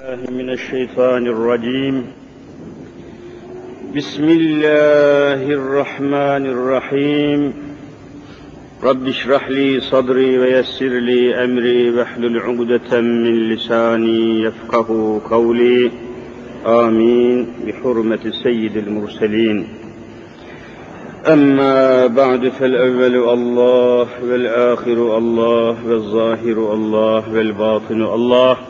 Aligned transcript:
الله 0.00 0.30
من 0.30 0.50
الشيطان 0.50 1.26
الرجيم. 1.26 2.06
بسم 3.96 4.24
الله 4.24 5.52
الرحمن 5.52 6.46
الرحيم. 6.46 7.52
رب 8.84 9.08
اشرح 9.08 9.50
لي 9.50 9.80
صدري 9.80 10.38
ويسر 10.38 10.86
لي 10.86 11.44
أمري 11.44 11.90
واحلل 11.90 12.38
عقدة 12.38 13.00
من 13.00 13.48
لساني 13.48 14.40
يفقه 14.40 15.20
قولي. 15.30 15.90
آمين. 16.66 17.46
بحرمة 17.66 18.32
سيد 18.42 18.76
المرسلين. 18.76 19.68
أما 21.26 22.06
بعد 22.06 22.48
فالأول 22.48 23.28
الله 23.28 24.08
والآخر 24.24 25.18
الله 25.18 25.86
والظاهر 25.86 26.74
الله 26.74 27.34
والباطن 27.34 28.02
الله. 28.02 28.69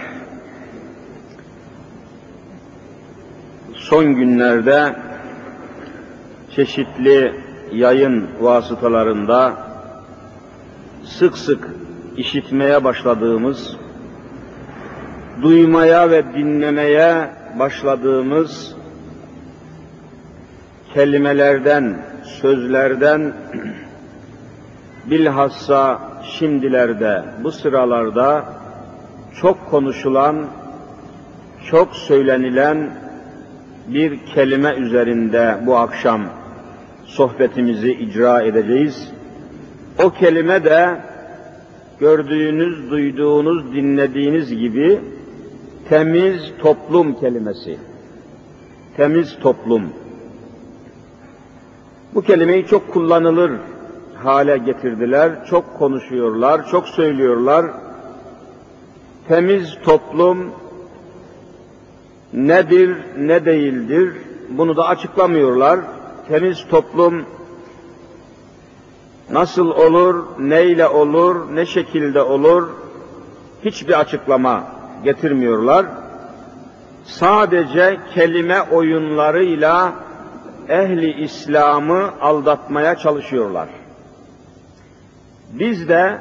son 3.91 4.15
günlerde 4.15 4.95
çeşitli 6.55 7.33
yayın 7.71 8.27
vasıtalarında 8.39 9.53
sık 11.03 11.37
sık 11.37 11.69
işitmeye 12.17 12.83
başladığımız, 12.83 13.77
duymaya 15.41 16.11
ve 16.11 16.33
dinlemeye 16.33 17.29
başladığımız 17.59 18.75
kelimelerden, 20.93 22.05
sözlerden 22.23 23.33
bilhassa 25.05 25.99
şimdilerde, 26.23 27.23
bu 27.43 27.51
sıralarda 27.51 28.45
çok 29.41 29.69
konuşulan, 29.69 30.45
çok 31.69 31.95
söylenilen 31.95 33.00
bir 33.87 34.25
kelime 34.25 34.75
üzerinde 34.75 35.57
bu 35.65 35.77
akşam 35.77 36.21
sohbetimizi 37.05 37.91
icra 37.91 38.41
edeceğiz. 38.41 39.11
O 40.03 40.09
kelime 40.09 40.63
de 40.63 41.01
gördüğünüz, 41.99 42.91
duyduğunuz, 42.91 43.73
dinlediğiniz 43.73 44.57
gibi 44.57 44.99
temiz 45.89 46.51
toplum 46.59 47.19
kelimesi. 47.19 47.77
Temiz 48.97 49.39
toplum. 49.39 49.83
Bu 52.15 52.21
kelimeyi 52.21 52.67
çok 52.67 52.93
kullanılır 52.93 53.51
hale 54.23 54.57
getirdiler. 54.57 55.45
Çok 55.45 55.79
konuşuyorlar, 55.79 56.67
çok 56.67 56.87
söylüyorlar. 56.87 57.65
Temiz 59.27 59.77
toplum 59.83 60.51
nedir, 62.33 62.97
ne 63.17 63.45
değildir? 63.45 64.13
Bunu 64.49 64.77
da 64.77 64.87
açıklamıyorlar. 64.87 65.79
Temiz 66.27 66.67
toplum 66.69 67.25
nasıl 69.29 69.67
olur, 69.67 70.25
neyle 70.39 70.87
olur, 70.87 71.55
ne 71.55 71.65
şekilde 71.65 72.21
olur? 72.21 72.69
Hiçbir 73.65 73.99
açıklama 73.99 74.63
getirmiyorlar. 75.03 75.85
Sadece 77.03 77.99
kelime 78.13 78.61
oyunlarıyla 78.61 79.93
ehli 80.69 81.23
İslam'ı 81.23 82.11
aldatmaya 82.21 82.95
çalışıyorlar. 82.95 83.69
Biz 85.53 85.89
de 85.89 86.17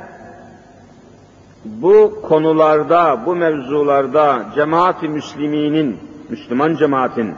bu 1.65 2.23
konularda, 2.23 3.21
bu 3.27 3.35
mevzularda 3.37 4.45
cemaat-i 4.55 5.09
müsliminin, 5.09 5.99
Müslüman 6.29 6.77
cemaatin 6.77 7.35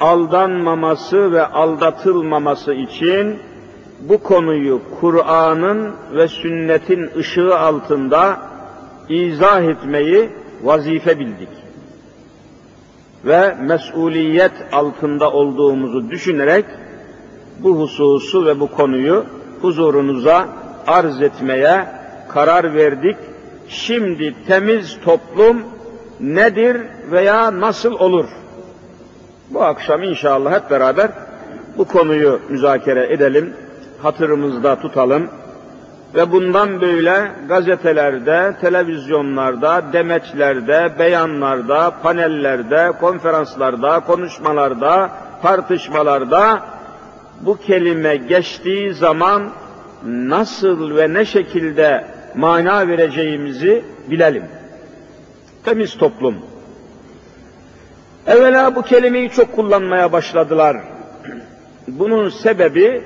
aldanmaması 0.00 1.32
ve 1.32 1.46
aldatılmaması 1.46 2.74
için 2.74 3.38
bu 4.00 4.22
konuyu 4.22 4.80
Kur'an'ın 5.00 5.92
ve 6.12 6.28
sünnetin 6.28 7.10
ışığı 7.16 7.58
altında 7.58 8.40
izah 9.08 9.62
etmeyi 9.62 10.30
vazife 10.62 11.18
bildik. 11.18 11.48
Ve 13.24 13.54
mesuliyet 13.60 14.52
altında 14.72 15.32
olduğumuzu 15.32 16.10
düşünerek 16.10 16.64
bu 17.62 17.80
hususu 17.80 18.46
ve 18.46 18.60
bu 18.60 18.66
konuyu 18.66 19.24
huzurunuza 19.62 20.48
arz 20.86 21.22
etmeye 21.22 21.86
karar 22.28 22.74
verdik. 22.74 23.16
Şimdi 23.70 24.34
temiz 24.46 24.98
toplum 25.04 25.62
nedir 26.20 26.76
veya 27.10 27.60
nasıl 27.60 27.92
olur? 27.92 28.28
Bu 29.50 29.62
akşam 29.62 30.02
inşallah 30.02 30.52
hep 30.52 30.70
beraber 30.70 31.10
bu 31.78 31.84
konuyu 31.84 32.40
müzakere 32.48 33.12
edelim, 33.12 33.54
hatırımızda 34.02 34.80
tutalım 34.80 35.28
ve 36.14 36.32
bundan 36.32 36.80
böyle 36.80 37.32
gazetelerde, 37.48 38.56
televizyonlarda, 38.60 39.82
demeçlerde, 39.92 40.92
beyanlarda, 40.98 41.92
panellerde, 42.02 42.92
konferanslarda, 43.00 44.00
konuşmalarda, 44.00 45.10
tartışmalarda 45.42 46.60
bu 47.40 47.56
kelime 47.56 48.16
geçtiği 48.16 48.94
zaman 48.94 49.50
nasıl 50.04 50.96
ve 50.96 51.14
ne 51.14 51.24
şekilde 51.24 52.19
mana 52.34 52.88
vereceğimizi 52.88 53.84
bilelim. 54.10 54.44
Temiz 55.64 55.98
toplum. 55.98 56.34
Evvela 58.26 58.76
bu 58.76 58.82
kelimeyi 58.82 59.30
çok 59.30 59.56
kullanmaya 59.56 60.12
başladılar. 60.12 60.76
Bunun 61.88 62.28
sebebi 62.28 63.02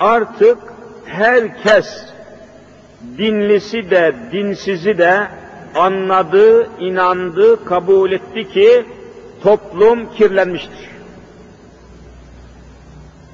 artık 0.00 0.58
herkes 1.04 2.04
dinlisi 3.18 3.90
de 3.90 4.14
dinsizi 4.32 4.98
de 4.98 5.28
anladı, 5.74 6.68
inandı, 6.80 7.64
kabul 7.64 8.12
etti 8.12 8.48
ki 8.48 8.84
toplum 9.42 10.14
kirlenmiştir. 10.14 10.88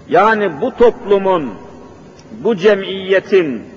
Yani 0.08 0.60
bu 0.60 0.76
toplumun, 0.76 1.54
bu 2.44 2.56
cemiyetin 2.56 3.69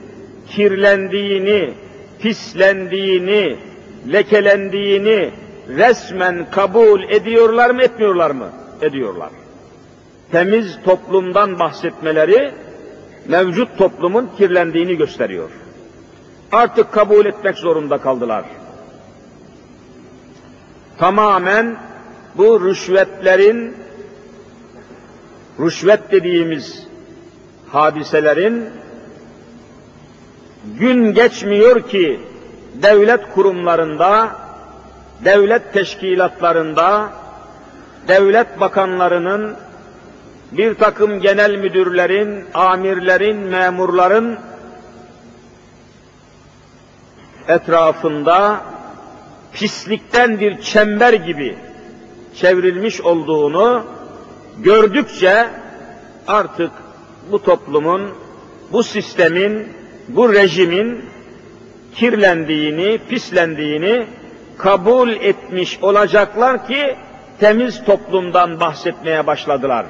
kirlendiğini, 0.49 1.73
pislendiğini, 2.19 3.57
lekelendiğini 4.13 5.31
resmen 5.67 6.49
kabul 6.51 7.03
ediyorlar 7.03 7.69
mı, 7.69 7.83
etmiyorlar 7.83 8.31
mı? 8.31 8.49
Ediyorlar. 8.81 9.29
Temiz 10.31 10.79
toplumdan 10.85 11.59
bahsetmeleri 11.59 12.51
mevcut 13.27 13.77
toplumun 13.77 14.29
kirlendiğini 14.37 14.97
gösteriyor. 14.97 15.49
Artık 16.51 16.91
kabul 16.91 17.25
etmek 17.25 17.57
zorunda 17.57 17.97
kaldılar. 17.97 18.45
Tamamen 20.97 21.77
bu 22.37 22.65
rüşvetlerin, 22.65 23.75
rüşvet 25.59 26.11
dediğimiz 26.11 26.87
hadiselerin 27.71 28.69
gün 30.79 31.13
geçmiyor 31.13 31.89
ki 31.89 32.19
devlet 32.73 33.33
kurumlarında, 33.33 34.35
devlet 35.25 35.73
teşkilatlarında, 35.73 37.13
devlet 38.07 38.59
bakanlarının, 38.59 39.55
bir 40.51 40.75
takım 40.75 41.19
genel 41.19 41.55
müdürlerin, 41.55 42.45
amirlerin, 42.53 43.37
memurların 43.37 44.37
etrafında 47.47 48.61
pislikten 49.53 50.39
bir 50.39 50.61
çember 50.61 51.13
gibi 51.13 51.57
çevrilmiş 52.35 53.01
olduğunu 53.01 53.85
gördükçe 54.59 55.49
artık 56.27 56.71
bu 57.31 57.43
toplumun, 57.43 58.09
bu 58.71 58.83
sistemin, 58.83 59.67
bu 60.07 60.33
rejimin 60.33 61.05
kirlendiğini, 61.95 62.99
pislendiğini 63.09 64.05
kabul 64.57 65.09
etmiş 65.09 65.79
olacaklar 65.81 66.67
ki 66.67 66.95
temiz 67.39 67.85
toplumdan 67.85 68.59
bahsetmeye 68.59 69.27
başladılar. 69.27 69.85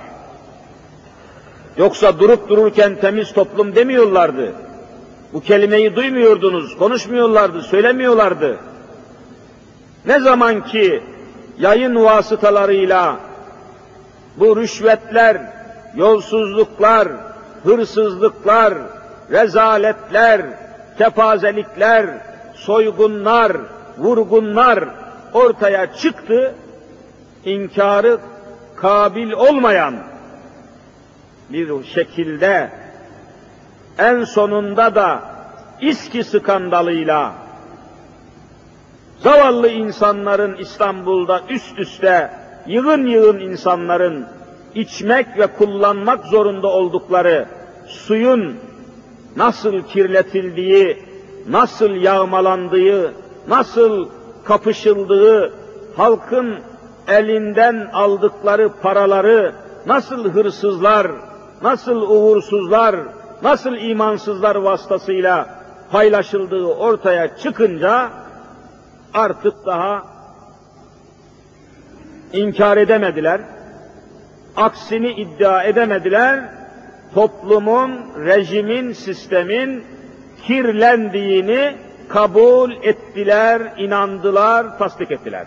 Yoksa 1.78 2.20
durup 2.20 2.50
dururken 2.50 2.96
temiz 2.96 3.34
toplum 3.34 3.76
demiyorlardı. 3.76 4.54
Bu 5.34 5.42
kelimeyi 5.42 5.96
duymuyordunuz, 5.96 6.78
konuşmuyorlardı, 6.78 7.62
söylemiyorlardı. 7.62 8.58
Ne 10.06 10.20
zaman 10.20 10.66
ki 10.66 11.04
yayın 11.60 11.96
vasıtalarıyla 11.96 13.20
bu 14.38 14.58
rüşvetler, 14.58 15.38
yolsuzluklar, 15.96 17.08
hırsızlıklar, 17.64 18.74
rezaletler, 19.32 20.42
kepazelikler, 20.98 22.06
soygunlar, 22.54 23.58
vurgunlar 23.98 24.90
ortaya 25.34 25.94
çıktı, 25.94 26.56
inkarı 27.46 28.20
kabil 28.76 29.32
olmayan 29.32 29.96
bir 31.50 31.84
şekilde 31.84 32.70
en 33.98 34.24
sonunda 34.24 34.96
da 34.96 35.22
İSKİ 35.82 36.24
skandalıyla 36.24 37.34
zavallı 39.20 39.70
insanların 39.70 40.56
İstanbul'da 40.56 41.42
üst 41.50 41.80
üste 41.80 42.32
yığın 42.68 43.06
yığın 43.06 43.40
insanların 43.40 44.28
içmek 44.76 45.38
ve 45.38 45.48
kullanmak 45.48 46.26
zorunda 46.26 46.68
oldukları 46.68 47.46
suyun 47.88 48.60
nasıl 49.36 49.82
kirletildiği, 49.82 50.98
nasıl 51.48 51.90
yağmalandığı, 51.90 53.14
nasıl 53.48 54.08
kapışıldığı, 54.44 55.54
halkın 55.98 56.56
elinden 57.08 57.90
aldıkları 57.94 58.70
paraları 58.82 59.54
nasıl 59.86 60.32
hırsızlar, 60.32 61.12
nasıl 61.62 62.02
uğursuzlar, 62.02 62.96
nasıl 63.44 63.76
imansızlar 63.76 64.56
vasıtasıyla 64.56 65.50
paylaşıldığı 65.92 66.66
ortaya 66.66 67.38
çıkınca 67.38 68.10
artık 69.14 69.66
daha 69.66 70.04
inkar 72.34 72.78
edemediler. 72.78 73.42
Aksini 74.56 75.12
iddia 75.12 75.64
edemediler. 75.64 76.44
Toplumun, 77.14 77.92
rejimin, 78.26 78.94
sistemin 78.94 79.84
kirlendiğini 80.44 81.76
kabul 82.10 82.72
ettiler, 82.72 83.62
inandılar, 83.78 84.78
tasdik 84.78 85.12
ettiler. 85.12 85.46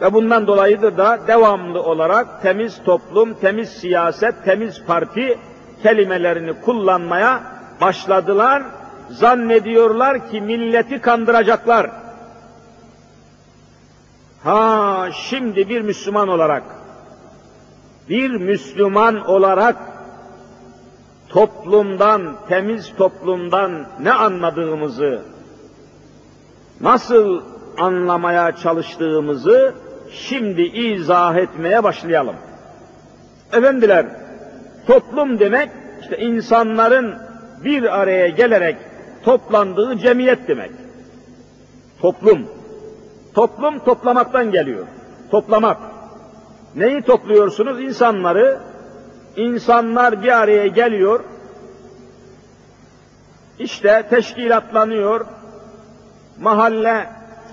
Ve 0.00 0.12
bundan 0.12 0.46
dolayıdır 0.46 0.96
da 0.96 1.18
devamlı 1.26 1.82
olarak 1.82 2.42
temiz 2.42 2.82
toplum, 2.84 3.34
temiz 3.34 3.68
siyaset, 3.68 4.44
temiz 4.44 4.84
parti 4.84 5.38
kelimelerini 5.82 6.60
kullanmaya 6.60 7.42
başladılar. 7.80 8.62
Zannediyorlar 9.10 10.30
ki 10.30 10.40
milleti 10.40 11.00
kandıracaklar. 11.00 11.90
Ha 14.44 15.08
şimdi 15.12 15.68
bir 15.68 15.80
Müslüman 15.80 16.28
olarak, 16.28 16.62
bir 18.10 18.30
Müslüman 18.30 19.26
olarak 19.26 19.76
toplumdan, 21.28 22.36
temiz 22.48 22.92
toplumdan 22.96 23.86
ne 24.00 24.12
anladığımızı, 24.12 25.22
nasıl 26.80 27.42
anlamaya 27.78 28.56
çalıştığımızı 28.56 29.74
şimdi 30.12 30.62
izah 30.62 31.36
etmeye 31.36 31.84
başlayalım. 31.84 32.36
Efendiler, 33.52 34.06
toplum 34.86 35.38
demek 35.38 35.70
işte 36.02 36.18
insanların 36.18 37.14
bir 37.64 38.00
araya 38.00 38.28
gelerek 38.28 38.76
toplandığı 39.24 39.98
cemiyet 39.98 40.48
demek. 40.48 40.70
Toplum. 42.00 42.46
Toplum 43.34 43.78
toplamaktan 43.78 44.50
geliyor. 44.50 44.86
Toplamak. 45.30 45.99
Neyi 46.76 47.02
topluyorsunuz? 47.02 47.80
İnsanları. 47.80 48.58
İnsanlar 49.36 50.22
bir 50.22 50.40
araya 50.40 50.66
geliyor. 50.66 51.20
İşte 53.58 54.06
teşkilatlanıyor. 54.10 55.26
Mahalle 56.40 57.06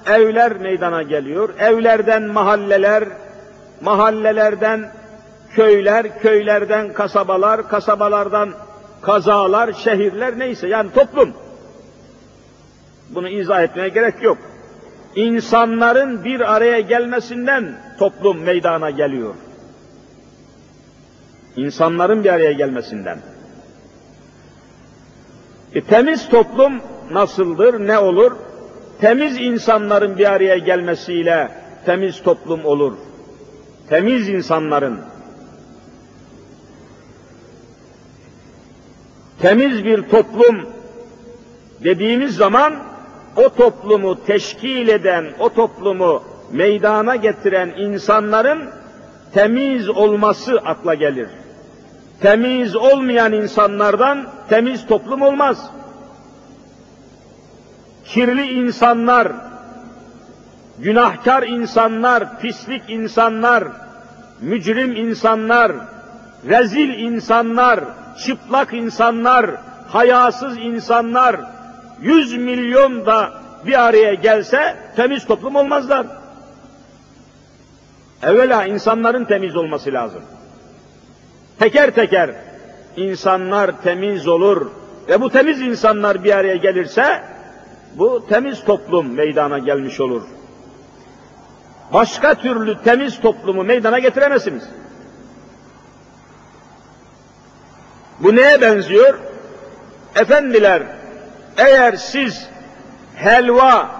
evler 0.05 0.57
meydana 0.57 1.03
geliyor. 1.03 1.49
Evlerden 1.59 2.23
mahalleler, 2.23 3.03
mahallelerden 3.81 4.91
köyler, 5.51 6.19
köylerden 6.19 6.93
kasabalar, 6.93 7.69
kasabalardan 7.69 8.49
kazalar, 9.01 9.73
şehirler 9.73 10.39
neyse 10.39 10.67
yani 10.67 10.91
toplum. 10.93 11.33
Bunu 13.09 13.29
izah 13.29 13.63
etmeye 13.63 13.89
gerek 13.89 14.23
yok. 14.23 14.37
İnsanların 15.15 16.23
bir 16.23 16.55
araya 16.55 16.79
gelmesinden 16.79 17.86
toplum 17.99 18.39
meydana 18.39 18.89
geliyor. 18.89 19.33
İnsanların 21.55 22.23
bir 22.23 22.33
araya 22.33 22.51
gelmesinden. 22.51 23.19
E, 25.73 25.81
temiz 25.81 26.29
toplum 26.29 26.81
nasıldır, 27.11 27.87
ne 27.87 27.99
olur? 27.99 28.31
temiz 29.01 29.37
insanların 29.37 30.17
bir 30.17 30.31
araya 30.31 30.57
gelmesiyle 30.57 31.51
temiz 31.85 32.23
toplum 32.23 32.65
olur. 32.65 32.93
Temiz 33.89 34.29
insanların 34.29 34.99
temiz 39.41 39.85
bir 39.85 40.01
toplum 40.01 40.69
dediğimiz 41.83 42.35
zaman 42.35 42.75
o 43.35 43.49
toplumu 43.49 44.25
teşkil 44.25 44.87
eden, 44.87 45.25
o 45.39 45.49
toplumu 45.49 46.23
meydana 46.51 47.15
getiren 47.15 47.69
insanların 47.77 48.69
temiz 49.33 49.89
olması 49.89 50.57
akla 50.65 50.93
gelir. 50.93 51.27
Temiz 52.21 52.75
olmayan 52.75 53.33
insanlardan 53.33 54.27
temiz 54.49 54.87
toplum 54.87 55.21
olmaz 55.21 55.71
kirli 58.07 58.45
insanlar, 58.53 59.27
günahkar 60.79 61.43
insanlar, 61.43 62.39
pislik 62.39 62.83
insanlar, 62.87 63.63
mücrim 64.41 64.95
insanlar, 64.95 65.71
rezil 66.49 66.89
insanlar, 66.89 67.79
çıplak 68.25 68.73
insanlar, 68.73 69.51
hayasız 69.87 70.57
insanlar, 70.57 71.35
yüz 72.01 72.37
milyon 72.37 73.05
da 73.05 73.33
bir 73.65 73.87
araya 73.87 74.13
gelse 74.13 74.77
temiz 74.95 75.25
toplum 75.25 75.55
olmazlar. 75.55 76.07
Evvela 78.23 78.65
insanların 78.65 79.25
temiz 79.25 79.55
olması 79.55 79.93
lazım. 79.93 80.21
Teker 81.59 81.91
teker 81.91 82.31
insanlar 82.97 83.81
temiz 83.81 84.27
olur 84.27 84.71
ve 85.07 85.21
bu 85.21 85.29
temiz 85.29 85.61
insanlar 85.61 86.23
bir 86.23 86.37
araya 86.37 86.55
gelirse 86.55 87.23
bu 87.95 88.27
temiz 88.29 88.63
toplum 88.63 89.13
meydana 89.13 89.59
gelmiş 89.59 89.99
olur. 89.99 90.23
Başka 91.93 92.35
türlü 92.35 92.83
temiz 92.83 93.21
toplumu 93.21 93.63
meydana 93.63 93.99
getiremezsiniz. 93.99 94.63
Bu 98.19 98.35
neye 98.35 98.61
benziyor? 98.61 99.19
Efendiler, 100.15 100.83
eğer 101.57 101.95
siz 101.95 102.47
helva 103.15 103.91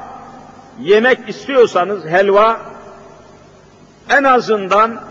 yemek 0.80 1.30
istiyorsanız 1.30 2.06
helva 2.06 2.77
en 4.10 4.24
azından 4.24 5.02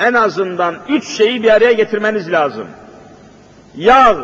en 0.00 0.14
azından 0.14 0.76
üç 0.88 1.08
şeyi 1.08 1.42
bir 1.42 1.50
araya 1.50 1.72
getirmeniz 1.72 2.32
lazım. 2.32 2.66
Yağ, 3.76 4.16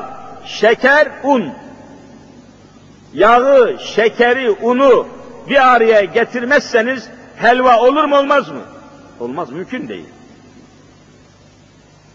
şeker, 0.45 1.09
un 1.23 1.53
yağı, 3.15 3.79
şekeri, 3.79 4.51
unu 4.51 5.07
bir 5.49 5.75
araya 5.75 6.05
getirmezseniz 6.05 7.09
helva 7.37 7.81
olur 7.81 8.05
mu 8.05 8.19
olmaz 8.19 8.49
mı? 8.49 8.61
Olmaz, 9.21 9.51
mümkün 9.51 9.89
değil. 9.89 10.09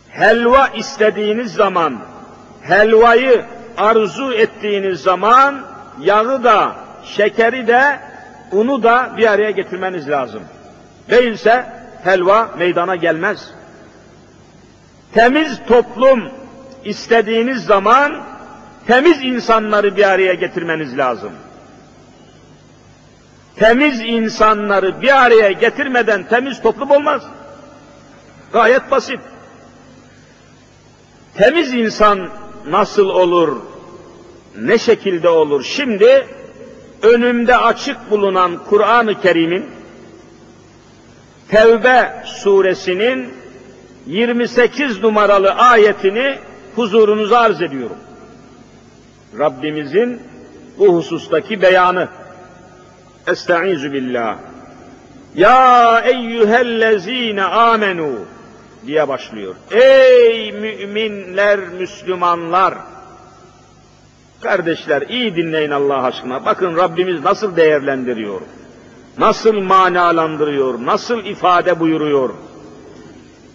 Helva 0.10 0.68
istediğiniz 0.68 1.54
zaman, 1.54 2.00
helvayı 2.62 3.46
arzu 3.78 4.34
ettiğiniz 4.34 5.02
zaman 5.02 5.62
yağı 6.00 6.44
da, 6.44 6.76
şekeri 7.04 7.68
de, 7.68 8.00
unu 8.52 8.84
da 8.84 9.14
bir 9.18 9.32
araya 9.32 9.52
getirmeniz 9.52 10.10
lazım. 10.10 10.42
Değilse 11.12 11.66
helva 12.04 12.56
meydana 12.58 12.96
gelmez. 12.96 13.52
Temiz 15.14 15.60
toplum 15.68 16.30
istediğiniz 16.86 17.66
zaman 17.66 18.24
temiz 18.88 19.22
insanları 19.22 19.98
bir 19.98 20.10
araya 20.10 20.34
getirmeniz 20.34 20.98
lazım. 20.98 21.32
Temiz 23.56 24.00
insanları 24.00 25.02
bir 25.02 25.26
araya 25.26 25.52
getirmeden 25.52 26.24
temiz 26.24 26.62
toplum 26.62 26.92
olmaz. 26.92 27.22
Gayet 28.54 28.92
basit. 28.92 29.20
Temiz 31.36 31.74
insan 31.74 32.30
nasıl 32.68 33.10
olur, 33.10 33.62
ne 34.62 34.78
şekilde 34.78 35.30
olur? 35.30 35.64
Şimdi 35.64 36.28
önümde 37.02 37.58
açık 37.58 38.12
bulunan 38.12 38.64
Kur'an-ı 38.70 39.22
Kerim'in 39.22 39.81
Tevbe 41.52 42.14
suresinin 42.26 43.34
28 44.08 45.04
numaralı 45.04 45.52
ayetini 45.52 46.38
huzurunuza 46.76 47.40
arz 47.40 47.62
ediyorum. 47.62 47.98
Rabbimizin 49.40 50.22
bu 50.80 50.96
husustaki 50.96 51.62
beyanı. 51.62 52.08
Estaizu 53.28 53.94
billah. 53.94 54.38
Ya 55.36 56.00
eyyühellezine 56.00 57.44
amenu 57.44 58.12
diye 58.88 59.08
başlıyor. 59.08 59.56
Ey 59.72 60.52
müminler, 60.52 61.60
Müslümanlar! 61.60 62.74
Kardeşler 64.42 65.02
iyi 65.02 65.36
dinleyin 65.36 65.72
Allah 65.72 66.04
aşkına. 66.04 66.46
Bakın 66.46 66.78
Rabbimiz 66.78 67.24
nasıl 67.24 67.56
değerlendiriyor. 67.56 68.42
Nasıl 69.18 69.54
manalandırıyor, 69.54 70.86
nasıl 70.86 71.26
ifade 71.26 71.80
buyuruyor. 71.80 72.30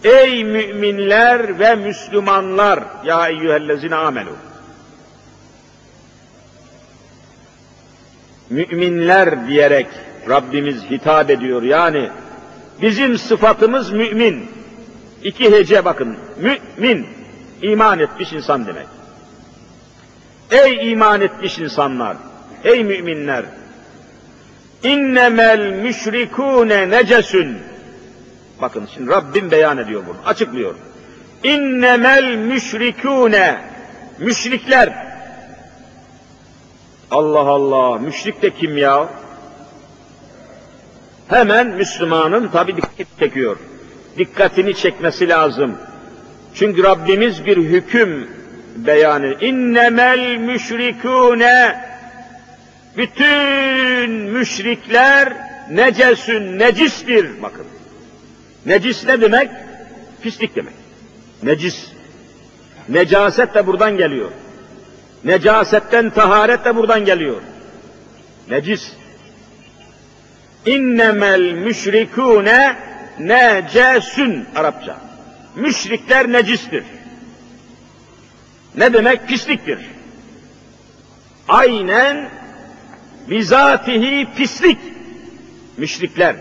Ey 0.03 0.43
müminler 0.43 1.59
ve 1.59 1.75
Müslümanlar! 1.75 2.83
Ya 3.05 3.27
eyyühellezine 3.27 3.95
amenu. 3.95 4.29
Müminler 8.49 9.47
diyerek 9.47 9.87
Rabbimiz 10.29 10.83
hitap 10.83 11.29
ediyor. 11.29 11.63
Yani 11.63 12.09
bizim 12.81 13.17
sıfatımız 13.17 13.91
mümin. 13.91 14.51
İki 15.23 15.51
hece 15.51 15.85
bakın. 15.85 16.17
Mümin. 16.77 17.07
iman 17.61 17.99
etmiş 17.99 18.33
insan 18.33 18.65
demek. 18.65 18.87
Ey 20.51 20.91
iman 20.91 21.21
etmiş 21.21 21.59
insanlar! 21.59 22.17
Ey 22.63 22.83
müminler! 22.83 23.45
İnnemel 24.83 25.73
müşrikûne 25.73 26.89
necesün. 26.89 27.57
Bakın 28.61 28.87
şimdi 28.93 29.11
Rabbim 29.11 29.51
beyan 29.51 29.77
ediyor 29.77 30.03
bunu, 30.07 30.17
açıklıyor. 30.25 30.75
İnnemel 31.43 32.35
müşrikûne. 32.35 33.61
Müşrikler. 34.19 35.07
Allah 37.11 37.39
Allah, 37.39 37.97
müşrik 37.97 38.41
de 38.41 38.49
kim 38.49 38.77
ya? 38.77 39.09
Hemen 41.27 41.67
Müslümanın 41.67 42.47
tabi 42.47 42.75
dikkat 42.75 43.07
çekiyor. 43.19 43.57
Dikkatini 44.17 44.75
çekmesi 44.75 45.29
lazım. 45.29 45.77
Çünkü 46.55 46.83
Rabbimiz 46.83 47.45
bir 47.45 47.57
hüküm 47.57 48.27
beyanı. 48.75 49.33
İnnemel 49.41 50.35
müşrikûne 50.35 51.86
bütün 52.97 54.11
müşrikler 54.11 55.33
necesün, 55.69 56.59
necistir. 56.59 57.41
Bakın. 57.41 57.65
Necis 58.65 59.05
ne 59.05 59.21
demek? 59.21 59.51
Pislik 60.21 60.55
demek. 60.55 60.73
Necis. 61.43 61.87
Necaset 62.89 63.55
de 63.55 63.67
buradan 63.67 63.97
geliyor. 63.97 64.31
Necasetten 65.23 66.09
taharet 66.09 66.65
de 66.65 66.75
buradan 66.75 67.05
geliyor. 67.05 67.41
Necis. 68.49 68.91
İnnemel 70.65 71.53
müşrikûne 71.53 72.75
necesün 73.19 74.45
Arapça. 74.55 74.97
Müşrikler 75.55 76.31
necistir. 76.31 76.83
Ne 78.75 78.93
demek? 78.93 79.27
Pisliktir. 79.27 79.79
Aynen 81.47 82.29
bizatihi 83.29 84.27
pislik. 84.37 84.77
Müşrikler. 85.77 86.35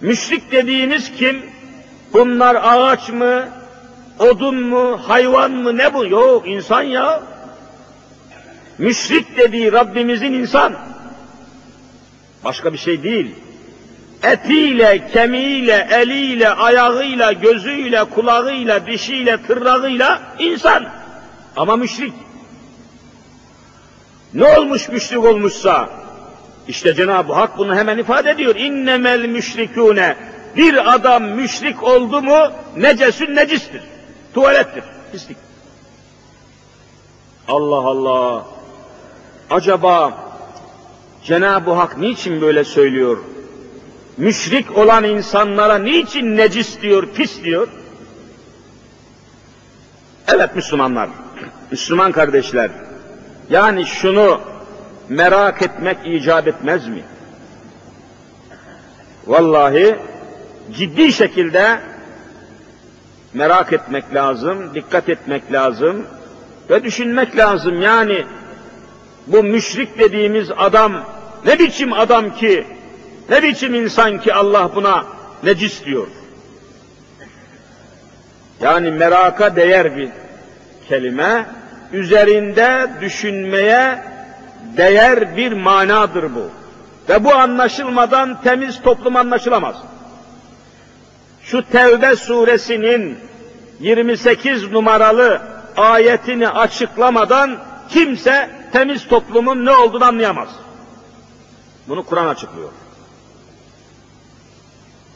Müşrik 0.00 0.52
dediğiniz 0.52 1.12
kim? 1.12 1.42
Bunlar 2.12 2.56
ağaç 2.62 3.08
mı, 3.08 3.48
odun 4.18 4.62
mu, 4.62 5.00
hayvan 5.06 5.50
mı, 5.50 5.78
ne 5.78 5.94
bu? 5.94 6.06
Yok, 6.06 6.48
insan 6.48 6.82
ya. 6.82 7.22
Müşrik 8.78 9.36
dediği 9.36 9.72
Rabbimizin 9.72 10.32
insan. 10.32 10.74
Başka 12.44 12.72
bir 12.72 12.78
şey 12.78 13.02
değil. 13.02 13.34
Etiyle, 14.22 15.08
kemiğiyle, 15.12 15.88
eliyle, 15.90 16.48
ayağıyla, 16.48 17.32
gözüyle, 17.32 18.04
kulağıyla, 18.04 18.86
dişiyle, 18.86 19.42
tırnağıyla 19.42 20.22
insan. 20.38 20.84
Ama 21.56 21.76
müşrik. 21.76 22.12
Ne 24.34 24.58
olmuş 24.58 24.88
müşrik 24.88 25.24
olmuşsa? 25.24 25.90
İşte 26.68 26.94
Cenab-ı 26.94 27.32
Hak 27.32 27.58
bunu 27.58 27.76
hemen 27.76 27.98
ifade 27.98 28.30
ediyor. 28.30 28.56
İnnemel 28.56 29.24
müşrikûne. 29.24 30.16
Bir 30.56 30.94
adam 30.94 31.24
müşrik 31.24 31.82
oldu 31.82 32.22
mu 32.22 32.52
necesün 32.76 33.36
necistir. 33.36 33.82
Tuvalettir. 34.34 34.84
Pislik. 35.12 35.36
Allah 37.48 37.76
Allah. 37.76 38.46
Acaba 39.50 40.18
Cenab-ı 41.24 41.72
Hak 41.72 41.98
niçin 41.98 42.40
böyle 42.40 42.64
söylüyor? 42.64 43.18
Müşrik 44.16 44.78
olan 44.78 45.04
insanlara 45.04 45.78
niçin 45.78 46.36
necis 46.36 46.80
diyor, 46.82 47.08
pis 47.14 47.44
diyor? 47.44 47.68
Evet 50.28 50.56
Müslümanlar, 50.56 51.08
Müslüman 51.70 52.12
kardeşler, 52.12 52.70
yani 53.50 53.86
şunu 53.86 54.40
merak 55.08 55.62
etmek 55.62 55.98
icap 56.04 56.48
etmez 56.48 56.88
mi? 56.88 57.02
Vallahi 59.26 59.96
ciddi 60.72 61.12
şekilde 61.12 61.80
merak 63.34 63.72
etmek 63.72 64.14
lazım, 64.14 64.74
dikkat 64.74 65.08
etmek 65.08 65.52
lazım 65.52 66.06
ve 66.70 66.84
düşünmek 66.84 67.36
lazım. 67.36 67.82
Yani 67.82 68.24
bu 69.26 69.42
müşrik 69.42 69.98
dediğimiz 69.98 70.50
adam 70.56 71.04
ne 71.46 71.58
biçim 71.58 71.92
adam 71.92 72.34
ki, 72.34 72.66
ne 73.30 73.42
biçim 73.42 73.74
insan 73.74 74.20
ki 74.20 74.34
Allah 74.34 74.70
buna 74.74 75.04
necis 75.42 75.84
diyor. 75.84 76.06
Yani 78.60 78.90
meraka 78.90 79.56
değer 79.56 79.96
bir 79.96 80.08
kelime, 80.88 81.46
üzerinde 81.92 82.90
düşünmeye 83.00 84.04
değer 84.76 85.36
bir 85.36 85.52
manadır 85.52 86.34
bu. 86.34 86.50
Ve 87.08 87.24
bu 87.24 87.34
anlaşılmadan 87.34 88.42
temiz 88.42 88.82
toplum 88.82 89.16
anlaşılamaz. 89.16 89.76
Şu 91.42 91.62
Tevbe 91.70 92.16
suresinin 92.16 93.18
28 93.80 94.72
numaralı 94.72 95.42
ayetini 95.76 96.48
açıklamadan 96.48 97.56
kimse 97.88 98.50
temiz 98.72 99.08
toplumun 99.08 99.64
ne 99.64 99.70
olduğunu 99.70 100.04
anlayamaz. 100.04 100.48
Bunu 101.88 102.04
Kur'an 102.04 102.26
açıklıyor. 102.26 102.68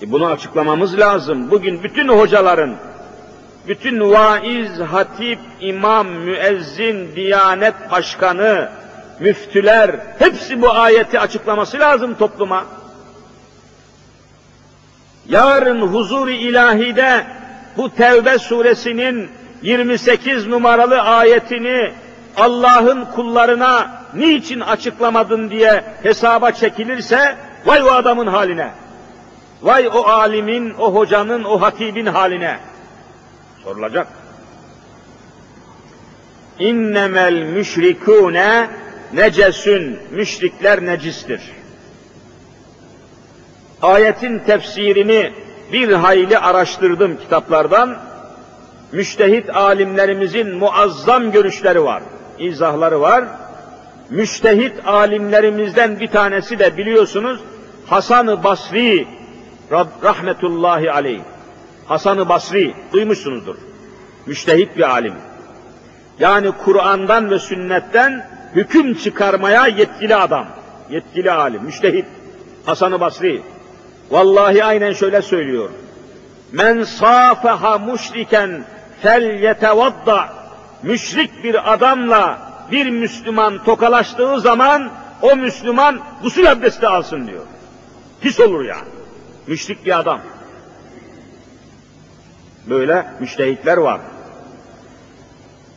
E 0.02 0.12
bunu 0.12 0.26
açıklamamız 0.26 0.98
lazım. 0.98 1.50
Bugün 1.50 1.82
bütün 1.82 2.08
hocaların, 2.08 2.74
bütün 3.68 4.10
vaiz, 4.10 4.80
hatip, 4.80 5.38
imam, 5.60 6.06
müezzin, 6.06 7.16
diyanet 7.16 7.74
başkanı, 7.90 8.68
müftüler, 9.20 9.90
hepsi 10.18 10.62
bu 10.62 10.72
ayeti 10.72 11.20
açıklaması 11.20 11.78
lazım 11.78 12.14
topluma. 12.14 12.64
Yarın 15.28 15.80
huzur-i 15.80 16.36
ilahide 16.36 17.26
bu 17.76 17.94
Tevbe 17.94 18.38
suresinin 18.38 19.30
28 19.62 20.46
numaralı 20.46 21.00
ayetini 21.00 21.92
Allah'ın 22.36 23.04
kullarına 23.04 23.90
niçin 24.14 24.60
açıklamadın 24.60 25.50
diye 25.50 25.84
hesaba 26.02 26.52
çekilirse 26.52 27.36
vay 27.66 27.82
o 27.82 27.90
adamın 27.90 28.26
haline. 28.26 28.70
Vay 29.62 29.88
o 29.88 30.02
alimin, 30.02 30.74
o 30.78 30.94
hocanın, 30.94 31.44
o 31.44 31.60
hatibin 31.60 32.06
haline. 32.06 32.58
Sorulacak. 33.64 34.06
İnnemel 36.58 37.42
müşrikûne 37.42 38.68
necesün, 39.12 39.98
müşrikler 40.10 40.86
necistir. 40.86 41.40
Ayetin 43.82 44.38
tefsirini 44.38 45.32
bir 45.72 45.92
hayli 45.92 46.38
araştırdım 46.38 47.16
kitaplardan. 47.16 47.96
Müştehit 48.92 49.56
alimlerimizin 49.56 50.54
muazzam 50.54 51.32
görüşleri 51.32 51.84
var, 51.84 52.02
izahları 52.38 53.00
var. 53.00 53.24
Müştehit 54.10 54.86
alimlerimizden 54.86 56.00
bir 56.00 56.08
tanesi 56.08 56.58
de 56.58 56.76
biliyorsunuz 56.76 57.40
Hasan-ı 57.86 58.44
Basri 58.44 59.08
rahmetullahi 60.02 60.92
aleyh. 60.92 61.20
Hasan-ı 61.88 62.28
Basri 62.28 62.74
duymuşsunuzdur. 62.92 63.56
Müştehit 64.26 64.76
bir 64.76 64.90
alim. 64.90 65.14
Yani 66.18 66.52
Kur'an'dan 66.64 67.30
ve 67.30 67.38
sünnetten 67.38 68.26
hüküm 68.54 68.94
çıkarmaya 68.94 69.66
yetkili 69.66 70.16
adam. 70.16 70.46
Yetkili 70.90 71.32
alim, 71.32 71.62
müştehit. 71.62 72.06
Hasan-ı 72.66 73.00
Basri. 73.00 73.42
Vallahi 74.10 74.64
aynen 74.64 74.92
şöyle 74.92 75.22
söylüyor. 75.22 75.70
Men 76.52 76.84
safaha 76.84 77.78
müşriken 77.78 78.64
fel 79.02 79.42
yetevadda. 79.42 80.28
Müşrik 80.82 81.44
bir 81.44 81.72
adamla 81.72 82.38
bir 82.72 82.90
Müslüman 82.90 83.64
tokalaştığı 83.64 84.40
zaman 84.40 84.90
o 85.22 85.36
Müslüman 85.36 86.00
gusül 86.22 86.52
abdesti 86.52 86.86
alsın 86.86 87.26
diyor. 87.26 87.42
Pis 88.20 88.40
olur 88.40 88.64
yani. 88.64 88.88
Müşrik 89.46 89.86
bir 89.86 89.98
adam. 89.98 90.20
Böyle 92.70 93.06
müştehitler 93.20 93.76
var. 93.76 94.00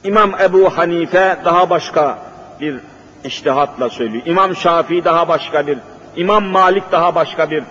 İmam 0.04 0.36
Ebu 0.42 0.78
Hanife 0.78 1.38
daha 1.46 1.70
başka 1.70 2.20
bir 2.60 2.80
iştihatla 3.24 3.90
söylüyor. 3.90 4.24
İmam 4.26 4.56
Şafii 4.56 5.04
daha 5.04 5.28
başka 5.28 5.68
bir, 5.68 5.78
İmam 6.16 6.44
Malik 6.44 6.92
daha 6.92 7.16
başka 7.16 7.52
bir. 7.52 7.64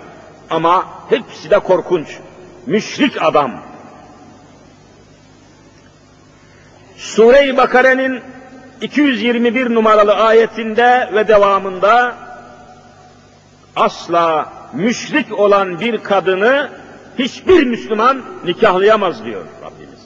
Ama 0.50 0.84
hepsi 1.08 1.50
de 1.50 1.58
korkunç. 1.58 2.18
Müşrik 2.66 3.22
adam. 3.22 3.52
Sure-i 6.96 7.56
Bakare'nin 7.56 8.20
221 8.80 9.74
numaralı 9.74 10.14
ayetinde 10.14 11.10
ve 11.14 11.28
devamında 11.28 12.14
asla 13.76 14.52
müşrik 14.72 15.38
olan 15.38 15.80
bir 15.80 15.98
kadını 15.98 16.70
hiçbir 17.19 17.63
Müslüman 17.63 18.21
nikahlayamaz 18.45 19.25
diyor 19.25 19.45
Rabbimiz. 19.63 20.01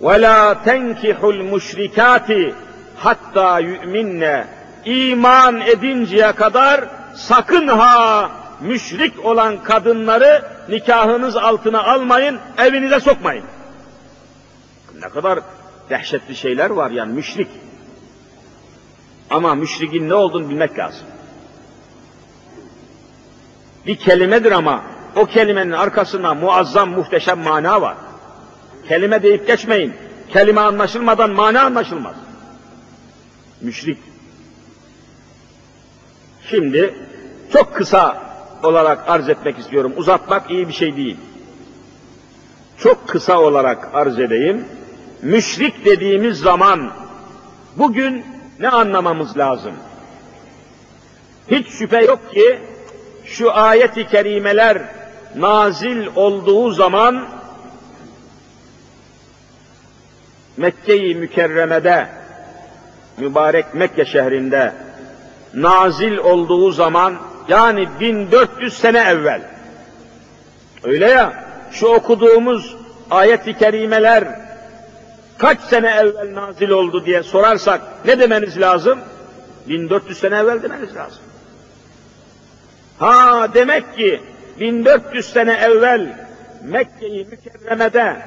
وَلَا 0.00 0.54
تَنْكِحُ 0.64 1.20
الْمُشْرِكَاتِ 1.20 2.52
hatta 2.96 3.60
yu'minne 3.60 4.46
iman 4.84 5.60
edinceye 5.60 6.32
kadar 6.32 6.84
sakın 7.14 7.68
ha 7.68 8.30
müşrik 8.60 9.24
olan 9.24 9.62
kadınları 9.62 10.44
nikahınız 10.68 11.36
altına 11.36 11.84
almayın, 11.84 12.38
evinize 12.58 13.00
sokmayın. 13.00 13.44
Ne 15.02 15.08
kadar 15.08 15.40
dehşetli 15.90 16.36
şeyler 16.36 16.70
var 16.70 16.90
yani 16.90 17.12
müşrik. 17.12 17.48
Ama 19.30 19.54
müşrikin 19.54 20.08
ne 20.08 20.14
olduğunu 20.14 20.48
bilmek 20.48 20.78
lazım. 20.78 21.06
Bir 23.86 23.96
kelimedir 23.96 24.52
ama 24.52 24.82
o 25.15 25.25
kelimenin 25.25 25.71
arkasında 25.71 26.33
muazzam 26.33 26.89
muhteşem 26.89 27.39
mana 27.39 27.81
var. 27.81 27.97
Kelime 28.87 29.23
deyip 29.23 29.47
geçmeyin. 29.47 29.93
Kelime 30.29 30.61
anlaşılmadan 30.61 31.31
mana 31.31 31.61
anlaşılmaz. 31.61 32.15
Müşrik. 33.61 33.97
Şimdi 36.49 36.95
çok 37.53 37.75
kısa 37.75 38.23
olarak 38.63 39.09
arz 39.09 39.29
etmek 39.29 39.59
istiyorum. 39.59 39.93
Uzatmak 39.97 40.51
iyi 40.51 40.67
bir 40.67 40.73
şey 40.73 40.95
değil. 40.95 41.17
Çok 42.77 43.07
kısa 43.07 43.39
olarak 43.39 43.89
arz 43.93 44.19
edeyim. 44.19 44.65
Müşrik 45.21 45.85
dediğimiz 45.85 46.39
zaman 46.39 46.91
bugün 47.77 48.25
ne 48.59 48.69
anlamamız 48.69 49.37
lazım? 49.37 49.73
Hiç 51.51 51.67
şüphe 51.67 52.01
yok 52.01 52.33
ki 52.33 52.59
şu 53.25 53.53
ayet-i 53.53 54.07
kerimeler 54.07 54.81
nazil 55.35 56.07
olduğu 56.15 56.71
zaman 56.71 57.25
Mekke-i 60.57 61.15
Mükerreme'de 61.15 62.07
mübarek 63.17 63.73
Mekke 63.73 64.05
şehrinde 64.05 64.73
nazil 65.53 66.17
olduğu 66.17 66.71
zaman 66.71 67.15
yani 67.47 67.87
1400 67.99 68.73
sene 68.73 68.99
evvel 68.99 69.41
öyle 70.83 71.09
ya 71.09 71.43
şu 71.71 71.87
okuduğumuz 71.87 72.75
ayet-i 73.11 73.57
kerimeler 73.57 74.39
kaç 75.37 75.61
sene 75.61 75.89
evvel 75.89 76.33
nazil 76.33 76.69
oldu 76.69 77.05
diye 77.05 77.23
sorarsak 77.23 77.81
ne 78.05 78.19
demeniz 78.19 78.61
lazım? 78.61 78.99
1400 79.67 80.19
sene 80.19 80.35
evvel 80.35 80.63
demeniz 80.63 80.95
lazım. 80.95 81.21
Ha 82.99 83.47
demek 83.53 83.95
ki 83.95 84.21
1400 84.59 85.25
sene 85.25 85.53
evvel 85.53 86.27
Mekke'yi 86.63 87.25
mükerremede 87.25 88.17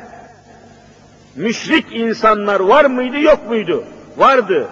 müşrik 1.37 1.87
insanlar 1.93 2.61
var 2.61 2.85
mıydı 2.85 3.19
yok 3.19 3.49
muydu? 3.49 3.85
Vardı. 4.17 4.69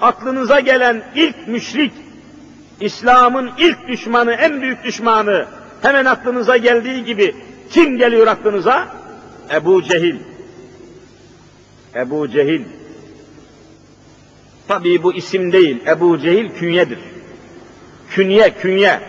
Aklınıza 0.00 0.60
gelen 0.60 1.02
ilk 1.14 1.48
müşrik, 1.48 1.92
İslam'ın 2.80 3.50
ilk 3.58 3.88
düşmanı, 3.88 4.32
en 4.32 4.62
büyük 4.62 4.84
düşmanı, 4.84 5.46
hemen 5.82 6.04
aklınıza 6.04 6.56
geldiği 6.56 7.04
gibi 7.04 7.36
kim 7.70 7.98
geliyor 7.98 8.26
aklınıza? 8.26 8.88
Ebu 9.54 9.82
Cehil. 9.82 10.16
Ebu 11.94 12.28
Cehil. 12.28 12.62
Tabii 14.68 15.02
bu 15.02 15.14
isim 15.14 15.52
değil, 15.52 15.86
Ebu 15.86 16.18
Cehil 16.18 16.50
künyedir. 16.50 16.98
Künye, 18.10 18.50
künye. 18.50 19.00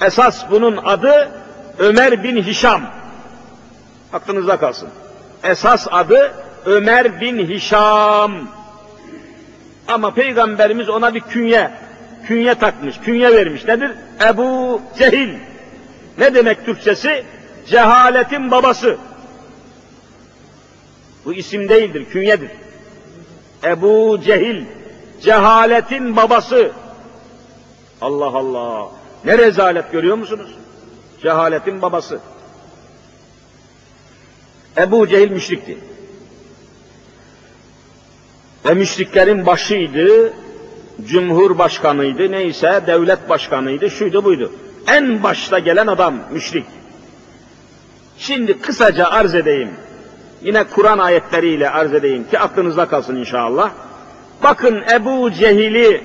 Esas 0.00 0.50
bunun 0.50 0.76
adı 0.76 1.30
Ömer 1.78 2.24
bin 2.24 2.42
Hişam. 2.42 2.82
Aklınızda 4.12 4.56
kalsın. 4.56 4.88
Esas 5.44 5.86
adı 5.90 6.32
Ömer 6.66 7.20
bin 7.20 7.38
Hişam. 7.48 8.32
Ama 9.88 10.14
Peygamberimiz 10.14 10.88
ona 10.88 11.14
bir 11.14 11.20
künye, 11.20 11.70
künye 12.26 12.54
takmış, 12.54 13.00
künye 13.00 13.32
vermiş. 13.32 13.64
Nedir? 13.64 13.90
Ebu 14.28 14.82
Cehil. 14.98 15.34
Ne 16.18 16.34
demek 16.34 16.66
Türkçesi? 16.66 17.24
Cehaletin 17.66 18.50
babası. 18.50 18.96
Bu 21.24 21.34
isim 21.34 21.68
değildir, 21.68 22.06
künyedir. 22.10 22.50
Ebu 23.64 24.20
Cehil, 24.24 24.64
cehaletin 25.22 26.16
babası. 26.16 26.70
Allah 28.00 28.26
Allah. 28.38 28.88
Ne 29.24 29.38
rezalet 29.38 29.92
görüyor 29.92 30.16
musunuz? 30.16 30.50
Cehaletin 31.22 31.82
babası. 31.82 32.18
Ebu 34.78 35.08
Cehil 35.08 35.30
müşrikti. 35.30 35.78
Ve 38.64 38.74
müşriklerin 38.74 39.46
başıydı, 39.46 40.32
cumhurbaşkanıydı, 41.06 42.32
neyse 42.32 42.82
devlet 42.86 43.28
başkanıydı, 43.28 43.90
şuydu 43.90 44.24
buydu. 44.24 44.52
En 44.86 45.22
başta 45.22 45.58
gelen 45.58 45.86
adam 45.86 46.14
müşrik. 46.32 46.66
Şimdi 48.18 48.60
kısaca 48.60 49.06
arz 49.06 49.34
edeyim. 49.34 49.70
Yine 50.42 50.64
Kur'an 50.64 50.98
ayetleriyle 50.98 51.70
arz 51.70 51.94
edeyim 51.94 52.26
ki 52.30 52.38
aklınızda 52.38 52.88
kalsın 52.88 53.16
inşallah. 53.16 53.70
Bakın 54.42 54.82
Ebu 54.94 55.32
Cehil'i 55.32 56.04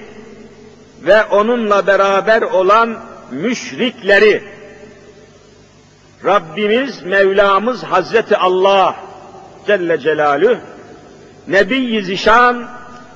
ve 1.02 1.24
onunla 1.24 1.88
beraber 1.88 2.42
olan 2.42 2.98
müşrikleri 3.32 4.44
Rabbimiz, 6.26 7.02
Mevlamız 7.04 7.84
Hazreti 7.84 8.38
Allah 8.38 8.96
Celle 9.68 10.00
Celaluhu 10.00 10.58
Nebi-i 11.48 12.04
Zişan, 12.04 12.68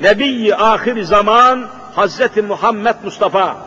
Nebi-i 0.02 0.56
Ahir 0.56 1.04
Zaman 1.04 1.68
Hazreti 1.96 2.42
Muhammed 2.42 2.96
Mustafa 3.04 3.58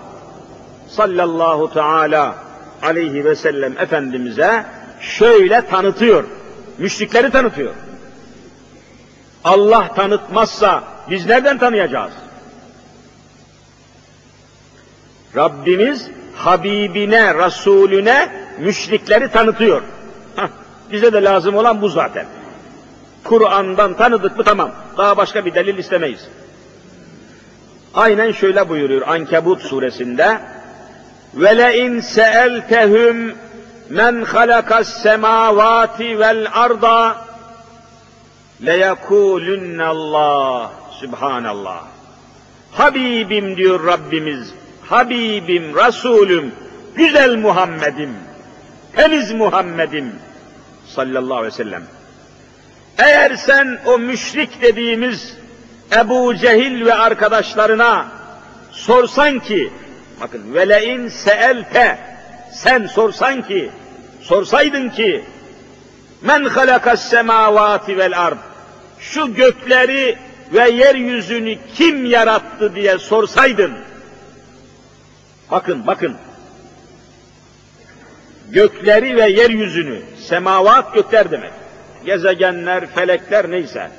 sallallahu 0.89 1.73
teala 1.73 2.35
aleyhi 2.83 3.25
ve 3.25 3.35
sellem 3.37 3.79
Efendimiz'e 3.79 4.65
şöyle 5.01 5.67
tanıtıyor. 5.67 6.25
Müşrikleri 6.79 7.31
tanıtıyor. 7.31 7.75
Allah 9.45 9.89
tanıtmazsa 9.95 10.83
biz 11.11 11.27
nereden 11.27 11.59
tanıyacağız? 11.59 12.13
Rabbimiz 15.38 16.11
Habibine, 16.35 17.35
Resulüne 17.35 18.33
müşrikleri 18.59 19.29
tanıtıyor. 19.31 19.83
Hah, 20.37 20.48
bize 20.92 21.12
de 21.12 21.22
lazım 21.22 21.57
olan 21.57 21.83
bu 21.83 21.88
zaten. 21.88 22.27
Kur'an'dan 23.24 23.96
tanıdık 23.96 24.38
mı 24.38 24.44
tamam. 24.44 24.70
Daha 24.96 25.16
başka 25.16 25.44
bir 25.44 25.55
delil 25.55 25.79
istemeyiz. 25.79 26.29
Aynen 27.94 28.33
şöyle 28.33 28.68
buyuruyor 28.68 29.09
Ankebut 29.09 29.62
suresinde. 29.62 30.38
Ve 31.35 31.59
le 31.59 31.79
in 31.79 32.01
seeltehum 32.01 33.33
men 33.88 34.22
halakas 34.22 35.03
semavati 35.03 36.18
vel 36.18 36.48
arda 36.53 37.16
le 38.66 38.77
yekulunne 38.77 39.85
Allah. 39.85 40.72
Subhanallah. 41.01 41.83
Habibim 42.72 43.57
diyor 43.57 43.87
Rabbimiz 43.87 44.55
Habibim, 44.90 45.77
Resulüm, 45.77 46.53
güzel 46.94 47.37
Muhammed'im, 47.37 48.11
temiz 48.96 49.33
Muhammed'im 49.33 50.12
sallallahu 50.87 51.37
aleyhi 51.37 51.53
ve 51.53 51.57
sellem. 51.57 51.83
Eğer 52.98 53.37
sen 53.37 53.79
o 53.87 53.98
müşrik 53.98 54.62
dediğimiz 54.62 55.37
Ebu 55.96 56.37
Cehil 56.37 56.87
ve 56.87 56.94
arkadaşlarına 56.94 58.07
sorsan 58.70 59.38
ki, 59.38 59.72
bakın 60.20 60.55
velein 60.55 61.09
seelte, 61.09 61.98
sen 62.53 62.87
sorsan 62.87 63.42
ki, 63.42 63.70
sorsaydın 64.22 64.88
ki, 64.88 65.24
men 66.22 66.44
halakas 66.44 67.09
semavati 67.09 67.98
vel 67.98 68.20
ard, 68.20 68.38
şu 69.01 69.35
gökleri 69.35 70.16
ve 70.53 70.70
yeryüzünü 70.70 71.57
kim 71.74 72.07
yarattı 72.07 72.74
diye 72.74 72.98
sorsaydın, 72.98 73.72
bakın 75.51 75.87
bakın, 75.87 76.17
gökleri 78.51 79.17
ve 79.17 79.29
yeryüzünü, 79.29 80.01
semavat 80.27 80.95
gökler 80.95 81.31
demek, 81.31 81.53
gezegenler, 82.05 82.87
felekler 82.87 83.51
neyse, 83.51 83.91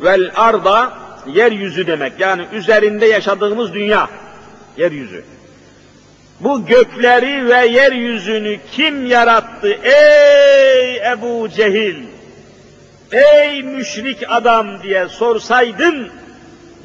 vel 0.00 0.30
arda 0.34 0.92
yeryüzü 1.26 1.86
demek, 1.86 2.20
yani 2.20 2.46
üzerinde 2.52 3.06
yaşadığımız 3.06 3.74
dünya, 3.74 4.08
yeryüzü. 4.76 5.24
Bu 6.40 6.66
gökleri 6.66 7.48
ve 7.48 7.66
yeryüzünü 7.66 8.58
kim 8.72 9.06
yarattı? 9.06 9.78
Ey 9.82 10.96
Ebu 11.12 11.48
Cehil? 11.48 11.96
Ey 13.12 13.62
müşrik 13.62 14.18
adam 14.28 14.82
diye 14.82 15.08
sorsaydın, 15.08 16.08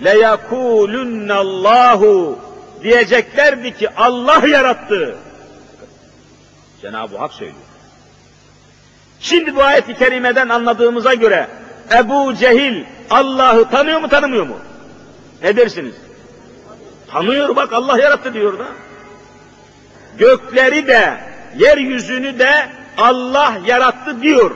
leyekulünnallahu 0.04 2.40
diyeceklerdi 2.84 3.78
ki 3.78 3.90
Allah 3.96 4.48
yarattı. 4.48 5.16
Cenab-ı 6.82 7.18
Hak 7.18 7.34
söylüyor. 7.34 7.58
Şimdi 9.20 9.56
bu 9.56 9.64
ayet-i 9.64 9.94
kerimeden 9.94 10.50
anladığımıza 10.50 11.14
göre 11.14 11.48
Ebu 11.98 12.36
Cehil 12.36 12.84
Allah'ı 13.10 13.70
tanıyor 13.70 14.00
mu 14.00 14.10
tanımıyor 14.10 14.48
mu? 14.48 14.58
Ne 15.44 15.58
dersiniz? 15.58 15.96
Tanıyor 17.08 17.56
bak 17.56 17.74
Allah 17.74 18.00
yarattı 18.00 18.34
diyor 18.34 18.60
da. 18.60 18.66
Gökleri 20.18 20.88
de 20.88 21.20
yeryüzünü 21.58 22.40
de 22.40 22.70
Allah 22.98 23.58
yarattı 23.66 24.22
diyor. 24.22 24.52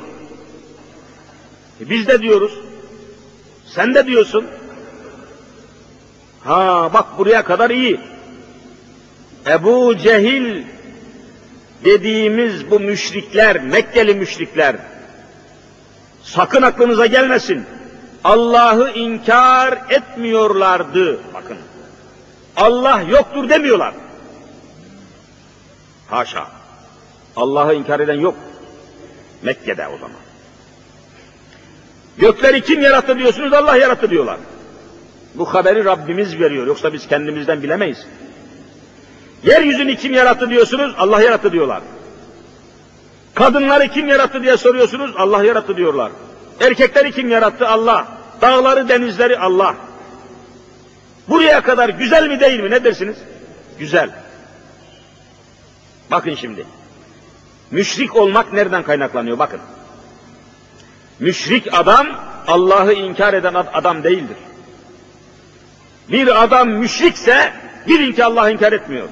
E 1.82 1.90
biz 1.90 2.08
de 2.08 2.22
diyoruz. 2.22 2.60
Sen 3.66 3.96
de 3.96 4.08
diyorsun. 4.08 4.46
Ha 6.44 6.90
bak 6.94 7.18
buraya 7.18 7.44
kadar 7.44 7.70
iyi. 7.70 8.00
Ebu 9.46 9.98
Cehil 9.98 10.64
dediğimiz 11.86 12.72
bu 12.72 12.80
müşrikler, 12.80 13.62
Mekkeli 13.62 14.16
müşrikler, 14.16 14.76
sakın 16.24 16.62
aklınıza 16.62 17.06
gelmesin. 17.06 17.66
Allah'ı 18.24 18.92
inkar 18.92 19.78
etmiyorlardı. 19.90 21.20
Bakın. 21.34 21.58
Allah 22.56 23.02
yoktur 23.02 23.50
demiyorlar. 23.50 23.94
Haşa. 26.08 26.48
Allah'ı 27.36 27.74
inkar 27.74 28.00
eden 28.00 28.20
yok. 28.20 28.36
Mekke'de 29.42 29.88
o 29.88 29.98
zaman. 29.98 30.18
Gökleri 32.18 32.62
kim 32.62 32.82
yarattı 32.82 33.20
diyorsunuz? 33.20 33.54
Allah 33.54 33.78
yarattı 33.78 34.10
diyorlar. 34.10 34.38
Bu 35.36 35.54
haberi 35.54 35.86
Rabbimiz 35.86 36.40
veriyor. 36.40 36.68
Yoksa 36.68 36.94
biz 36.94 37.08
kendimizden 37.08 37.64
bilemeyiz. 37.64 38.08
Yeryüzünü 39.44 39.96
kim 39.96 40.14
yarattı 40.14 40.50
diyorsunuz? 40.50 40.96
Allah 40.98 41.22
yarattı 41.22 41.52
diyorlar. 41.52 41.82
Kadınları 43.34 43.88
kim 43.88 44.08
yarattı 44.08 44.44
diye 44.44 44.58
soruyorsunuz? 44.58 45.12
Allah 45.18 45.44
yarattı 45.44 45.78
diyorlar. 45.78 46.12
Erkekleri 46.62 47.12
kim 47.12 47.30
yarattı? 47.30 47.68
Allah. 47.68 48.08
Dağları, 48.42 48.90
denizleri 48.90 49.40
Allah. 49.40 49.76
Buraya 51.30 51.62
kadar 51.62 51.90
güzel 51.90 52.28
mi 52.28 52.40
değil 52.40 52.60
mi? 52.60 52.72
Ne 52.72 52.84
dersiniz? 52.84 53.18
Güzel. 53.80 54.10
Bakın 56.12 56.36
şimdi. 56.36 56.66
Müşrik 57.72 58.16
olmak 58.16 58.54
nereden 58.54 58.84
kaynaklanıyor? 58.84 59.40
Bakın. 59.40 59.60
Müşrik 61.20 61.74
adam 61.74 62.08
Allah'ı 62.48 62.94
inkar 62.94 63.34
eden 63.34 63.54
adam 63.54 64.04
değildir. 64.04 64.38
Bir 66.10 66.44
adam 66.44 66.70
müşrikse 66.70 67.54
bilin 67.88 68.12
ki 68.12 68.24
Allah'ı 68.24 68.52
inkar 68.52 68.74
etmiyor. 68.74 69.08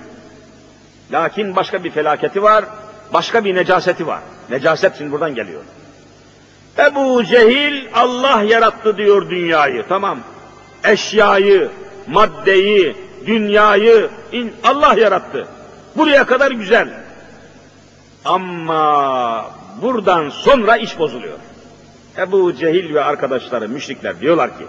Lakin 1.12 1.56
başka 1.56 1.84
bir 1.84 1.92
felaketi 1.92 2.44
var, 2.44 2.66
başka 3.14 3.46
bir 3.46 3.56
necaseti 3.56 4.08
var. 4.08 4.20
Necaset 4.50 4.98
şimdi 4.98 5.12
buradan 5.12 5.36
geliyor. 5.36 5.62
Ebu 6.80 7.24
Cehil 7.24 7.88
Allah 7.94 8.42
yarattı 8.42 8.98
diyor 8.98 9.30
dünyayı. 9.30 9.86
Tamam. 9.90 10.20
Eşyayı, 10.84 11.70
maddeyi, 12.08 12.96
dünyayı 13.26 14.10
Allah 14.64 14.94
yarattı. 15.00 15.48
Buraya 15.98 16.26
kadar 16.26 16.52
güzel. 16.52 16.90
Ama 18.26 19.46
buradan 19.82 20.30
sonra 20.30 20.78
iş 20.78 21.00
bozuluyor. 21.00 21.38
Ebu 22.18 22.54
Cehil 22.56 22.94
ve 22.94 23.04
arkadaşları, 23.04 23.70
müşrikler 23.70 24.20
diyorlar 24.20 24.58
ki, 24.58 24.66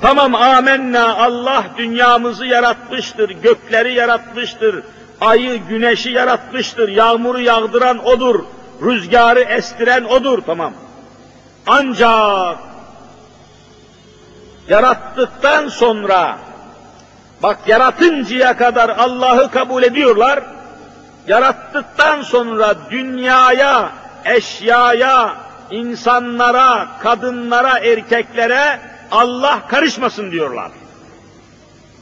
tamam 0.00 0.34
amenna 0.34 1.16
Allah 1.16 1.64
dünyamızı 1.78 2.46
yaratmıştır, 2.46 3.30
gökleri 3.30 3.94
yaratmıştır, 3.94 4.82
ayı, 5.20 5.56
güneşi 5.68 6.10
yaratmıştır, 6.10 6.88
yağmuru 6.88 7.40
yağdıran 7.40 8.06
odur, 8.06 8.44
rüzgarı 8.82 9.40
estiren 9.40 10.04
odur, 10.04 10.38
tamam. 10.46 10.72
Ancak 11.66 12.58
yarattıktan 14.68 15.68
sonra, 15.68 16.38
bak 17.42 17.58
yaratıncaya 17.66 18.56
kadar 18.56 18.88
Allah'ı 18.88 19.50
kabul 19.50 19.82
ediyorlar, 19.82 20.42
yarattıktan 21.28 22.22
sonra 22.22 22.74
dünyaya, 22.90 23.92
eşyaya, 24.24 25.36
insanlara, 25.70 26.88
kadınlara, 27.00 27.78
erkeklere 27.78 28.80
Allah 29.10 29.62
karışmasın 29.68 30.30
diyorlar. 30.30 30.70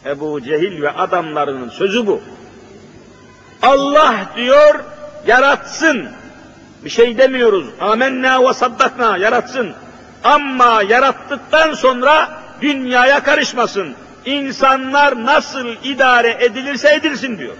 Ebu 0.06 0.42
Cehil 0.42 0.82
ve 0.82 0.90
adamlarının 0.90 1.68
sözü 1.68 2.06
bu. 2.06 2.20
Allah 3.64 4.14
diyor, 4.36 4.80
yaratsın. 5.26 6.08
Bir 6.84 6.90
şey 6.90 7.18
demiyoruz. 7.18 7.66
Amenna 7.80 8.48
ve 8.48 8.54
saddakna, 8.54 9.16
yaratsın. 9.16 9.72
Ama 10.24 10.82
yarattıktan 10.82 11.74
sonra 11.74 12.28
dünyaya 12.60 13.22
karışmasın. 13.22 13.94
İnsanlar 14.24 15.24
nasıl 15.24 15.66
idare 15.84 16.36
edilirse 16.40 16.94
edilsin 16.94 17.38
diyor. 17.38 17.54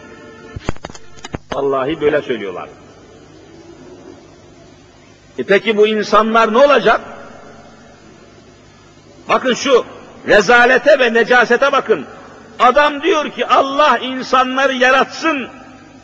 Vallahi 1.53 2.01
böyle 2.01 2.23
söylüyorlar. 2.23 2.69
E 5.39 5.43
peki 5.43 5.77
bu 5.77 5.87
insanlar 5.87 6.53
ne 6.53 6.59
olacak? 6.59 7.01
Bakın 9.29 9.55
şu 9.55 9.85
rezalete 10.29 10.99
ve 10.99 11.15
necasete 11.15 11.73
bakın. 11.73 12.07
Adam 12.59 13.03
diyor 13.03 13.31
ki 13.31 13.47
Allah 13.47 13.99
insanları 13.99 14.75
yaratsın, 14.75 15.49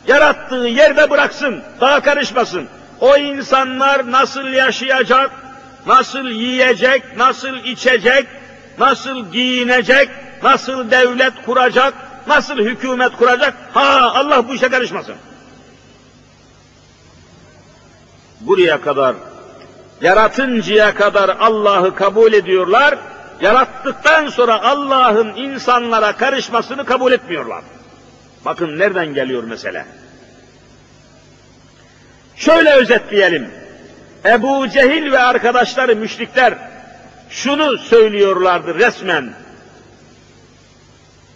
yarattığı 0.07 0.55
yerde 0.67 1.09
bıraksın, 1.09 1.61
daha 1.81 2.01
karışmasın. 2.01 2.67
O 2.99 3.17
insanlar 3.17 4.11
nasıl 4.11 4.47
yaşayacak, 4.47 5.31
nasıl 5.87 6.25
yiyecek, 6.25 7.17
nasıl 7.17 7.55
içecek, 7.57 8.27
nasıl 8.79 9.31
giyinecek, 9.31 10.09
nasıl 10.43 10.91
devlet 10.91 11.33
kuracak, 11.45 11.93
nasıl 12.27 12.57
hükümet 12.57 13.17
kuracak, 13.17 13.53
ha 13.73 14.11
Allah 14.15 14.47
bu 14.47 14.53
işe 14.53 14.69
karışmasın. 14.69 15.15
buraya 18.41 18.81
kadar, 18.81 19.15
yaratıncaya 20.01 20.95
kadar 20.95 21.29
Allah'ı 21.29 21.95
kabul 21.95 22.33
ediyorlar, 22.33 22.97
yarattıktan 23.41 24.29
sonra 24.29 24.63
Allah'ın 24.63 25.35
insanlara 25.35 26.11
karışmasını 26.11 26.85
kabul 26.85 27.11
etmiyorlar. 27.11 27.61
Bakın 28.45 28.79
nereden 28.79 29.13
geliyor 29.13 29.43
mesele. 29.43 29.85
Şöyle 32.35 32.73
özetleyelim. 32.73 33.47
Ebu 34.25 34.69
Cehil 34.69 35.11
ve 35.11 35.19
arkadaşları 35.19 35.95
müşrikler 35.95 36.53
şunu 37.29 37.77
söylüyorlardı 37.77 38.75
resmen. 38.75 39.33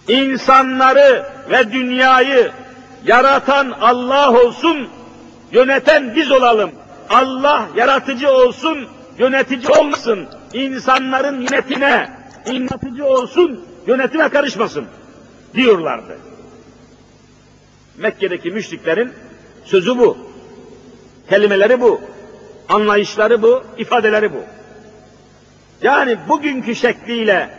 İnsanları 0.07 1.25
ve 1.49 1.71
dünyayı 1.71 2.51
yaratan 3.05 3.71
Allah 3.71 4.31
olsun, 4.31 4.89
yöneten 5.51 6.15
biz 6.15 6.31
olalım. 6.31 6.71
Allah 7.09 7.67
yaratıcı 7.75 8.31
olsun, 8.31 8.87
yönetici 9.17 9.67
olmasın. 9.67 10.27
İnsanların 10.53 11.41
yönetine, 11.41 12.09
yönetici 12.45 13.03
olsun, 13.03 13.65
yönetime 13.87 14.29
karışmasın 14.29 14.85
diyorlardı. 15.53 16.17
Mekke'deki 17.97 18.51
müşriklerin 18.51 19.11
sözü 19.65 19.97
bu. 19.97 20.17
Kelimeleri 21.29 21.81
bu. 21.81 22.01
Anlayışları 22.69 23.41
bu, 23.41 23.63
ifadeleri 23.77 24.33
bu. 24.33 24.43
Yani 25.81 26.17
bugünkü 26.29 26.75
şekliyle 26.75 27.49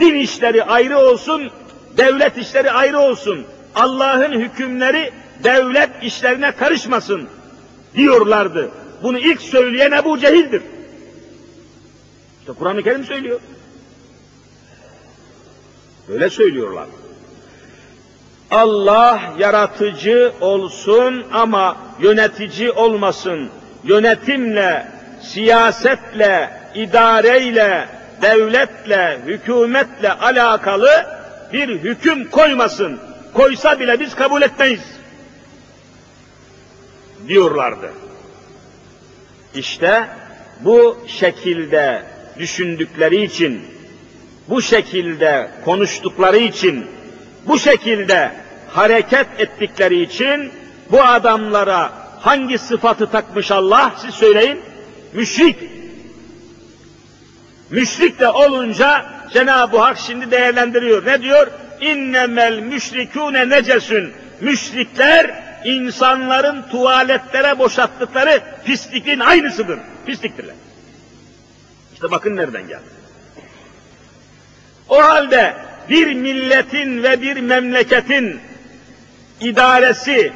din 0.00 0.14
işleri 0.14 0.64
ayrı 0.64 0.98
olsun, 0.98 1.50
devlet 1.96 2.38
işleri 2.38 2.70
ayrı 2.70 2.98
olsun. 2.98 3.46
Allah'ın 3.74 4.32
hükümleri 4.32 5.12
devlet 5.44 5.90
işlerine 6.02 6.52
karışmasın 6.52 7.28
diyorlardı. 7.94 8.70
Bunu 9.02 9.18
ilk 9.18 9.40
söyleyen 9.40 9.92
Ebu 9.92 10.18
Cehil'dir. 10.18 10.62
İşte 12.40 12.52
Kur'an-ı 12.52 12.82
Kerim 12.82 13.04
söylüyor. 13.04 13.40
Böyle 16.08 16.30
söylüyorlar. 16.30 16.86
Allah 18.50 19.20
yaratıcı 19.38 20.32
olsun 20.40 21.26
ama 21.32 21.76
yönetici 22.00 22.70
olmasın. 22.70 23.50
Yönetimle, 23.84 24.86
siyasetle, 25.22 26.50
idareyle, 26.74 27.88
devletle, 28.22 29.18
hükümetle 29.26 30.12
alakalı 30.12 31.06
bir 31.52 31.68
hüküm 31.68 32.30
koymasın. 32.30 33.00
Koysa 33.34 33.80
bile 33.80 34.00
biz 34.00 34.14
kabul 34.14 34.42
etmeyiz. 34.42 34.82
Diyorlardı. 37.28 37.92
İşte 39.54 40.08
bu 40.60 40.98
şekilde 41.06 42.02
düşündükleri 42.38 43.22
için, 43.22 43.62
bu 44.48 44.62
şekilde 44.62 45.50
konuştukları 45.64 46.38
için, 46.38 46.86
bu 47.46 47.58
şekilde 47.58 48.32
hareket 48.68 49.26
ettikleri 49.38 50.02
için 50.02 50.52
bu 50.90 51.02
adamlara 51.02 51.92
hangi 52.20 52.58
sıfatı 52.58 53.10
takmış 53.10 53.50
Allah 53.50 53.94
siz 53.98 54.14
söyleyin? 54.14 54.60
Müşrik. 55.12 55.56
Müşrik 57.70 58.20
de 58.20 58.28
olunca 58.28 59.06
Cenab-ı 59.32 59.78
Hak 59.78 59.98
şimdi 59.98 60.30
değerlendiriyor. 60.30 61.06
Ne 61.06 61.22
diyor? 61.22 61.46
İnnemel 61.80 62.58
müşrikûne 62.58 63.48
necesün. 63.48 64.12
Müşrikler 64.40 65.44
insanların 65.64 66.62
tuvaletlere 66.70 67.58
boşalttıkları 67.58 68.42
pislikin 68.64 69.20
aynısıdır. 69.20 69.78
Pisliktirler. 70.06 70.54
İşte 71.94 72.10
bakın 72.10 72.36
nereden 72.36 72.68
geldi. 72.68 72.94
O 74.88 75.02
halde 75.02 75.54
bir 75.90 76.14
milletin 76.14 77.02
ve 77.02 77.22
bir 77.22 77.36
memleketin 77.36 78.40
idaresi 79.40 80.32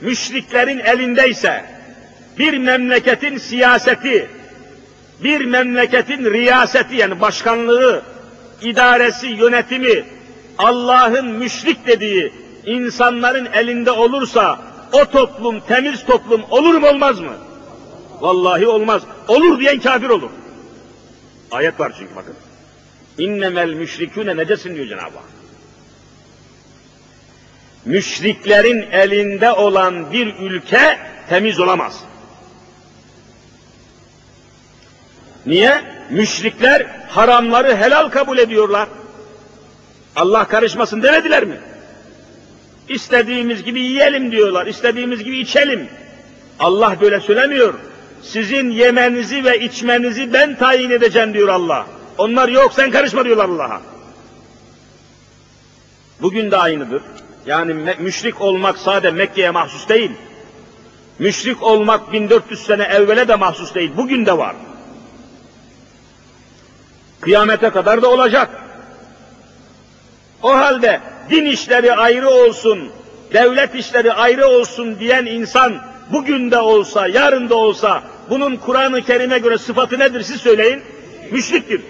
müşriklerin 0.00 0.78
elindeyse, 0.78 1.64
bir 2.38 2.58
memleketin 2.58 3.38
siyaseti, 3.38 4.30
bir 5.24 5.44
memleketin 5.44 6.24
riyaseti 6.24 6.96
yani 6.96 7.20
başkanlığı, 7.20 8.02
idaresi, 8.62 9.26
yönetimi 9.26 10.04
Allah'ın 10.58 11.26
müşrik 11.26 11.86
dediği 11.86 12.32
insanların 12.66 13.48
elinde 13.54 13.90
olursa 13.90 14.60
o 14.92 15.04
toplum 15.04 15.60
temiz 15.60 16.04
toplum 16.04 16.42
olur 16.50 16.74
mu 16.74 16.88
olmaz 16.88 17.20
mı? 17.20 17.32
Vallahi 18.20 18.66
olmaz. 18.66 19.02
Olur 19.28 19.60
diyen 19.60 19.80
kafir 19.80 20.08
olur. 20.08 20.30
Ayet 21.50 21.80
var 21.80 21.92
çünkü 21.98 22.16
bakın. 22.16 22.34
İnnemel 23.18 23.72
müşrikûne 23.72 24.36
necesin 24.36 24.74
diyor 24.74 24.86
Cenab-ı 24.86 25.16
Hak. 25.16 25.24
Müşriklerin 27.84 28.82
elinde 28.92 29.52
olan 29.52 30.12
bir 30.12 30.34
ülke 30.40 30.98
temiz 31.28 31.60
olamaz. 31.60 32.04
Niye? 35.46 35.82
Müşrikler 36.10 36.86
haramları 37.08 37.76
helal 37.76 38.08
kabul 38.08 38.38
ediyorlar. 38.38 38.88
Allah 40.16 40.48
karışmasın 40.48 41.02
demediler 41.02 41.44
mi? 41.44 41.60
İstediğimiz 42.88 43.62
gibi 43.62 43.80
yiyelim 43.80 44.32
diyorlar, 44.32 44.66
istediğimiz 44.66 45.24
gibi 45.24 45.38
içelim. 45.38 45.88
Allah 46.58 46.96
böyle 47.00 47.20
söylemiyor. 47.20 47.74
Sizin 48.22 48.70
yemenizi 48.70 49.44
ve 49.44 49.60
içmenizi 49.60 50.32
ben 50.32 50.56
tayin 50.56 50.90
edeceğim 50.90 51.34
diyor 51.34 51.48
Allah. 51.48 51.86
Onlar 52.18 52.48
yok 52.48 52.72
sen 52.72 52.90
karışma 52.90 53.24
diyorlar 53.24 53.44
Allah'a. 53.44 53.80
Bugün 56.22 56.50
de 56.50 56.56
aynıdır. 56.56 57.02
Yani 57.46 57.94
müşrik 57.98 58.40
olmak 58.40 58.78
sade 58.78 59.10
Mekke'ye 59.10 59.50
mahsus 59.50 59.88
değil. 59.88 60.10
Müşrik 61.18 61.62
olmak 61.62 62.12
1400 62.12 62.66
sene 62.66 62.82
evvele 62.82 63.28
de 63.28 63.34
mahsus 63.34 63.74
değil. 63.74 63.92
Bugün 63.96 64.26
de 64.26 64.38
var. 64.38 64.56
Kıyamete 67.20 67.70
kadar 67.70 68.02
da 68.02 68.10
olacak. 68.10 68.50
O 70.42 70.56
halde 70.56 71.00
din 71.30 71.44
işleri 71.44 71.94
ayrı 71.94 72.28
olsun, 72.28 72.90
devlet 73.32 73.74
işleri 73.74 74.12
ayrı 74.12 74.46
olsun 74.46 74.98
diyen 75.00 75.26
insan 75.26 75.74
bugün 76.12 76.50
de 76.50 76.58
olsa, 76.58 77.06
yarın 77.06 77.48
da 77.50 77.54
olsa 77.54 78.02
bunun 78.30 78.56
Kur'an-ı 78.56 79.02
Kerim'e 79.02 79.38
göre 79.38 79.58
sıfatı 79.58 79.98
nedir 79.98 80.22
siz 80.22 80.40
söyleyin? 80.40 80.82
Müşriktir. 81.30 81.80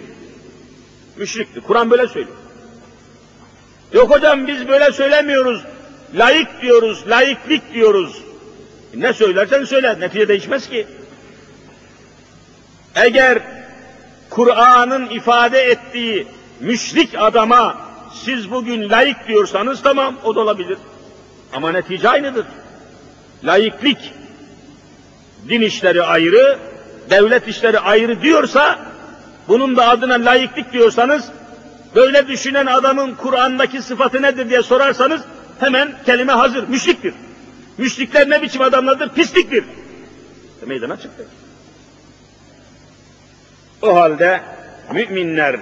Müşriktir. 1.16 1.61
Kur'an 1.61 1.90
böyle 1.90 2.09
söylüyor. 2.09 2.37
Yok 3.92 4.11
hocam 4.11 4.46
biz 4.46 4.68
böyle 4.68 4.92
söylemiyoruz. 4.92 5.62
Layık 6.14 6.62
diyoruz, 6.62 7.05
layıklık 7.09 7.74
diyoruz. 7.74 8.22
Ne 8.94 9.12
söylersen 9.12 9.64
söyle, 9.64 10.00
netice 10.00 10.29
değişmez 10.29 10.68
ki. 10.68 10.87
Eğer 12.94 13.42
Kur'an'ın 14.31 15.11
ifade 15.11 15.61
ettiği 15.61 16.26
müşrik 16.61 17.11
adama 17.18 17.79
siz 18.24 18.50
bugün 18.50 18.90
layık 18.90 19.29
diyorsanız 19.29 19.83
tamam 19.83 20.16
o 20.24 20.35
da 20.35 20.40
olabilir. 20.40 20.79
Ama 21.52 21.72
netice 21.72 22.09
aynıdır. 22.09 22.46
Layıklık 23.44 23.98
din 25.48 25.61
işleri 25.61 26.02
ayrı, 26.02 26.59
devlet 27.11 27.48
işleri 27.48 27.79
ayrı 27.79 28.22
diyorsa 28.22 28.79
bunun 29.48 29.76
da 29.76 29.88
adına 29.88 30.14
layıklık 30.14 30.72
diyorsanız 30.72 31.24
böyle 31.94 32.28
düşünen 32.28 32.66
adamın 32.66 33.14
Kur'an'daki 33.14 33.82
sıfatı 33.82 34.22
nedir 34.22 34.50
diye 34.50 34.62
sorarsanız 34.62 35.20
hemen 35.61 35.92
kelime 36.06 36.32
hazır. 36.32 36.68
Müşriktir. 36.68 37.14
Müşrikler 37.78 38.30
ne 38.30 38.42
biçim 38.42 38.62
adamlardır? 38.62 39.09
Pisliktir. 39.09 39.64
Meydana 40.66 40.96
çıktı. 40.96 41.26
O 43.82 43.96
halde 43.96 44.40
müminler 44.92 45.56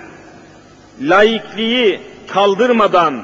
laikliği 1.01 2.01
kaldırmadan, 2.29 3.23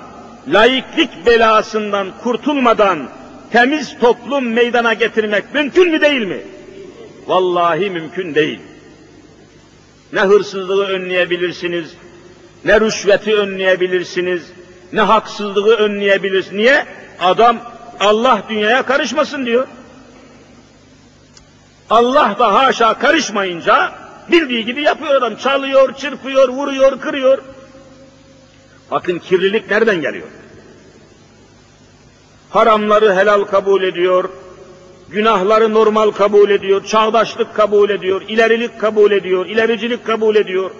laiklik 0.48 1.26
belasından 1.26 2.08
kurtulmadan 2.22 3.08
temiz 3.52 3.98
toplum 3.98 4.52
meydana 4.52 4.94
getirmek 4.94 5.54
mümkün 5.54 5.90
mü 5.90 6.00
değil 6.00 6.26
mi? 6.26 6.40
Vallahi 7.26 7.90
mümkün 7.90 8.34
değil. 8.34 8.60
Ne 10.12 10.20
hırsızlığı 10.20 10.86
önleyebilirsiniz, 10.86 11.94
ne 12.64 12.80
rüşveti 12.80 13.36
önleyebilirsiniz, 13.36 14.42
ne 14.92 15.00
haksızlığı 15.00 15.76
önleyebilirsiniz. 15.76 16.56
Niye? 16.56 16.86
Adam 17.20 17.58
Allah 18.00 18.42
dünyaya 18.48 18.82
karışmasın 18.82 19.46
diyor. 19.46 19.66
Allah 21.90 22.36
da 22.38 22.54
haşa 22.54 22.98
karışmayınca 22.98 23.92
bildiği 24.30 24.64
gibi 24.64 24.82
yapıyor 24.82 25.14
adam. 25.14 25.36
Çalıyor, 25.36 25.94
çırpıyor, 25.94 26.48
vuruyor, 26.48 27.00
kırıyor. 27.00 27.38
Bakın 28.90 29.18
kirlilik 29.18 29.70
nereden 29.70 30.00
geliyor? 30.00 30.26
Haramları 32.50 33.14
helal 33.14 33.44
kabul 33.44 33.82
ediyor, 33.82 34.28
günahları 35.12 35.74
normal 35.74 36.10
kabul 36.10 36.50
ediyor, 36.50 36.84
çağdaşlık 36.84 37.54
kabul 37.54 37.90
ediyor, 37.90 38.22
ilerilik 38.28 38.80
kabul 38.80 39.12
ediyor, 39.12 39.46
ilericilik 39.46 40.06
kabul 40.06 40.36
ediyor. 40.36 40.70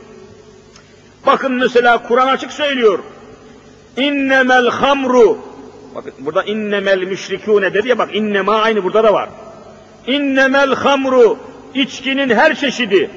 Bakın 1.27 1.53
mesela 1.53 2.03
Kur'an 2.03 2.29
açık 2.29 2.53
söylüyor. 2.53 2.99
İnnemel 3.97 4.69
hamru. 4.69 5.39
Bakın 5.95 6.13
burada 6.19 6.43
innemel 6.43 6.99
müşrikûne 6.99 7.75
dedi 7.75 7.89
ya 7.89 7.99
bak 7.99 8.15
innema 8.15 8.61
aynı 8.61 8.85
burada 8.85 9.05
da 9.05 9.13
var. 9.13 9.29
İnnemel 10.07 10.75
hamru. 10.75 11.39
içkinin 11.75 12.31
her 12.31 12.55
çeşidi. 12.55 13.11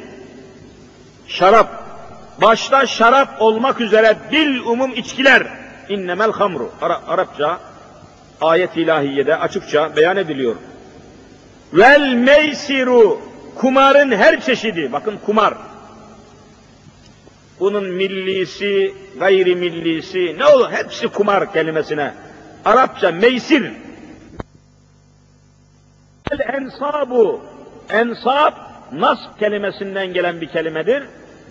Şarap. 1.27 1.83
Başta 2.41 2.85
şarap 2.85 3.41
olmak 3.41 3.81
üzere 3.81 4.17
bil 4.31 4.59
umum 4.59 4.91
içkiler. 4.95 5.47
İnnemel 5.89 6.31
hamru. 6.31 6.69
Ara, 6.81 7.01
Arapça 7.07 7.59
ayet 8.41 8.77
ilahiyede 8.77 9.35
açıkça 9.35 9.95
beyan 9.95 10.17
ediliyor. 10.17 10.55
Vel 11.73 12.13
meysiru. 12.13 13.21
Kumarın 13.55 14.11
her 14.11 14.41
çeşidi. 14.41 14.91
Bakın 14.91 15.17
kumar 15.25 15.53
bunun 17.63 17.83
millisi, 17.83 18.93
gayri 19.19 19.55
millisi, 19.55 20.35
ne 20.37 20.45
olur 20.45 20.71
hepsi 20.71 21.07
kumar 21.07 21.53
kelimesine. 21.53 22.13
Arapça 22.65 23.11
meysir. 23.11 23.71
El 26.31 26.39
ensabu, 26.39 27.41
ensab, 27.89 28.53
nasb 28.91 29.39
kelimesinden 29.39 30.13
gelen 30.13 30.41
bir 30.41 30.47
kelimedir. 30.47 31.03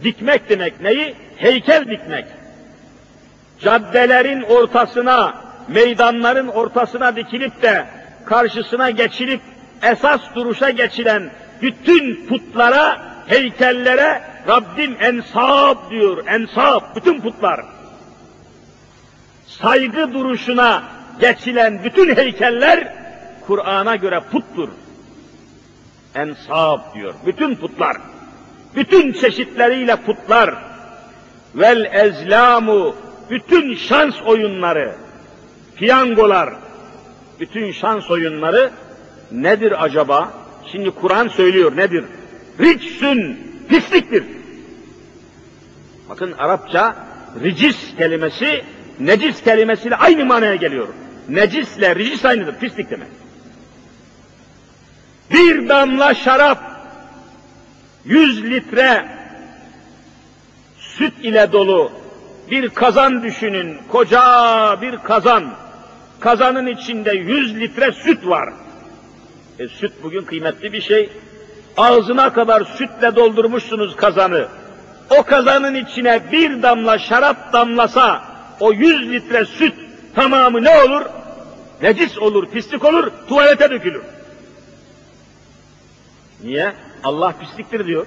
Dikmek 0.05 0.49
demek 0.49 0.81
neyi? 0.81 1.15
Heykel 1.37 1.89
dikmek. 1.89 2.25
Caddelerin 3.61 4.43
ortasına, 4.43 5.35
meydanların 5.69 6.49
ortasına 6.49 7.17
dikilip 7.17 7.63
de 7.63 7.87
karşısına 8.25 8.91
geçilip 8.91 9.41
esas 9.83 10.21
duruşa 10.35 10.71
geçilen 10.71 11.31
bütün 11.63 12.27
putlara, 12.27 13.13
heykellere 13.27 14.23
Rabbim 14.49 14.97
ensab 15.01 15.91
diyor, 15.91 16.27
ensab, 16.27 16.97
bütün 16.97 17.21
putlar. 17.21 17.61
Saygı 19.47 20.13
duruşuna 20.13 20.83
geçilen 21.21 21.85
bütün 21.85 22.17
heykeller 22.17 22.95
Kur'an'a 23.47 23.97
göre 23.97 24.21
puttur. 24.33 24.69
Ensab 26.15 26.95
diyor, 26.95 27.15
bütün 27.27 27.55
putlar. 27.55 27.97
Bütün 28.75 29.13
çeşitleriyle 29.13 29.97
putlar. 29.97 30.55
Vel 31.55 31.85
ezlamu, 31.93 32.97
bütün 33.31 33.75
şans 33.75 34.23
oyunları, 34.27 34.95
piyangolar, 35.77 36.55
bütün 37.41 37.73
şans 37.73 38.11
oyunları 38.11 38.71
nedir 39.33 39.85
acaba? 39.85 40.33
Şimdi 40.73 40.91
Kur'an 40.91 41.29
söylüyor 41.29 41.77
nedir? 41.77 42.05
Ricsün, 42.61 43.39
pisliktir. 43.69 44.25
Bakın 46.09 46.33
Arapça 46.39 46.97
ricis 47.43 47.97
kelimesi 47.99 48.65
necis 49.01 49.43
kelimesiyle 49.43 49.97
aynı 49.97 50.25
manaya 50.25 50.55
geliyor. 50.55 50.89
Necisle 51.29 51.97
ricis 51.97 52.25
aynıdır, 52.25 52.59
pislik 52.59 52.91
demek. 52.91 53.09
Bir 55.31 55.69
damla 55.69 56.15
şarap, 56.15 56.59
yüz 58.05 58.45
litre 58.45 59.09
süt 60.79 61.15
ile 61.23 61.53
dolu 61.53 61.93
bir 62.51 62.69
kazan 62.69 63.23
düşünün, 63.23 63.79
koca 63.89 64.23
bir 64.83 64.97
kazan. 64.97 65.45
Kazanın 66.21 66.67
içinde 66.67 67.13
yüz 67.13 67.61
litre 67.61 67.93
süt 67.93 68.27
var. 68.27 68.49
E, 69.59 69.69
süt 69.69 69.93
bugün 70.03 70.23
kıymetli 70.23 70.73
bir 70.73 70.81
şey. 70.81 71.11
Ağzına 71.77 72.33
kadar 72.33 72.65
sütle 72.65 73.17
doldurmuşsunuz 73.17 73.97
kazanı. 73.97 74.49
O 75.11 75.23
kazanın 75.23 75.75
içine 75.75 76.33
bir 76.33 76.63
damla 76.63 76.99
şarap 76.99 77.53
damlasa, 77.53 78.25
o 78.61 78.73
yüz 78.73 79.11
litre 79.11 79.45
süt 79.45 79.75
tamamı 80.15 80.65
ne 80.65 80.83
olur? 80.83 81.03
Necis 81.83 82.19
olur, 82.19 82.47
pislik 82.51 82.85
olur, 82.85 83.11
tuvalete 83.29 83.71
dökülür. 83.71 84.03
Niye? 86.43 86.73
Allah 87.05 87.35
pisliktir 87.41 87.87
diyor. 87.87 88.07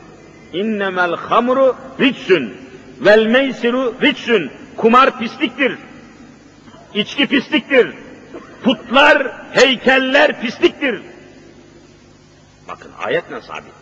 İnnemel 0.54 1.16
hamru 1.16 1.76
ritsün 2.00 2.54
vel 3.00 3.26
meysiru 3.26 3.96
ritsün. 4.02 4.52
Kumar 4.78 5.20
pisliktir. 5.20 5.78
İçki 6.94 7.28
pisliktir. 7.28 7.94
Putlar, 8.64 9.32
heykeller 9.52 10.42
pisliktir. 10.42 11.02
Bakın 12.68 12.92
ayetle 13.04 13.42
sabit. 13.42 13.74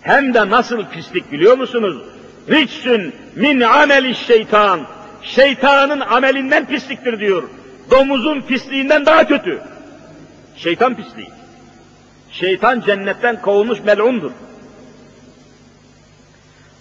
Hem 0.00 0.34
de 0.34 0.50
nasıl 0.50 0.84
pislik 0.86 1.32
biliyor 1.32 1.58
musunuz? 1.58 2.02
Ritsün 2.48 3.14
min 3.34 3.60
ameli 3.60 4.14
şeytan. 4.14 4.80
Şeytanın 5.22 6.00
amelinden 6.00 6.66
pisliktir 6.66 7.20
diyor. 7.20 7.42
Domuzun 7.90 8.40
pisliğinden 8.40 9.06
daha 9.06 9.26
kötü. 9.26 9.60
Şeytan 10.56 10.96
pisliği. 10.96 11.30
Şeytan 12.30 12.80
cennetten 12.80 13.42
kovulmuş 13.42 13.80
melundur. 13.80 14.30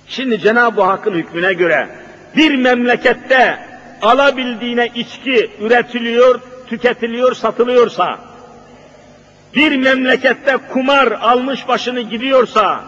Şimdi 0.08 0.39
Cenab-ı 0.39 0.82
Hakk'ın 0.82 1.13
hükmüne 1.13 1.54
göre 1.54 1.89
bir 2.36 2.56
memlekette 2.56 3.60
alabildiğine 4.02 4.91
içki 4.95 5.52
üretiliyor, 5.60 6.39
tüketiliyor, 6.67 7.36
satılıyorsa, 7.36 8.19
bir 9.56 9.78
memlekette 9.78 10.58
kumar 10.58 11.12
almış 11.12 11.68
başını 11.68 12.02
gidiyorsa, 12.02 12.84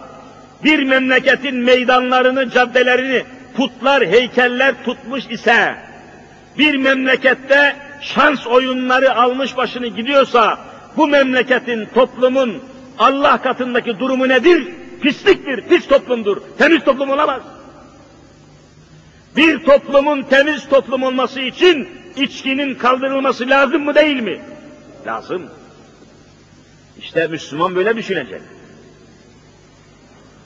bir 0.64 0.84
memleketin 0.84 1.56
meydanlarını, 1.56 2.50
caddelerini 2.50 3.24
putlar, 3.58 4.06
heykeller 4.06 4.84
tutmuş 4.86 5.26
ise, 5.30 5.76
bir 6.58 6.76
memlekette 6.76 7.76
şans 8.02 8.48
oyunları 8.48 9.16
almış 9.16 9.58
başını 9.58 9.88
gidiyorsa, 9.88 10.60
bu 10.98 11.08
memleketin, 11.08 11.86
toplumun 11.94 12.64
Allah 13.00 13.42
katındaki 13.42 14.00
durumu 14.00 14.30
nedir? 14.30 14.68
Pisliktir, 15.02 15.62
pis 15.62 15.88
toplumdur. 15.88 16.38
Temiz 16.58 16.84
toplum 16.84 17.10
olamaz. 17.10 17.42
Bir 19.36 19.64
toplumun 19.64 20.22
temiz 20.22 20.70
toplum 20.70 21.04
olması 21.04 21.42
için 21.42 21.90
içkinin 22.16 22.76
kaldırılması 22.76 23.50
lazım 23.50 23.84
mı 23.84 23.96
değil 23.96 24.22
mi? 24.22 24.42
Lazım. 25.06 25.50
İşte 27.00 27.28
Müslüman 27.28 27.76
böyle 27.76 27.96
düşünecek. 27.96 28.42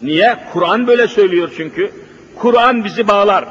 Niye? 0.02 0.38
Kur'an 0.54 0.88
böyle 0.88 1.08
söylüyor 1.08 1.52
çünkü. 1.58 1.92
Kur'an 2.36 2.84
bizi 2.84 3.08
bağlar. 3.08 3.46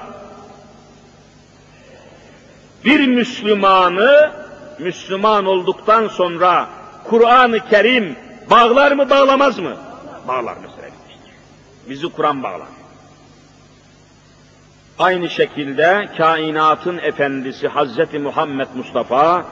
Bir 2.85 3.07
Müslümanı 3.07 4.33
Müslüman 4.79 5.47
olduktan 5.47 6.09
sonra 6.09 6.69
Kur'an-ı 7.05 7.69
Kerim 7.71 8.17
bağlar 8.51 8.93
mı 8.93 9.11
bağlamaz 9.11 9.59
mı? 9.59 9.77
Bağlar 10.29 10.57
mesela. 10.63 10.81
Bizi 11.89 12.09
Kur'an 12.09 12.43
bağlar. 12.43 12.69
Aynı 14.99 15.31
şekilde 15.31 16.09
kainatın 16.17 16.99
efendisi 16.99 17.69
Hazreti 17.69 18.19
Muhammed 18.19 18.69
Mustafa 18.75 19.47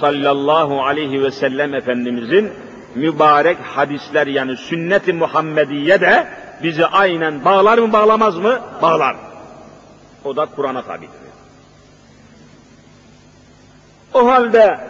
sallallahu 0.00 0.84
aleyhi 0.84 1.22
ve 1.22 1.30
sellem 1.30 1.74
Efendimizin 1.74 2.52
mübarek 2.94 3.58
hadisler 3.58 4.26
yani 4.26 4.56
sünnet-i 4.56 5.12
Muhammediye 5.12 6.00
de 6.00 6.28
bizi 6.62 6.86
aynen 6.86 7.44
bağlar 7.44 7.78
mı 7.78 7.92
bağlamaz 7.92 8.36
mı? 8.36 8.60
Bağlar. 8.82 9.16
O 10.24 10.36
da 10.36 10.46
Kur'an'a 10.46 10.82
tabidir. 10.82 11.20
O 14.14 14.26
halde 14.26 14.80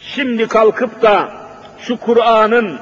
şimdi 0.00 0.48
kalkıp 0.48 1.02
da 1.02 1.32
şu 1.78 1.96
Kur'an'ın 1.96 2.78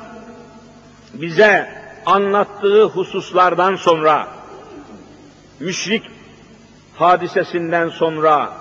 bize 1.15 1.69
anlattığı 2.07 2.85
hususlardan 2.85 3.77
sonra 3.77 4.29
müşrik 5.61 6.03
hadisesinden 6.97 7.89
sonra 7.89 8.53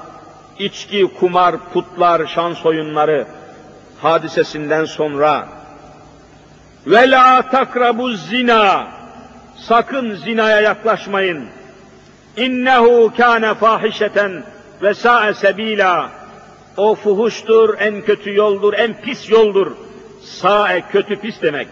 içki, 0.60 1.08
kumar, 1.20 1.56
putlar, 1.74 2.28
şans 2.28 2.66
oyunları 2.66 3.28
hadisesinden 4.04 4.86
sonra 4.86 5.48
ve 6.88 7.12
la 7.12 7.50
takrabu 7.50 8.12
zina 8.12 8.88
sakın 9.56 10.16
zinaya 10.16 10.62
yaklaşmayın. 10.62 11.46
İnnehu 12.38 13.14
kâne 13.18 13.54
fahişeten 13.54 14.44
ve 14.82 14.94
sa'e 14.94 15.34
sebila 15.34 16.10
o 16.78 16.96
fuhuştur, 16.96 17.76
en 17.80 18.02
kötü 18.02 18.36
yoldur, 18.36 18.74
en 18.74 19.02
pis 19.02 19.30
yoldur. 19.30 19.72
Sa'e 20.22 20.82
kötü 20.82 21.16
pis 21.16 21.42
demek. 21.42 21.68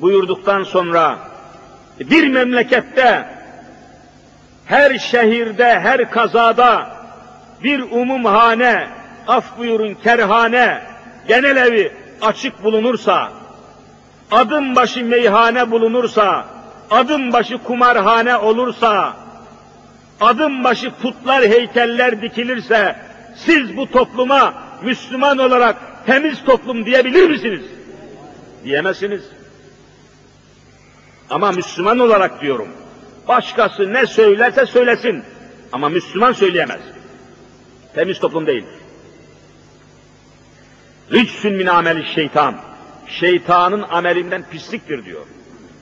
Buyurduktan 0.00 0.62
sonra 0.62 1.18
bir 2.00 2.28
memlekette 2.28 3.28
her 4.66 4.98
şehirde, 4.98 5.80
her 5.80 6.10
kazada 6.10 6.96
bir 7.62 7.80
umumhane, 7.80 8.88
af 9.26 9.58
buyurun 9.58 9.94
kerhane, 9.94 10.93
genel 11.28 11.56
evi 11.56 11.92
açık 12.22 12.64
bulunursa, 12.64 13.32
adım 14.30 14.76
başı 14.76 15.04
meyhane 15.04 15.70
bulunursa, 15.70 16.46
adım 16.90 17.32
başı 17.32 17.58
kumarhane 17.58 18.36
olursa, 18.36 19.16
adım 20.20 20.64
başı 20.64 20.90
putlar, 21.02 21.42
heykeller 21.42 22.22
dikilirse, 22.22 22.96
siz 23.36 23.76
bu 23.76 23.90
topluma 23.90 24.54
Müslüman 24.82 25.38
olarak 25.38 26.06
temiz 26.06 26.44
toplum 26.44 26.86
diyebilir 26.86 27.30
misiniz? 27.30 27.62
Diyemezsiniz. 28.64 29.22
Ama 31.30 31.52
Müslüman 31.52 31.98
olarak 31.98 32.40
diyorum. 32.40 32.68
Başkası 33.28 33.92
ne 33.92 34.06
söylerse 34.06 34.66
söylesin. 34.66 35.22
Ama 35.72 35.88
Müslüman 35.88 36.32
söyleyemez. 36.32 36.80
Temiz 37.94 38.20
toplum 38.20 38.46
değil. 38.46 38.64
Rücsün 41.12 41.54
min 41.54 41.66
ameli 41.66 42.04
şeytan. 42.14 42.54
Şeytanın 43.06 43.82
amelinden 43.82 44.44
pisliktir 44.50 45.04
diyor. 45.04 45.26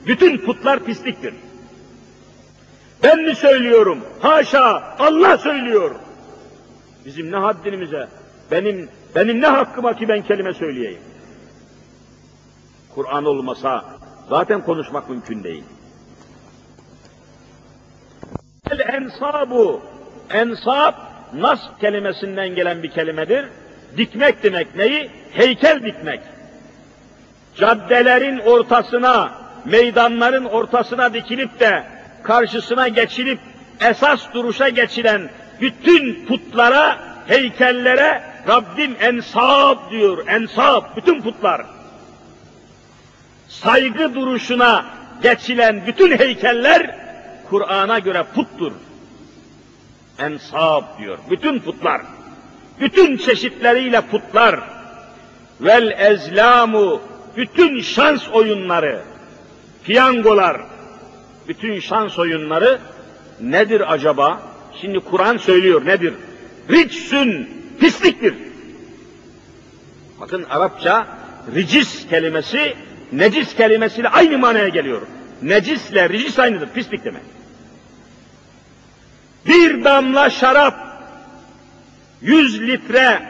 Bütün 0.07 0.37
putlar 0.37 0.79
pisliktir. 0.79 1.33
Ben 3.03 3.19
mi 3.19 3.35
söylüyorum? 3.35 3.99
Haşa! 4.21 4.95
Allah 4.99 5.37
söylüyor. 5.37 5.95
Bizim 7.05 7.31
ne 7.31 7.35
haddimize, 7.35 8.07
benim 8.51 8.89
benim 9.15 9.41
ne 9.41 9.47
hakkıma 9.47 9.95
ki 9.95 10.07
ben 10.07 10.21
kelime 10.21 10.53
söyleyeyim? 10.53 11.01
Kur'an 12.95 13.25
olmasa 13.25 13.85
zaten 14.29 14.61
konuşmak 14.61 15.09
mümkün 15.09 15.43
değil. 15.43 15.63
Vel 18.71 18.79
ensabu. 18.79 19.81
Ensab, 20.29 20.93
nas 21.33 21.59
kelimesinden 21.81 22.55
gelen 22.55 22.83
bir 22.83 22.91
kelimedir. 22.91 23.45
Dikmek 23.97 24.43
demek 24.43 24.75
neyi? 24.75 25.09
Heykel 25.31 25.83
dikmek. 25.83 26.19
Caddelerin 27.55 28.39
ortasına, 28.39 29.31
meydanların 29.65 30.45
ortasına 30.45 31.13
dikilip 31.13 31.59
de 31.59 31.83
karşısına 32.23 32.87
geçilip 32.87 33.39
esas 33.81 34.33
duruşa 34.33 34.69
geçilen 34.69 35.29
bütün 35.61 36.25
putlara, 36.25 36.99
heykellere 37.27 38.23
Rabbim 38.47 38.95
ensab 39.01 39.91
diyor, 39.91 40.27
ensab, 40.27 40.83
bütün 40.97 41.21
putlar. 41.21 41.65
Saygı 43.47 44.15
duruşuna 44.15 44.85
geçilen 45.23 45.83
bütün 45.87 46.17
heykeller 46.17 46.95
Kur'an'a 47.49 47.99
göre 47.99 48.25
puttur. 48.35 48.71
Ensab 50.19 50.83
diyor, 50.97 51.17
bütün 51.29 51.59
putlar. 51.59 52.01
Bütün 52.79 53.17
çeşitleriyle 53.17 54.01
putlar. 54.01 54.59
Vel 55.61 55.91
ezlamu, 55.99 57.01
bütün 57.37 57.81
şans 57.81 58.29
oyunları, 58.29 59.01
piyangolar, 59.83 60.61
bütün 61.47 61.79
şans 61.79 62.19
oyunları 62.19 62.79
nedir 63.41 63.93
acaba? 63.93 64.41
Şimdi 64.81 64.99
Kur'an 64.99 65.37
söylüyor 65.37 65.85
nedir? 65.85 66.13
Ricsün, 66.69 67.49
pisliktir. 67.79 68.35
Bakın 70.21 70.45
Arapça 70.49 71.07
ricis 71.55 72.07
kelimesi 72.09 72.75
necis 73.11 73.55
kelimesiyle 73.55 74.09
aynı 74.09 74.37
manaya 74.37 74.67
geliyor. 74.67 75.01
Necisle 75.41 76.09
ricis 76.09 76.39
aynıdır, 76.39 76.69
pislik 76.69 77.05
demek. 77.05 77.21
Bir 79.47 79.83
damla 79.83 80.29
şarap, 80.29 80.92
yüz 82.23 82.61
litre 82.61 83.21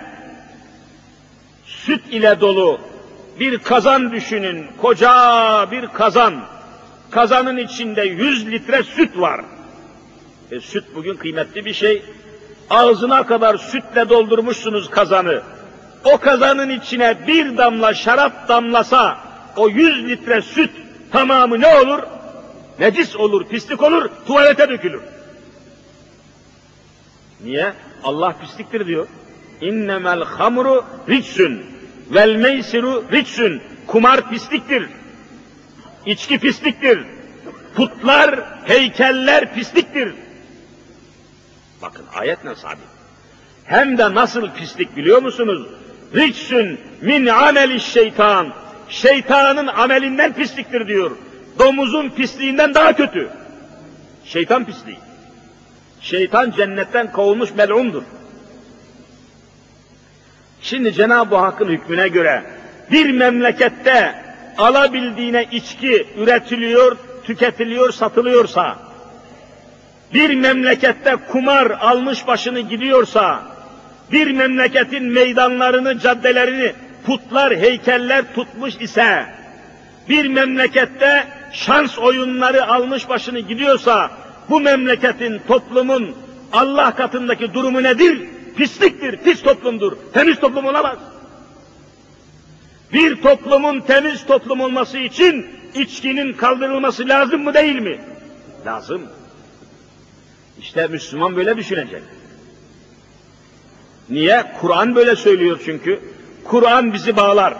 süt 1.66 2.02
ile 2.12 2.42
dolu 2.42 2.80
bir 3.40 3.58
kazan 3.58 4.12
düşünün, 4.12 4.68
koca 4.82 5.12
bir 5.72 5.88
kazan. 5.88 6.34
Kazanın 7.12 7.58
içinde 7.58 8.02
yüz 8.02 8.48
litre 8.48 8.84
süt 8.84 9.18
var. 9.18 9.42
E, 10.52 10.60
süt 10.60 10.84
bugün 10.96 11.16
kıymetli 11.16 11.66
bir 11.66 11.74
şey. 11.74 12.04
Ağzına 12.70 13.26
kadar 13.26 13.58
sütle 13.58 14.10
doldurmuşsunuz 14.10 14.90
kazanı. 14.90 15.42
O 16.04 16.18
kazanın 16.18 16.70
içine 16.70 17.28
bir 17.28 17.58
damla 17.58 17.94
şarap 17.94 18.50
damlasa, 18.50 19.18
o 19.56 19.70
yüz 19.70 20.06
litre 20.10 20.42
süt 20.42 20.72
tamamı 21.12 21.62
ne 21.62 21.76
olur? 21.76 22.00
Necis 22.80 23.16
olur, 23.16 23.48
pislik 23.48 23.84
olur, 23.84 24.10
tuvalete 24.28 24.70
dökülür. 24.70 25.02
Niye? 27.44 27.74
Allah 28.04 28.36
pisliktir 28.42 28.88
diyor. 28.88 29.08
İnnemel 29.62 30.24
hamru 30.24 30.86
ricsun 31.10 31.64
vel 32.12 32.36
meysiru 32.36 33.04
ricsun. 33.12 33.62
Kumar 33.88 34.30
pisliktir. 34.30 34.90
İçki 36.06 36.40
pisliktir. 36.40 37.00
Putlar, 37.76 38.40
heykeller 38.66 39.54
pisliktir. 39.54 40.14
Bakın 41.82 42.06
ayetle 42.16 42.56
sabit. 42.56 42.84
Hem 43.66 43.98
de 43.98 44.16
nasıl 44.16 44.50
pislik 44.50 44.96
biliyor 44.96 45.22
musunuz? 45.22 45.68
Ricsun 46.16 46.80
min 47.02 47.26
ameli 47.26 47.80
şeytan. 47.80 48.54
Şeytanın 48.90 49.68
amelinden 49.68 50.34
pisliktir 50.34 50.88
diyor. 50.88 51.12
Domuzun 51.60 52.10
pisliğinden 52.10 52.74
daha 52.74 52.96
kötü. 52.96 53.30
Şeytan 54.26 54.66
pisliği. 54.66 54.98
Şeytan 56.04 56.52
cennetten 56.52 57.12
kovulmuş 57.12 57.56
melundur. 57.56 58.04
Şimdi 60.62 60.94
Cenab-ı 60.94 61.36
Hakk'ın 61.36 61.70
hükmüne 61.70 62.08
göre 62.08 62.44
bir 62.92 63.12
memlekette 63.12 64.16
alabildiğine 64.58 65.48
içki 65.52 66.08
üretiliyor, 66.18 66.98
tüketiliyor, 67.24 67.92
satılıyorsa, 67.92 68.78
bir 70.14 70.36
memlekette 70.36 71.16
kumar 71.16 71.72
almış 71.72 72.28
başını 72.28 72.60
gidiyorsa, 72.60 73.44
bir 74.12 74.32
memleketin 74.32 75.04
meydanlarını, 75.04 76.00
caddelerini 76.00 76.74
putlar, 77.06 77.56
heykeller 77.56 78.34
tutmuş 78.36 78.76
ise, 78.80 79.26
bir 80.10 80.28
memlekette 80.28 81.28
şans 81.52 82.00
oyunları 82.00 82.68
almış 82.68 83.10
başını 83.10 83.40
gidiyorsa, 83.40 84.23
bu 84.50 84.60
memleketin, 84.60 85.42
toplumun 85.48 86.16
Allah 86.52 86.96
katındaki 86.96 87.54
durumu 87.54 87.84
nedir? 87.84 88.30
Pisliktir, 88.58 89.18
pis 89.18 89.42
toplumdur. 89.42 89.98
Temiz 90.14 90.40
toplum 90.40 90.66
olamaz. 90.66 90.98
Bir 92.94 93.22
toplumun 93.22 93.80
temiz 93.80 94.26
toplum 94.26 94.62
olması 94.62 94.98
için 94.98 95.48
içkinin 95.76 96.34
kaldırılması 96.34 97.08
lazım 97.08 97.44
mı 97.44 97.54
değil 97.54 97.80
mi? 97.80 98.00
Lazım. 98.66 99.02
İşte 100.60 100.88
Müslüman 100.88 101.36
böyle 101.36 101.58
düşünecek. 101.58 102.04
Niye? 104.10 104.44
Kur'an 104.62 104.96
böyle 104.96 105.16
söylüyor 105.16 105.62
çünkü. 105.66 106.00
Kur'an 106.44 106.94
bizi 106.94 107.16
bağlar. 107.16 107.54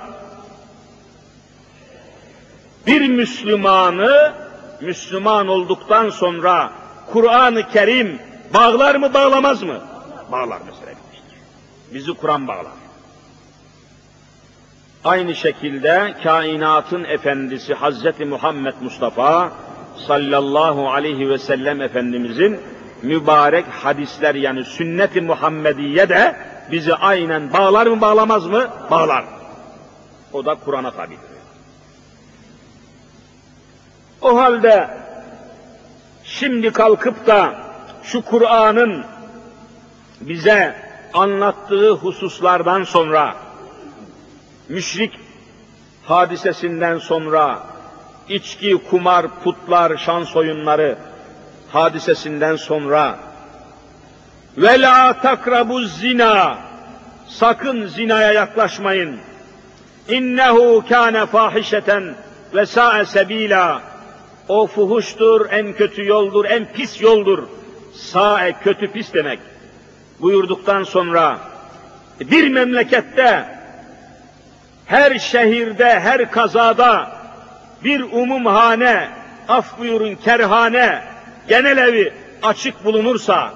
Bir 2.88 3.08
Müslümanı 3.10 4.43
Müslüman 4.84 5.48
olduktan 5.48 6.10
sonra 6.10 6.72
Kur'an-ı 7.12 7.70
Kerim 7.70 8.20
bağlar 8.54 8.96
mı 8.96 9.14
bağlamaz 9.14 9.64
mı? 9.64 9.80
Bağlar 10.32 10.60
mesela. 10.66 10.98
Bizi 11.94 12.14
Kur'an 12.14 12.48
bağlar. 12.48 12.74
Aynı 15.04 15.36
şekilde 15.36 16.16
kainatın 16.24 17.04
efendisi 17.04 17.74
Hazreti 17.74 18.26
Muhammed 18.26 18.74
Mustafa 18.82 19.52
sallallahu 20.08 20.90
aleyhi 20.90 21.30
ve 21.30 21.38
sellem 21.38 21.82
Efendimizin 21.82 22.60
mübarek 23.02 23.66
hadisler 23.68 24.36
yani 24.36 24.64
sünnet-i 24.64 25.22
Muhammediye 25.22 26.10
de 26.10 26.36
bizi 26.72 26.96
aynen 26.96 27.54
bağlar 27.54 27.88
mı 27.88 28.02
bağlamaz 28.02 28.46
mı? 28.46 28.70
Bağlar. 28.92 29.26
O 30.34 30.46
da 30.46 30.56
Kur'an'a 30.56 30.92
tabidir. 30.92 31.33
O 34.24 34.38
halde 34.38 34.90
şimdi 36.24 36.72
kalkıp 36.72 37.28
da 37.28 37.56
şu 38.04 38.22
Kur'an'ın 38.26 39.06
bize 40.22 40.76
anlattığı 41.14 41.92
hususlardan 41.92 42.84
sonra 42.84 43.36
müşrik 44.70 45.20
hadisesinden 46.06 46.98
sonra 46.98 47.60
içki, 48.30 48.78
kumar, 48.90 49.26
putlar, 49.44 49.98
şans 49.98 50.36
oyunları 50.36 50.98
hadisesinden 51.72 52.56
sonra 52.56 53.20
ve 54.58 54.82
la 54.82 55.22
takrabu 55.22 55.82
zina 55.82 56.58
sakın 57.28 57.88
zinaya 57.88 58.32
yaklaşmayın. 58.32 59.18
İnnehu 60.08 60.84
kâne 60.90 61.26
fahişeten 61.26 62.16
ve 62.56 62.66
sa'e 62.66 63.06
sebila 63.06 63.93
o 64.48 64.68
fuhuştur, 64.68 65.50
en 65.52 65.74
kötü 65.74 66.06
yoldur, 66.06 66.46
en 66.46 66.66
pis 66.66 67.02
yoldur. 67.02 67.44
Sa'e 67.94 68.54
kötü 68.64 68.92
pis 68.92 69.14
demek. 69.14 69.40
Buyurduktan 70.22 70.84
sonra 70.84 71.38
bir 72.20 72.48
memlekette 72.48 73.46
her 74.86 75.20
şehirde, 75.20 76.00
her 76.00 76.32
kazada 76.32 77.12
bir 77.84 78.02
umumhane, 78.02 79.10
af 79.50 79.80
buyurun 79.80 80.16
kerhane, 80.16 81.02
genel 81.48 81.78
evi 81.78 82.14
açık 82.44 82.86
bulunursa, 82.86 83.54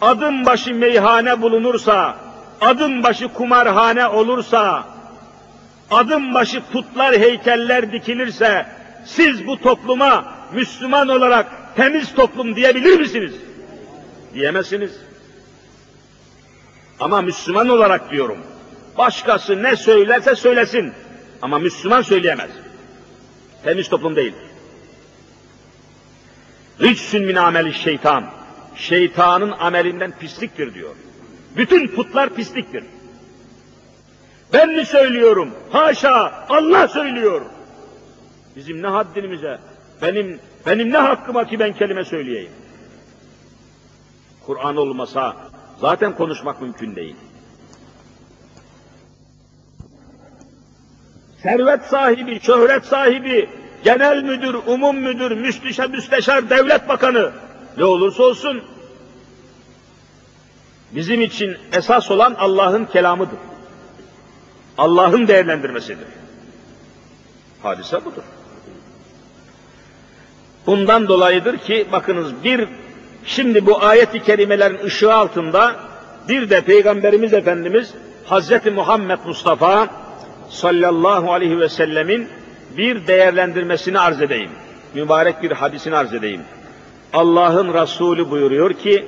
adım 0.00 0.46
başı 0.46 0.74
meyhane 0.74 1.42
bulunursa, 1.42 2.16
adım 2.60 3.02
başı 3.02 3.28
kumarhane 3.28 4.06
olursa, 4.06 4.84
adım 5.90 6.34
başı 6.34 6.62
putlar, 6.72 7.18
heykeller 7.18 7.92
dikilirse, 7.92 8.66
siz 9.04 9.46
bu 9.46 9.60
topluma 9.60 10.34
Müslüman 10.52 11.08
olarak 11.08 11.76
temiz 11.76 12.14
toplum 12.14 12.56
diyebilir 12.56 13.00
misiniz? 13.00 13.32
Diyemezsiniz. 14.34 14.92
Ama 17.00 17.22
Müslüman 17.22 17.68
olarak 17.68 18.10
diyorum. 18.10 18.38
Başkası 18.98 19.62
ne 19.62 19.76
söylerse 19.76 20.34
söylesin. 20.34 20.92
Ama 21.42 21.58
Müslüman 21.58 22.02
söyleyemez. 22.02 22.50
Temiz 23.64 23.88
toplum 23.88 24.16
değil. 24.16 24.34
Ricsun 26.80 27.24
min 27.24 27.36
ameli 27.36 27.74
şeytan. 27.74 28.24
Şeytanın 28.76 29.52
amelinden 29.52 30.12
pisliktir 30.18 30.74
diyor. 30.74 30.94
Bütün 31.56 31.88
putlar 31.88 32.34
pisliktir. 32.34 32.84
Ben 34.52 34.68
mi 34.68 34.86
söylüyorum? 34.86 35.50
Haşa 35.70 36.44
Allah 36.48 36.88
söylüyor. 36.88 37.42
Bizim 38.56 38.82
ne 38.82 38.86
haddimize, 38.86 39.58
benim 40.02 40.40
benim 40.66 40.92
ne 40.92 40.98
hakkıma 40.98 41.46
ki 41.46 41.58
ben 41.58 41.72
kelime 41.72 42.04
söyleyeyim. 42.04 42.52
Kur'an 44.46 44.76
olmasa 44.76 45.36
zaten 45.80 46.16
konuşmak 46.16 46.62
mümkün 46.62 46.96
değil. 46.96 47.16
Servet 51.42 51.82
sahibi, 51.82 52.40
şöhret 52.40 52.84
sahibi, 52.84 53.50
genel 53.84 54.22
müdür, 54.22 54.54
umum 54.66 54.96
müdür, 54.96 55.30
müsteşar, 55.30 55.90
müsteşar, 55.90 56.50
devlet 56.50 56.88
bakanı 56.88 57.32
ne 57.76 57.84
olursa 57.84 58.22
olsun 58.22 58.62
bizim 60.92 61.20
için 61.20 61.56
esas 61.72 62.10
olan 62.10 62.34
Allah'ın 62.34 62.84
kelamıdır. 62.84 63.38
Allah'ın 64.78 65.28
değerlendirmesidir. 65.28 66.06
Hadise 67.62 68.04
budur. 68.04 68.22
Bundan 70.66 71.08
dolayıdır 71.08 71.58
ki 71.58 71.86
bakınız 71.92 72.44
bir 72.44 72.68
şimdi 73.24 73.66
bu 73.66 73.84
ayet-i 73.84 74.22
kerimelerin 74.22 74.84
ışığı 74.84 75.14
altında 75.14 75.76
bir 76.28 76.50
de 76.50 76.60
Peygamberimiz 76.60 77.34
Efendimiz 77.34 77.94
Hazreti 78.24 78.70
Muhammed 78.70 79.18
Mustafa 79.26 79.88
sallallahu 80.50 81.32
aleyhi 81.32 81.60
ve 81.60 81.68
sellemin 81.68 82.28
bir 82.76 83.06
değerlendirmesini 83.06 83.98
arz 83.98 84.22
edeyim. 84.22 84.50
Mübarek 84.94 85.42
bir 85.42 85.50
hadisini 85.50 85.96
arz 85.96 86.14
edeyim. 86.14 86.42
Allah'ın 87.12 87.74
Resulü 87.74 88.30
buyuruyor 88.30 88.72
ki 88.72 89.06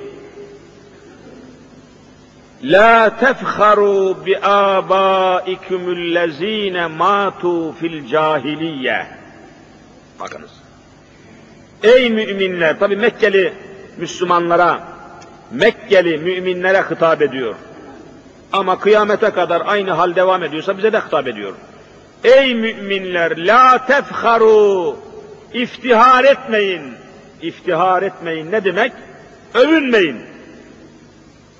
La 2.63 3.19
tefharu 3.19 4.25
bi 4.25 4.39
abaikumüllezine 4.43 6.87
matu 6.87 7.71
fil 7.71 8.07
cahiliye. 8.07 9.07
Bakınız. 10.19 10.64
Ey 11.85 12.09
müminler, 12.09 12.79
tabi 12.79 12.95
Mekkeli 12.95 13.53
Müslümanlara, 13.97 14.79
Mekkeli 15.51 16.17
müminlere 16.17 16.81
hitap 16.81 17.21
ediyor. 17.21 17.55
Ama 18.51 18.79
kıyamete 18.79 19.29
kadar 19.29 19.61
aynı 19.65 19.91
hal 19.91 20.15
devam 20.15 20.43
ediyorsa 20.43 20.77
bize 20.77 20.93
de 20.93 20.99
hitap 20.99 21.27
ediyor. 21.27 21.53
Ey 22.23 22.55
müminler, 22.55 23.47
la 23.47 23.85
tefharu, 23.85 24.97
iftihar 25.53 26.23
etmeyin. 26.23 26.81
İftihar 27.41 28.03
etmeyin 28.03 28.51
ne 28.51 28.63
demek? 28.63 28.91
Övünmeyin. 29.53 30.21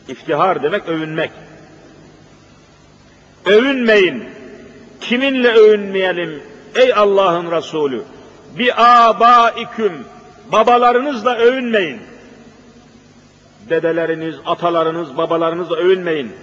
İftihar 0.07 0.63
demek 0.63 0.88
övünmek. 0.88 1.32
Övünmeyin. 3.45 4.23
Kiminle 5.01 5.51
övünmeyelim? 5.51 6.43
Ey 6.76 6.93
Allah'ın 6.93 7.51
Resulü. 7.51 8.03
Bi 8.57 8.73
abaiküm. 8.73 9.93
Babalarınızla 10.51 11.35
övünmeyin. 11.35 12.01
Dedeleriniz, 13.69 14.35
atalarınız, 14.45 15.17
babalarınızla 15.17 15.75
övünmeyin. 15.75 16.35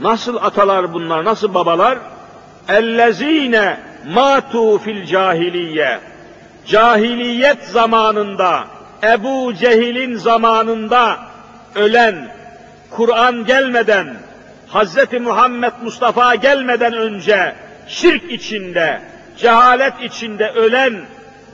Nasıl 0.00 0.36
atalar 0.36 0.92
bunlar, 0.92 1.24
nasıl 1.24 1.54
babalar? 1.54 1.98
Ellezine 2.68 3.80
matu 4.14 4.78
fil 4.78 5.06
cahiliye. 5.06 6.00
Cahiliyet 6.66 7.64
zamanında, 7.64 8.64
Ebu 9.02 9.54
Cehil'in 9.54 10.16
zamanında 10.16 11.18
ölen, 11.74 12.28
Kur'an 12.90 13.44
gelmeden, 13.44 14.16
Hz. 14.74 15.20
Muhammed 15.20 15.72
Mustafa 15.82 16.34
gelmeden 16.34 16.92
önce 16.92 17.54
şirk 17.88 18.32
içinde, 18.32 19.00
cehalet 19.36 19.94
içinde 20.02 20.50
ölen 20.50 20.94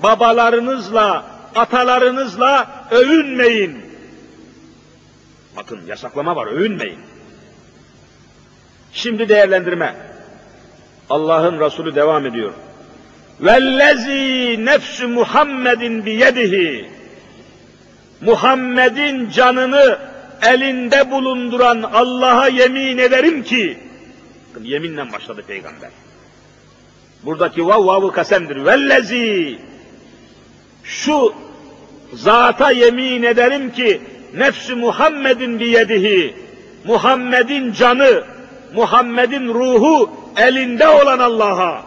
babalarınızla, 0.03 1.25
atalarınızla 1.55 2.87
övünmeyin. 2.91 3.79
Bakın 5.57 5.81
yasaklama 5.87 6.37
var, 6.37 6.47
övünmeyin. 6.47 6.99
Şimdi 8.93 9.29
değerlendirme. 9.29 9.95
Allah'ın 11.11 11.61
Resulü 11.61 11.95
devam 11.95 12.27
ediyor. 12.27 12.53
Vellezî 13.41 14.65
nefsü 14.65 15.07
Muhammedin 15.07 16.07
biyedihi. 16.07 16.91
Muhammed'in 18.21 19.31
canını 19.31 19.99
elinde 20.43 21.11
bulunduran 21.11 21.83
Allah'a 21.83 22.49
yemin 22.49 22.99
ederim 22.99 23.43
ki, 23.43 23.79
yeminle 24.63 25.13
başladı 25.13 25.43
peygamber. 25.47 25.91
Buradaki 27.23 27.67
vav 27.67 27.87
vavı 27.87 28.13
kasemdir. 28.13 28.65
Vellezi, 28.65 29.59
şu 30.91 31.35
zata 32.13 32.71
yemin 32.71 33.23
ederim 33.23 33.73
ki, 33.73 34.01
nefsü 34.35 34.75
Muhammed'in 34.75 35.61
biyedihi, 35.61 36.35
Muhammed'in 36.85 37.73
canı, 37.73 38.25
Muhammed'in 38.75 39.49
ruhu 39.49 40.11
elinde 40.37 40.89
olan 40.89 41.19
Allah'a 41.19 41.85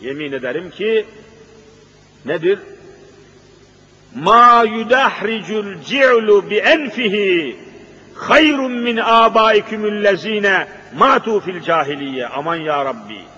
yemin 0.00 0.32
ederim 0.32 0.70
ki 0.70 1.06
nedir? 2.26 2.58
Ma 4.14 4.64
yudahricul 4.64 5.82
ci'lu 5.86 6.50
bi 6.50 6.56
enfihi 6.56 7.56
hayrun 8.14 8.72
min 8.72 8.96
abaikumüllezine 8.96 10.66
matu 10.98 11.40
fil 11.40 11.60
cahiliye. 11.60 12.26
Aman 12.26 12.56
ya 12.56 12.84
Rabbi. 12.84 13.35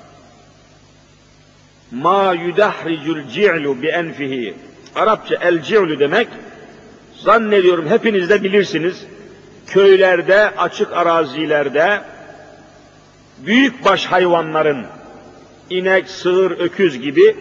Ma 1.90 2.34
yudahricul 2.34 3.28
ci'lu 3.28 3.82
bi 3.82 3.88
enfihi. 3.88 4.54
Arapça 4.94 5.34
el 5.40 5.62
ci'lu 5.62 5.98
demek 5.98 6.28
zannediyorum 7.14 7.88
hepiniz 7.88 8.30
de 8.30 8.42
bilirsiniz. 8.42 9.04
Köylerde, 9.66 10.50
açık 10.50 10.92
arazilerde 10.92 12.00
büyükbaş 13.38 14.06
hayvanların 14.06 14.86
inek, 15.70 16.10
sığır, 16.10 16.50
öküz 16.50 17.00
gibi 17.00 17.36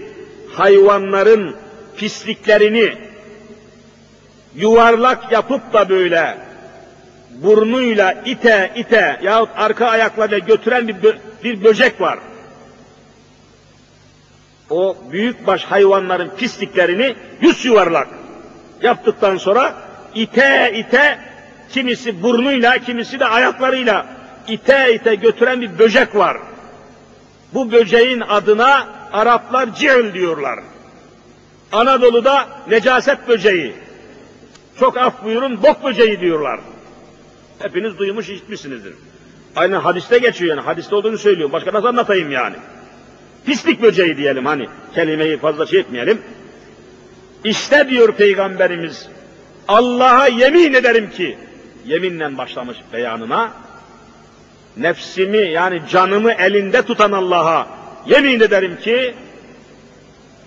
hayvanların 0.53 1.55
pisliklerini 1.97 2.93
yuvarlak 4.55 5.31
yapıp 5.31 5.73
da 5.73 5.89
böyle 5.89 6.37
burnuyla 7.31 8.11
ite 8.25 8.71
ite 8.75 9.19
yahut 9.23 9.49
arka 9.55 9.85
ayaklarıyla 9.85 10.37
götüren 10.37 10.87
bir, 10.87 11.03
bö 11.03 11.13
bir 11.43 11.63
böcek 11.63 12.01
var. 12.01 12.19
O 14.69 14.97
büyükbaş 15.11 15.63
hayvanların 15.63 16.31
pisliklerini 16.37 17.15
yüz 17.41 17.65
yuvarlak 17.65 18.07
yaptıktan 18.81 19.37
sonra 19.37 19.73
ite 20.15 20.73
ite 20.75 21.19
kimisi 21.69 22.23
burnuyla 22.23 22.77
kimisi 22.77 23.19
de 23.19 23.25
ayaklarıyla 23.25 24.05
ite 24.47 24.93
ite 24.93 25.15
götüren 25.15 25.61
bir 25.61 25.79
böcek 25.79 26.15
var. 26.15 26.37
Bu 27.53 27.71
böceğin 27.71 28.19
adına 28.19 28.97
Araplar 29.13 29.75
cihül 29.75 30.13
diyorlar. 30.13 30.59
Anadolu'da 31.71 32.47
necaset 32.69 33.27
böceği. 33.27 33.75
Çok 34.79 34.97
af 34.97 35.23
buyurun 35.23 35.63
bok 35.63 35.83
böceği 35.83 36.19
diyorlar. 36.19 36.59
Hepiniz 37.59 37.97
duymuş 37.97 38.29
işitmişsinizdir. 38.29 38.93
Aynen 39.55 39.79
hadiste 39.79 40.17
geçiyor 40.17 40.55
yani. 40.55 40.65
Hadiste 40.65 40.95
olduğunu 40.95 41.17
söylüyor. 41.17 41.51
Başka 41.51 41.73
nasıl 41.73 41.87
anlatayım 41.87 42.31
yani? 42.31 42.55
Pislik 43.47 43.81
böceği 43.81 44.17
diyelim 44.17 44.45
hani. 44.45 44.67
Kelimeyi 44.95 45.37
fazla 45.37 45.65
şey 45.65 45.79
etmeyelim. 45.79 46.21
İşte 47.43 47.89
diyor 47.89 48.15
Peygamberimiz 48.15 49.07
Allah'a 49.67 50.27
yemin 50.27 50.73
ederim 50.73 51.09
ki 51.09 51.37
yeminle 51.85 52.37
başlamış 52.37 52.77
beyanına 52.93 53.51
nefsimi 54.77 55.37
yani 55.37 55.81
canımı 55.89 56.31
elinde 56.31 56.81
tutan 56.81 57.11
Allah'a 57.11 57.67
yemin 58.07 58.39
ederim 58.39 58.77
ki 58.83 59.13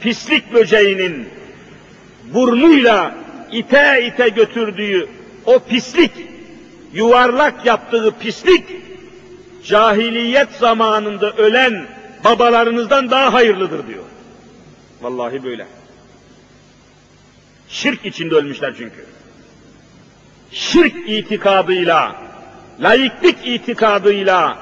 pislik 0.01 0.53
böceğinin 0.53 1.29
burnuyla 2.35 3.15
ite 3.53 4.07
ite 4.07 4.29
götürdüğü 4.29 5.09
o 5.47 5.59
pislik, 5.59 6.13
yuvarlak 6.93 7.67
yaptığı 7.67 8.15
pislik, 8.21 8.65
cahiliyet 9.65 10.49
zamanında 10.51 11.31
ölen 11.33 11.87
babalarınızdan 12.25 13.11
daha 13.11 13.33
hayırlıdır 13.33 13.87
diyor. 13.87 14.05
Vallahi 15.01 15.45
böyle. 15.45 15.67
Şirk 17.69 18.07
içinde 18.07 18.35
ölmüşler 18.35 18.75
çünkü. 18.79 19.07
Şirk 20.53 21.09
itikadıyla, 21.09 22.17
laiklik 22.81 23.47
itikadıyla, 23.47 24.59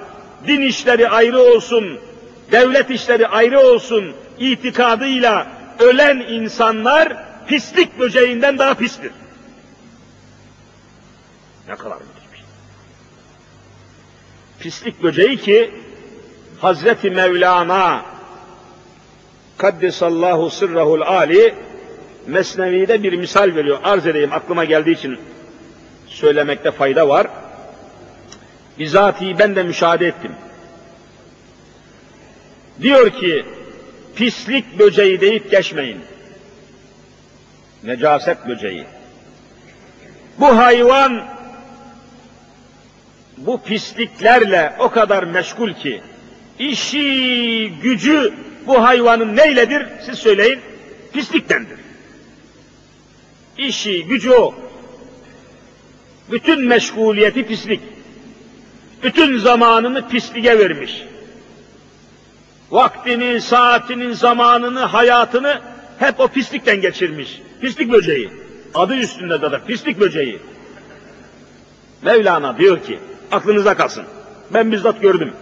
din 0.47 0.61
işleri 0.61 1.09
ayrı 1.09 1.39
olsun, 1.39 1.99
devlet 2.53 2.91
işleri 2.91 3.29
ayrı 3.29 3.61
olsun 3.61 4.15
itikadıyla 4.39 5.47
ölen 5.79 6.17
insanlar 6.19 7.17
pislik 7.47 7.99
böceğinden 7.99 8.59
daha 8.59 8.75
pistir. 8.75 9.13
Ne 11.69 11.77
kadar 11.77 11.97
müthiş. 11.97 12.39
Şey. 12.39 12.45
Pislik 14.61 15.03
böceği 15.03 15.37
ki 15.37 15.71
Hazreti 16.61 17.11
Mevlana 17.11 18.03
Kaddesallahu 19.59 20.51
sırrahul 20.51 21.01
ali 21.01 21.55
Mesnevi'de 22.27 23.03
bir 23.03 23.13
misal 23.13 23.55
veriyor. 23.55 23.79
Arz 23.85 24.07
edeyim 24.07 24.33
aklıma 24.33 24.65
geldiği 24.65 24.93
için 24.93 25.19
söylemekte 26.07 26.71
fayda 26.71 27.09
var. 27.09 27.27
Bizatihi 28.79 29.39
ben 29.39 29.57
de 29.57 29.63
müşahede 29.63 30.07
ettim. 30.07 30.33
Diyor 32.83 33.11
ki, 33.11 33.45
pislik 34.15 34.79
böceği 34.79 35.21
deyip 35.21 35.51
geçmeyin. 35.51 36.01
Necaset 37.85 38.49
böceği. 38.49 38.85
Bu 40.39 40.57
hayvan 40.57 41.25
bu 43.37 43.63
pisliklerle 43.63 44.77
o 44.79 44.91
kadar 44.91 45.23
meşgul 45.23 45.73
ki 45.73 46.03
işi 46.59 47.73
gücü 47.83 48.35
bu 48.67 48.83
hayvanın 48.85 49.37
neyledir 49.37 49.87
siz 50.07 50.19
söyleyin 50.19 50.61
pisliktendir. 51.13 51.79
İşi 53.59 54.05
gücü 54.05 54.31
o. 54.31 54.55
Bütün 56.31 56.67
meşguliyeti 56.67 57.47
pislik. 57.47 57.81
Bütün 59.03 59.39
zamanını 59.39 60.09
pisliğe 60.09 60.59
vermiş. 60.59 61.05
Vaktini, 62.71 63.41
saatinin, 63.41 64.13
zamanını, 64.13 64.81
hayatını 64.81 65.61
hep 65.99 66.21
o 66.21 66.29
pislikten 66.29 66.81
geçirmiş. 66.81 67.43
Pislik 67.61 67.93
böceği. 67.93 68.31
Adı 68.75 68.95
üstünde 68.95 69.43
de, 69.43 69.51
de 69.51 69.61
pislik 69.67 70.01
böceği. 70.01 70.39
Mevlana 72.03 72.59
diyor 72.59 72.83
ki, 72.83 72.99
aklınıza 73.33 73.77
kalsın. 73.77 74.05
Ben 74.55 74.73
bizzat 74.73 75.01
gördüm. 75.03 75.33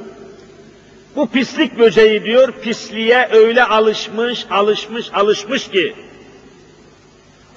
Bu 1.16 1.28
pislik 1.28 1.78
böceği 1.78 2.24
diyor, 2.24 2.52
pisliğe 2.52 3.28
öyle 3.32 3.64
alışmış, 3.64 4.46
alışmış, 4.50 5.10
alışmış 5.14 5.70
ki, 5.70 5.94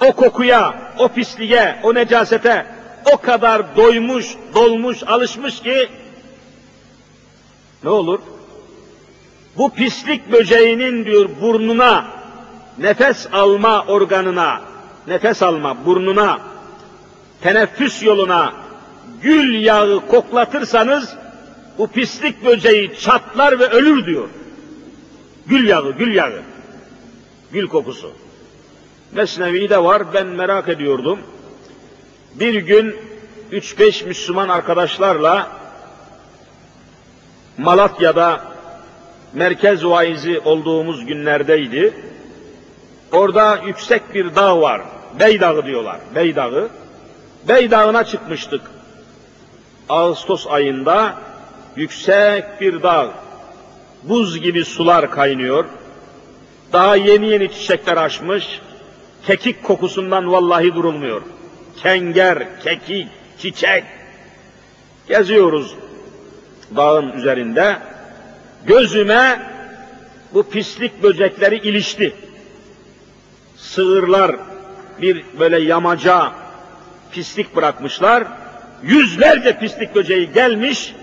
o 0.02 0.14
kokuya, 0.14 0.94
o 1.00 1.08
pisliğe, 1.08 1.80
o 1.84 1.94
necasete 1.94 2.66
o 3.14 3.18
kadar 3.18 3.76
doymuş, 3.76 4.36
dolmuş, 4.56 5.04
alışmış 5.04 5.62
ki, 5.62 5.90
ne 7.84 7.90
olur? 7.90 8.20
Bu 9.58 9.74
pislik 9.74 10.32
böceğinin 10.32 11.06
diyor 11.06 11.30
burnuna, 11.42 12.06
nefes 12.78 13.28
alma 13.34 13.86
organına, 13.86 14.62
nefes 15.08 15.44
alma 15.44 15.86
burnuna, 15.86 16.40
teneffüs 17.42 18.04
yoluna 18.04 18.54
gül 19.22 19.64
yağı 19.64 20.08
koklatırsanız 20.08 21.19
bu 21.78 21.88
pislik 21.88 22.46
böceği 22.46 23.00
çatlar 23.00 23.60
ve 23.60 23.68
ölür 23.68 24.06
diyor. 24.06 24.30
Gül 25.48 25.68
yağı, 25.68 25.92
gül 25.92 26.16
yağı. 26.16 26.42
Gül 27.52 27.68
kokusu. 27.68 28.12
Mesnevi 29.12 29.70
de 29.70 29.84
var, 29.84 30.14
ben 30.14 30.28
merak 30.28 30.70
ediyordum. 30.70 31.20
Bir 32.36 32.54
gün 32.54 32.96
üç 33.52 33.80
beş 33.80 34.06
Müslüman 34.06 34.50
arkadaşlarla 34.50 35.48
Malatya'da 37.58 38.44
merkez 39.34 39.86
vaizi 39.86 40.40
olduğumuz 40.40 41.06
günlerdeydi. 41.06 41.94
Orada 43.12 43.60
yüksek 43.66 44.14
bir 44.14 44.36
dağ 44.36 44.62
var. 44.62 44.82
Bey 45.20 45.42
Dağı 45.42 45.66
diyorlar. 45.66 46.00
Bey 46.16 46.36
Dağı. 46.36 46.70
Bey 47.48 47.72
Dağı'na 47.72 48.04
çıkmıştık. 48.04 48.62
Ağustos 49.90 50.48
ayında 50.48 51.16
yüksek 51.76 52.62
bir 52.62 52.84
dağ. 52.84 53.12
Buz 54.04 54.42
gibi 54.42 54.66
sular 54.66 55.12
kaynıyor. 55.12 55.66
Daha 56.74 56.96
yeni 56.96 57.30
yeni 57.30 57.52
çiçekler 57.52 57.98
açmış. 57.98 58.60
Kekik 59.28 59.64
kokusundan 59.64 60.32
vallahi 60.32 60.76
durulmuyor. 60.76 61.22
Kenger, 61.84 62.62
kekik, 62.64 63.08
çiçek. 63.40 63.84
Geziyoruz 65.08 65.76
dağın 66.76 67.12
üzerinde. 67.12 67.78
Gözüme 68.66 69.40
bu 70.34 70.44
pislik 70.50 71.04
böcekleri 71.04 71.56
ilişti. 71.56 72.14
Sığırlar 73.58 74.36
bir 75.02 75.24
böyle 75.40 75.60
yamaca 75.60 76.32
pislik 77.12 77.56
bırakmışlar. 77.56 78.24
Yüzlerce 78.84 79.60
pislik 79.60 79.96
böceği 79.96 80.32
gelmiş, 80.32 80.96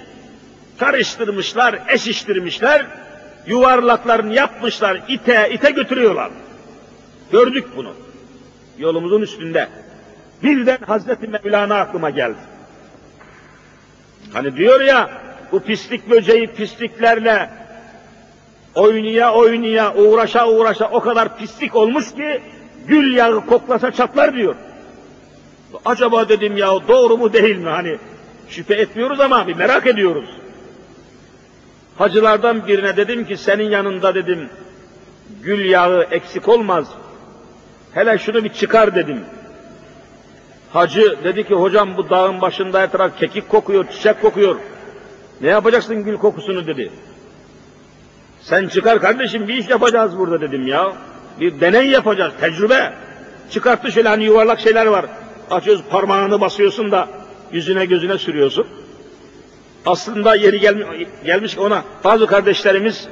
karıştırmışlar, 0.79 1.79
eşiştirmişler, 1.89 2.87
yuvarlaklarını 3.47 4.35
yapmışlar, 4.35 5.03
ite 5.09 5.51
ite 5.53 5.71
götürüyorlar. 5.71 6.31
Gördük 7.33 7.65
bunu. 7.77 7.93
Yolumuzun 8.79 9.23
üstünde. 9.23 9.69
Birden 10.43 10.79
Hazreti 10.87 11.29
Mevlana 11.29 11.75
aklıma 11.75 12.11
geldi. 12.11 12.39
Hani 14.33 14.57
diyor 14.57 14.81
ya, 14.81 15.11
bu 15.53 15.61
pislik 15.61 16.11
böceği 16.11 16.47
pisliklerle 16.47 17.51
oynaya 18.75 19.33
oynaya, 19.33 19.95
uğraşa 19.95 20.49
uğraşa 20.49 20.91
o 20.91 21.01
kadar 21.01 21.39
pislik 21.39 21.77
olmuş 21.77 22.15
ki 22.15 22.41
gül 22.87 23.17
yağı 23.17 23.47
koklasa 23.47 23.91
çatlar 23.91 24.35
diyor. 24.35 24.55
Acaba 25.85 26.29
dedim 26.29 26.57
ya 26.57 26.89
doğru 26.89 27.17
mu 27.17 27.33
değil 27.33 27.57
mi 27.57 27.69
hani 27.69 27.99
şüphe 28.49 28.75
etmiyoruz 28.75 29.21
ama 29.21 29.47
bir 29.47 29.57
merak 29.57 29.87
ediyoruz. 29.87 30.31
Hacılardan 31.99 32.67
birine 32.67 32.97
dedim 32.97 33.27
ki 33.27 33.37
senin 33.37 33.71
yanında 33.71 34.15
dedim 34.15 34.49
gül 35.43 35.65
yağı 35.65 36.03
eksik 36.11 36.49
olmaz. 36.49 36.87
Hele 37.93 38.19
şunu 38.19 38.45
bir 38.45 38.53
çıkar 38.53 38.95
dedim. 38.95 39.21
Hacı 40.73 41.19
dedi 41.25 41.47
ki 41.47 41.55
hocam 41.55 41.97
bu 41.97 42.11
dağın 42.11 42.41
başında 42.41 42.81
her 42.81 42.93
taraf 42.93 43.19
kekik 43.19 43.49
kokuyor, 43.49 43.85
çiçek 43.91 44.23
kokuyor. 44.23 44.57
Ne 45.41 45.49
yapacaksın 45.49 46.05
gül 46.05 46.17
kokusunu 46.17 46.67
dedi. 46.67 46.91
Sen 48.41 48.69
çıkar 48.69 49.01
kardeşim 49.01 49.49
bir 49.49 49.55
iş 49.55 49.69
yapacağız 49.69 50.19
burada 50.19 50.41
dedim 50.41 50.67
ya. 50.67 50.93
Bir 51.41 51.61
deney 51.61 51.87
yapacağız, 51.91 52.33
tecrübe. 52.41 52.93
Çıkarttı 53.51 53.93
şöyle 53.93 54.09
hani 54.09 54.25
yuvarlak 54.25 54.61
şeyler 54.61 54.87
var. 54.87 55.07
Açıyoruz 55.51 55.83
parmağını 55.91 56.41
basıyorsun 56.41 56.91
da 56.91 57.09
yüzüne 57.53 57.85
gözüne 57.85 58.19
sürüyorsun. 58.19 58.67
Aslında 59.87 60.35
yeri 60.35 60.61
gelmiş, 60.61 61.09
gelmiş 61.25 61.59
ona 61.59 61.85
bazı 62.05 62.27
kardeşlerimiz 62.27 63.09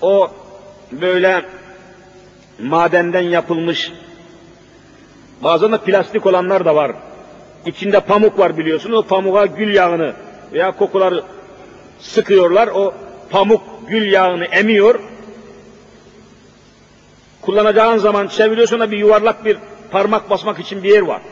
o 0.00 0.30
böyle 0.92 1.44
madenden 2.58 3.22
yapılmış 3.22 3.92
bazen 5.42 5.72
de 5.72 5.78
plastik 5.78 6.26
olanlar 6.26 6.64
da 6.64 6.76
var. 6.76 6.92
İçinde 7.66 8.00
pamuk 8.00 8.38
var 8.38 8.58
biliyorsunuz. 8.58 8.98
O 8.98 9.02
pamuğa 9.02 9.46
gül 9.46 9.74
yağını 9.74 10.12
veya 10.52 10.72
kokuları 10.72 11.22
sıkıyorlar. 12.00 12.68
O 12.68 12.94
pamuk 13.30 13.62
gül 13.88 14.12
yağını 14.12 14.44
emiyor. 14.44 15.00
Kullanacağın 17.40 17.98
zaman 17.98 18.28
çeviriyorsun 18.28 18.80
da 18.80 18.90
bir 18.90 18.98
yuvarlak 18.98 19.44
bir 19.44 19.58
parmak 19.90 20.30
basmak 20.30 20.58
için 20.58 20.82
bir 20.82 20.90
yer 20.90 21.02
var. 21.02 21.22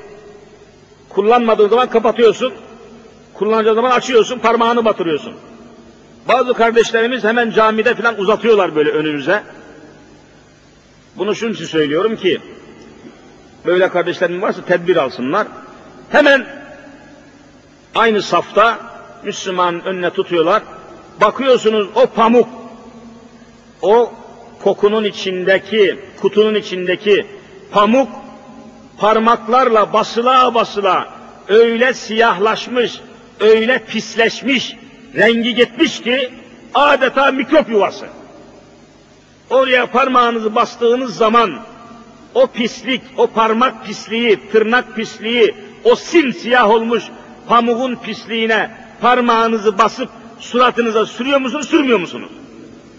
Kullanmadığın 1.09 1.68
zaman 1.68 1.91
kapatıyorsun. 1.91 2.53
Kullanacağın 3.43 3.74
zaman 3.74 3.90
açıyorsun, 3.90 4.38
parmağını 4.38 4.84
batırıyorsun. 4.84 5.34
Bazı 6.28 6.55
kardeşlerimiz 6.55 7.24
hemen 7.24 7.51
camide 7.51 7.95
falan 7.95 8.18
uzatıyorlar 8.18 8.74
böyle 8.74 8.90
önümüze. 8.90 9.43
Bunu 11.16 11.34
şunun 11.34 11.53
için 11.53 11.64
söylüyorum 11.64 12.16
ki, 12.16 12.40
böyle 13.66 13.88
kardeşlerim 13.88 14.43
varsa 14.43 14.64
tedbir 14.64 14.97
alsınlar. 14.97 15.47
Hemen 16.11 16.47
aynı 17.95 18.22
safta 18.22 18.78
Müslümanın 19.24 19.80
önüne 19.80 20.11
tutuyorlar. 20.11 20.62
Bakıyorsunuz 21.20 21.88
o 21.95 22.07
pamuk, 22.07 22.49
o 23.82 24.12
kokunun 24.62 25.05
içindeki, 25.05 25.99
kutunun 26.20 26.55
içindeki 26.55 27.26
pamuk 27.72 28.09
parmaklarla 28.99 29.93
basıla 29.93 30.55
basıla 30.55 31.09
öyle 31.49 31.95
siyahlaşmış, 31.95 33.01
öyle 33.41 33.78
pisleşmiş, 33.78 34.76
rengi 35.14 35.55
gitmiş 35.55 36.01
ki 36.01 36.30
adeta 36.74 37.33
mikrop 37.33 37.70
yuvası. 37.70 38.07
Oraya 39.51 39.87
parmağınızı 39.87 40.55
bastığınız 40.55 41.16
zaman 41.16 41.61
o 42.35 42.47
pislik, 42.47 43.03
o 43.16 43.26
parmak 43.26 43.87
pisliği, 43.87 44.51
tırnak 44.53 44.97
pisliği, 44.97 45.55
o 45.85 45.97
simsiyah 45.97 46.70
olmuş 46.70 47.05
pamuğun 47.49 47.95
pisliğine 47.95 48.70
parmağınızı 49.01 49.78
basıp 49.78 50.09
suratınıza 50.39 51.07
sürüyor 51.07 51.41
musunuz, 51.41 51.68
sürmüyor 51.68 51.99
musunuz? 51.99 52.30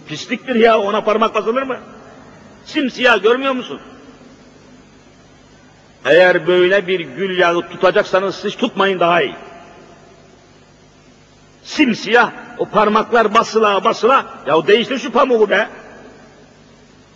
Pisliktir 0.08 0.54
ya, 0.54 0.78
ona 0.78 1.00
parmak 1.00 1.34
basılır 1.34 1.62
mı? 1.62 1.76
Simsiyah 2.64 3.22
görmüyor 3.22 3.52
musun? 3.52 3.80
Eğer 6.04 6.46
böyle 6.46 6.86
bir 6.86 7.00
gül 7.00 7.38
yağı 7.38 7.68
tutacaksanız 7.68 8.34
siz 8.34 8.56
tutmayın 8.56 9.00
daha 9.00 9.22
iyi. 9.22 9.34
Simsiyah, 11.64 12.30
o 12.58 12.66
parmaklar 12.66 13.34
basıla 13.34 13.84
basıla, 13.84 14.26
ya 14.46 14.66
değiştir 14.66 14.98
şu 14.98 15.12
pamuğu 15.12 15.50
be. 15.50 15.68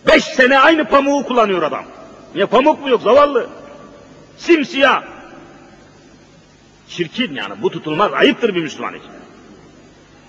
Beş 0.06 0.24
sene 0.24 0.58
aynı 0.58 0.84
pamuğu 0.84 1.24
kullanıyor 1.24 1.62
adam. 1.62 1.84
Niye 2.34 2.46
pamuk 2.46 2.82
mu 2.82 2.88
yok 2.88 3.02
zavallı? 3.02 3.46
Simsiyah. 4.36 5.02
Çirkin 6.88 7.34
yani 7.34 7.62
bu 7.62 7.70
tutulmaz, 7.70 8.12
ayıptır 8.12 8.54
bir 8.54 8.62
Müslüman 8.62 8.94
için. 8.94 9.10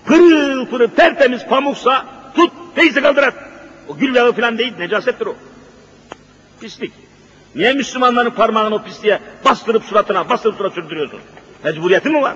Pırıl 0.04 0.66
pırıl 0.66 0.88
tertemiz 0.88 1.46
pamuksa 1.46 2.06
tut, 2.34 2.52
teyze 2.74 3.00
kaldır 3.00 3.22
at. 3.22 3.34
O 3.88 3.96
gül 3.96 4.14
yağı 4.14 4.32
falan 4.32 4.58
değil, 4.58 4.72
necasettir 4.78 5.26
o. 5.26 5.36
Pislik. 6.60 6.92
Niye 7.54 7.72
Müslümanların 7.72 8.30
parmağını 8.30 8.74
o 8.74 8.82
pisliğe 8.82 9.20
bastırıp 9.44 9.84
suratına, 9.84 10.28
bastırıp 10.28 10.56
surat 10.56 10.74
sürdürüyorsun? 10.74 11.20
Mecburiyeti 11.64 12.08
mi 12.08 12.22
var? 12.22 12.34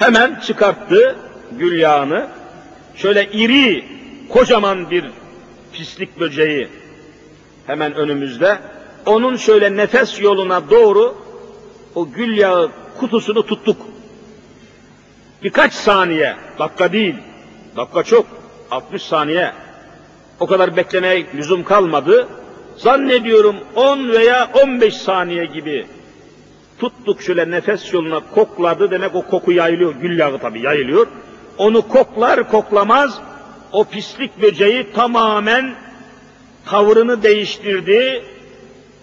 Hemen 0.00 0.40
çıkarttı 0.46 1.16
gül 1.58 1.80
yağını. 1.80 2.26
Şöyle 2.96 3.30
iri, 3.32 3.84
kocaman 4.28 4.90
bir 4.90 5.04
pislik 5.72 6.20
böceği 6.20 6.68
hemen 7.66 7.94
önümüzde. 7.94 8.58
Onun 9.06 9.36
şöyle 9.36 9.76
nefes 9.76 10.20
yoluna 10.20 10.70
doğru 10.70 11.14
o 11.94 12.12
gül 12.12 12.38
yağı 12.38 12.70
kutusunu 12.98 13.46
tuttuk. 13.46 13.76
Birkaç 15.42 15.72
saniye, 15.72 16.36
dakika 16.58 16.92
değil, 16.92 17.14
dakika 17.76 18.02
çok, 18.02 18.26
60 18.70 19.02
saniye. 19.02 19.52
O 20.40 20.46
kadar 20.46 20.76
beklemeye 20.76 21.26
lüzum 21.34 21.64
kalmadı. 21.64 22.28
Zannediyorum 22.76 23.56
10 23.76 24.08
veya 24.08 24.50
15 24.64 24.96
saniye 24.96 25.44
gibi 25.44 25.86
tuttuk 26.80 27.22
şöyle 27.22 27.50
nefes 27.50 27.92
yoluna 27.92 28.20
kokladı 28.34 28.90
demek 28.90 29.14
o 29.14 29.22
koku 29.22 29.52
yayılıyor, 29.52 29.94
gül 29.94 30.18
yağı 30.18 30.38
tabii 30.38 30.62
yayılıyor. 30.62 31.06
Onu 31.58 31.88
koklar 31.88 32.48
koklamaz 32.48 33.18
o 33.72 33.84
pislik 33.84 34.42
böceği 34.42 34.92
tamamen 34.92 35.74
tavrını 36.66 37.22
değiştirdi, 37.22 38.24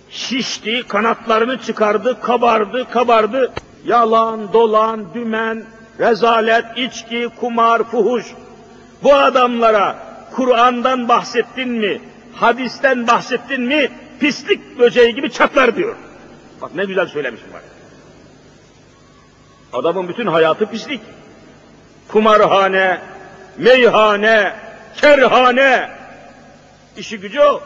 şişti, 0.09 0.83
kanatlarını 0.87 1.61
çıkardı, 1.61 2.19
kabardı, 2.21 2.89
kabardı. 2.89 3.51
Yalan, 3.85 4.53
dolan, 4.53 5.05
dümen, 5.13 5.63
rezalet, 5.99 6.65
içki, 6.75 7.29
kumar, 7.39 7.83
fuhuş. 7.83 8.25
Bu 9.03 9.13
adamlara 9.13 9.95
Kur'an'dan 10.35 11.07
bahsettin 11.07 11.69
mi, 11.69 12.01
hadisten 12.33 13.07
bahsettin 13.07 13.61
mi, 13.61 13.89
pislik 14.19 14.79
böceği 14.79 15.15
gibi 15.15 15.31
çatlar 15.31 15.75
diyor. 15.75 15.95
Bak 16.61 16.75
ne 16.75 16.85
güzel 16.85 17.07
söylemişim 17.07 17.47
bak. 17.53 17.63
Adamın 19.73 20.07
bütün 20.07 20.27
hayatı 20.27 20.65
pislik. 20.65 21.01
Kumarhane, 22.07 23.01
meyhane, 23.57 24.53
kerhane, 24.95 25.89
işi 26.97 27.19
gücü 27.19 27.39
o. 27.39 27.61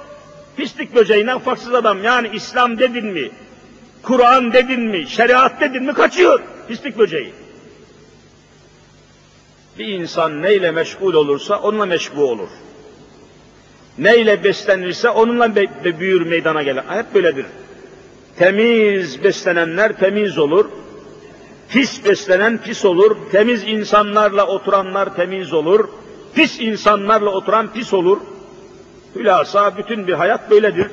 Pislik 0.58 0.96
böceğinden 0.96 1.40
farksız 1.40 1.74
adam. 1.74 2.04
Yani 2.04 2.30
İslam 2.34 2.80
dedin 2.80 3.06
mi, 3.06 3.32
Kur'an 4.04 4.54
dedin 4.54 4.82
mi, 4.82 5.08
şeriat 5.08 5.62
dedin 5.62 5.84
mi 5.84 5.94
kaçıyor 5.94 6.42
pislik 6.72 6.98
böceği. 6.98 7.34
Bir 9.80 9.88
insan 9.88 10.42
neyle 10.42 10.72
meşgul 10.72 11.14
olursa 11.14 11.60
onunla 11.60 11.86
meşgul 11.86 12.22
olur. 12.22 12.50
Neyle 13.98 14.44
beslenirse 14.44 15.10
onunla 15.10 15.56
büyür 16.00 16.22
meydana 16.22 16.64
gelir. 16.64 16.84
Hep 16.90 17.14
böyledir. 17.14 17.46
Temiz 18.42 19.24
beslenenler 19.24 20.00
temiz 20.00 20.38
olur. 20.38 20.66
Pis 21.70 22.06
beslenen 22.06 22.58
pis 22.58 22.86
olur. 22.86 23.18
Temiz 23.32 23.64
insanlarla 23.64 24.48
oturanlar 24.48 25.16
temiz 25.16 25.54
olur. 25.54 25.90
Pis 26.34 26.60
insanlarla 26.60 27.30
oturan 27.30 27.74
pis 27.74 27.94
olur. 27.94 28.18
Hülasa 29.16 29.78
bütün 29.78 30.08
bir 30.08 30.14
hayat 30.14 30.50
böyledir. 30.52 30.88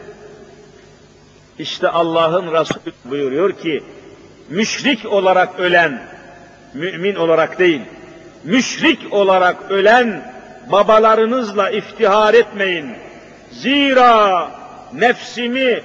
İşte 1.59 1.89
Allah'ın 1.89 2.53
Resulü 2.53 2.93
buyuruyor 3.05 3.53
ki, 3.53 3.83
müşrik 4.49 5.13
olarak 5.13 5.61
ölen, 5.61 6.03
mümin 6.75 7.15
olarak 7.15 7.59
değil, 7.59 7.81
müşrik 8.45 9.13
olarak 9.13 9.71
ölen 9.71 10.33
babalarınızla 10.73 11.71
iftihar 11.71 12.35
etmeyin. 12.35 12.87
Zira 13.51 14.51
nefsimi, 14.95 15.83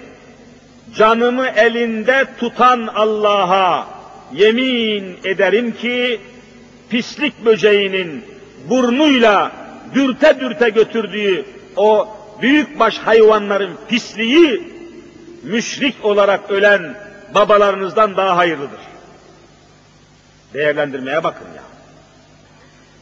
canımı 0.96 1.48
elinde 1.48 2.26
tutan 2.40 2.88
Allah'a 2.96 3.88
yemin 4.34 5.18
ederim 5.24 5.72
ki, 5.72 6.22
pislik 6.90 7.46
böceğinin 7.46 8.26
burnuyla 8.70 9.52
dürte 9.96 10.40
dürte 10.40 10.70
götürdüğü 10.70 11.46
o 11.76 12.18
büyükbaş 12.42 12.98
hayvanların 12.98 13.78
pisliği 13.90 14.74
müşrik 15.44 16.06
olarak 16.06 16.52
ölen 16.52 16.96
babalarınızdan 17.36 18.18
daha 18.18 18.38
hayırlıdır. 18.38 18.80
Değerlendirmeye 20.54 21.24
bakın 21.24 21.46
ya. 21.56 21.64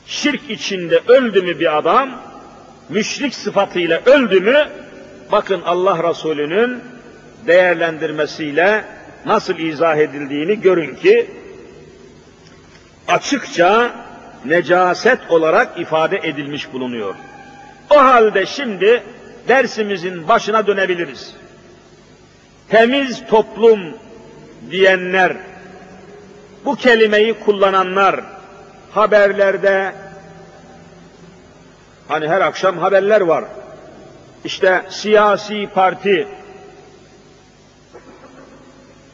Şirk 0.06 0.50
içinde 0.50 1.02
öldü 1.08 1.42
mü 1.42 1.60
bir 1.60 1.78
adam, 1.78 2.22
müşrik 2.90 3.36
sıfatıyla 3.36 4.02
öldü 4.06 4.40
mü, 4.40 4.70
bakın 5.32 5.62
Allah 5.66 6.10
Resulü'nün 6.10 6.84
değerlendirmesiyle 7.48 8.86
nasıl 9.26 9.58
izah 9.58 9.98
edildiğini 9.98 10.62
görün 10.62 10.96
ki, 10.96 11.30
açıkça 13.08 13.92
necaset 14.46 15.20
olarak 15.30 15.80
ifade 15.80 16.18
edilmiş 16.18 16.74
bulunuyor. 16.74 17.16
O 17.90 17.98
halde 17.98 18.46
şimdi 18.46 19.04
dersimizin 19.48 20.28
başına 20.28 20.68
dönebiliriz. 20.68 21.36
Temiz 22.70 23.26
toplum 23.26 23.80
diyenler, 24.72 25.38
bu 26.66 26.76
kelimeyi 26.76 27.34
kullananlar 27.34 28.22
haberlerde 28.92 29.94
hani 32.08 32.28
her 32.28 32.42
akşam 32.42 32.78
haberler 32.78 33.22
var. 33.22 33.44
İşte 34.46 34.86
siyasi 34.90 35.70
parti 35.74 36.28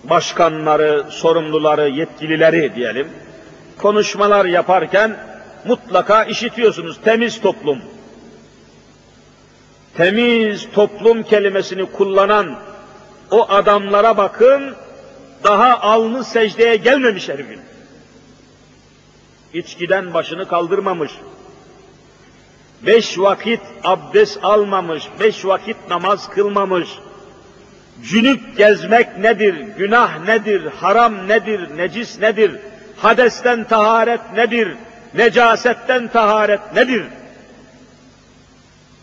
başkanları, 0.10 1.06
sorumluları, 1.10 1.90
yetkilileri 1.90 2.76
diyelim 2.76 3.08
konuşmalar 3.78 4.46
yaparken 4.46 5.18
mutlaka 5.66 6.24
işitiyorsunuz 6.24 7.00
temiz 7.04 7.42
toplum 7.42 7.82
temiz 9.98 10.72
toplum 10.72 11.24
kelimesini 11.24 11.86
kullanan 11.86 12.56
o 13.32 13.50
adamlara 13.50 14.18
bakın, 14.18 14.76
daha 15.44 15.80
alnı 15.80 16.24
secdeye 16.24 16.76
gelmemiş 16.76 17.30
herifin. 17.30 17.60
İçkiden 19.54 20.14
başını 20.14 20.48
kaldırmamış. 20.48 21.12
Beş 22.82 23.20
vakit 23.20 23.62
abdest 23.84 24.40
almamış, 24.44 25.04
beş 25.20 25.46
vakit 25.46 25.78
namaz 25.90 26.30
kılmamış. 26.30 26.90
Cünüp 28.04 28.58
gezmek 28.58 29.18
nedir, 29.18 29.54
günah 29.78 30.26
nedir, 30.26 30.66
haram 30.66 31.28
nedir, 31.28 31.78
necis 31.78 32.20
nedir, 32.20 32.52
hadesten 32.98 33.64
taharet 33.64 34.34
nedir, 34.34 34.76
necasetten 35.14 36.08
taharet 36.08 36.74
nedir? 36.76 37.04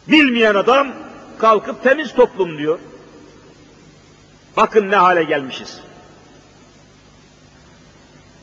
Bilmeyen 0.08 0.54
adam 0.54 0.88
kalkıp 1.38 1.82
temiz 1.82 2.14
toplum 2.14 2.58
diyor. 2.58 2.78
Bakın 4.56 4.90
ne 4.90 4.96
hale 4.96 5.24
gelmişiz. 5.24 5.80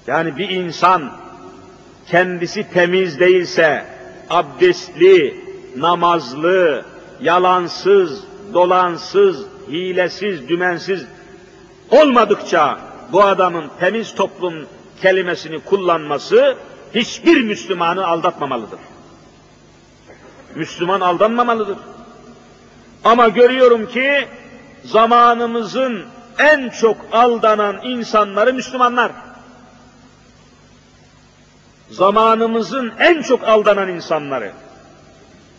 Yani 0.08 0.38
bir 0.38 0.50
insan 0.50 1.12
kendisi 2.08 2.74
temiz 2.74 3.20
değilse, 3.20 3.86
abdestli, 4.30 5.46
namazlı, 5.78 6.86
yalansız, 7.22 8.24
dolansız, 8.54 9.46
hilesiz, 9.68 10.50
dümensiz 10.50 11.06
olmadıkça 11.92 12.80
bu 13.12 13.24
adamın 13.24 13.66
temiz 13.80 14.16
toplum 14.16 14.68
kelimesini 15.02 15.60
kullanması 15.60 16.56
hiçbir 16.96 17.42
Müslümanı 17.42 18.08
aldatmamalıdır. 18.08 18.80
Müslüman 20.56 21.02
aldanmamalıdır. 21.02 21.78
Ama 23.04 23.28
görüyorum 23.28 23.90
ki 23.90 24.28
zamanımızın 24.86 26.06
en 26.40 26.70
çok 26.70 26.98
aldanan 27.12 27.80
insanları 27.84 28.54
Müslümanlar. 28.54 29.12
Zamanımızın 31.90 32.94
en 33.00 33.22
çok 33.22 33.44
aldanan 33.44 33.90
insanları. 33.90 34.52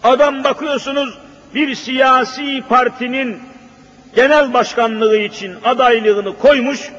Adam 0.05 0.45
bakıyorsunuz 0.45 1.19
bir 1.55 1.75
siyasi 1.75 2.63
partinin 2.69 3.52
genel 4.15 4.53
başkanlığı 4.53 5.17
için 5.17 5.57
adaylığını 5.65 6.39
koymuş, 6.39 6.91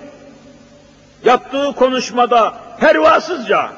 yaptığı 1.26 1.74
konuşmada 1.76 2.54
pervasızca, 2.80 3.70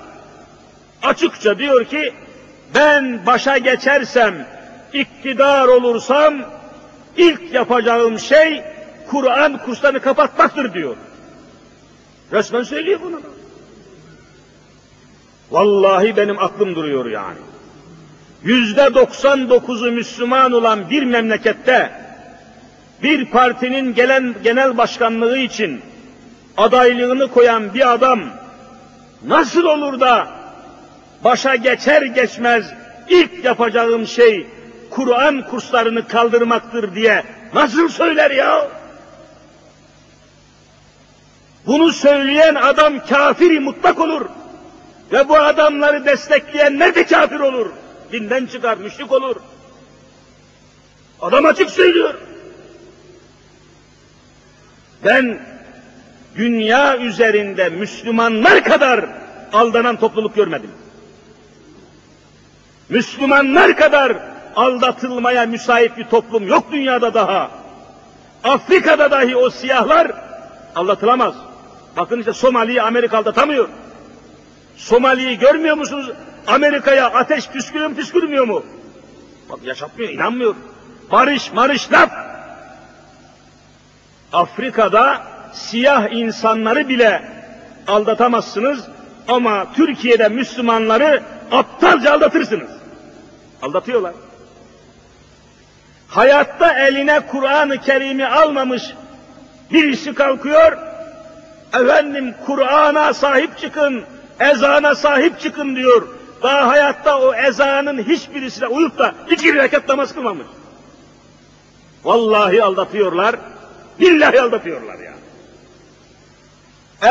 açıkça 1.03 1.59
diyor 1.59 1.85
ki, 1.85 2.13
ben 2.75 3.25
başa 3.25 3.57
geçersem, 3.57 4.47
iktidar 4.93 5.67
olursam, 5.67 6.33
ilk 7.17 7.53
yapacağım 7.53 8.19
şey 8.19 8.63
Kur'an 9.09 9.57
kurslarını 9.57 9.99
kapatmaktır 9.99 10.73
diyor. 10.73 10.95
Resmen 12.31 12.63
söylüyor 12.63 12.99
bunu. 13.03 13.21
Vallahi 15.51 16.17
benim 16.17 16.39
aklım 16.39 16.75
duruyor 16.75 17.05
yani. 17.05 17.37
Yüzde 18.43 18.81
99'u 18.81 19.91
Müslüman 19.91 20.51
olan 20.51 20.89
bir 20.89 21.03
memlekette 21.03 22.04
bir 23.03 23.25
partinin 23.25 23.93
gelen 23.93 24.35
genel 24.43 24.77
başkanlığı 24.77 25.37
için 25.37 25.81
adaylığını 26.57 27.27
koyan 27.27 27.73
bir 27.73 27.93
adam 27.93 28.19
nasıl 29.27 29.63
olur 29.63 29.99
da 29.99 30.27
başa 31.23 31.55
geçer 31.55 32.01
geçmez 32.01 32.73
ilk 33.09 33.45
yapacağım 33.45 34.07
şey 34.07 34.47
Kur'an 34.89 35.47
kurslarını 35.49 36.07
kaldırmaktır 36.07 36.95
diye 36.95 37.23
nasıl 37.53 37.89
söyler 37.89 38.31
ya? 38.31 38.67
Bunu 41.65 41.91
söyleyen 41.91 42.55
adam 42.55 43.05
kafiri 43.05 43.59
mutlak 43.59 43.99
olur. 43.99 44.25
Ve 45.11 45.29
bu 45.29 45.37
adamları 45.37 46.05
destekleyenler 46.05 46.95
de 46.95 47.05
kafir 47.05 47.39
olur. 47.39 47.69
Dinden 48.11 48.45
çıkar, 48.45 48.77
müşrik 48.77 49.11
olur. 49.11 49.35
Adam 51.21 51.45
açık 51.45 51.69
söylüyor. 51.69 52.13
Ben 55.03 55.39
dünya 56.35 56.97
üzerinde 56.97 57.69
Müslümanlar 57.69 58.63
kadar 58.63 59.05
aldanan 59.53 59.95
topluluk 59.95 60.35
görmedim. 60.35 60.71
Müslümanlar 62.89 63.77
kadar 63.77 64.17
aldatılmaya 64.55 65.45
müsait 65.45 65.97
bir 65.97 66.03
toplum 66.03 66.47
yok 66.47 66.71
dünyada 66.71 67.13
daha. 67.13 67.51
Afrika'da 68.43 69.11
dahi 69.11 69.35
o 69.35 69.49
siyahlar 69.49 70.11
aldatılamaz. 70.75 71.35
Bakın 71.97 72.19
işte 72.19 72.33
Somali'yi 72.33 72.81
Amerika 72.81 73.17
aldatamıyor. 73.17 73.69
Somali'yi 74.77 75.39
görmüyor 75.39 75.77
musunuz? 75.77 76.11
Amerika'ya 76.47 77.05
ateş 77.05 77.49
püskürüyor 77.49 77.95
püskürmüyor 77.95 78.45
mu? 78.47 78.63
Bak 79.49 79.59
yaşatmıyor, 79.63 80.11
inanmıyor. 80.11 80.55
Barış 81.11 81.53
marış 81.53 81.91
laf. 81.91 82.11
Afrika'da 84.35 85.21
siyah 85.53 86.11
insanları 86.11 86.89
bile 86.89 87.21
aldatamazsınız 87.87 88.87
ama 89.27 89.65
Türkiye'de 89.73 90.29
Müslümanları 90.29 91.23
aptalca 91.51 92.13
aldatırsınız. 92.13 92.69
Aldatıyorlar. 93.61 94.13
Hayatta 96.07 96.73
eline 96.73 97.19
Kur'an-ı 97.19 97.77
Kerim'i 97.81 98.27
almamış 98.27 98.83
birisi 99.71 100.13
kalkıyor, 100.13 100.77
efendim 101.73 102.35
Kur'an'a 102.45 103.13
sahip 103.13 103.57
çıkın, 103.57 104.03
ezana 104.39 104.95
sahip 104.95 105.39
çıkın 105.39 105.75
diyor. 105.75 106.07
Daha 106.43 106.67
hayatta 106.67 107.19
o 107.19 107.33
ezanın 107.33 108.03
hiçbirisine 108.03 108.67
uyup 108.67 108.97
da 108.97 109.13
iki 109.29 109.55
rekat 109.55 109.89
namaz 109.89 110.13
kılmamış. 110.13 110.47
Vallahi 112.03 112.63
aldatıyorlar, 112.63 113.35
billahi 113.99 114.41
aldatıyorlar 114.41 114.99
ya. 114.99 115.13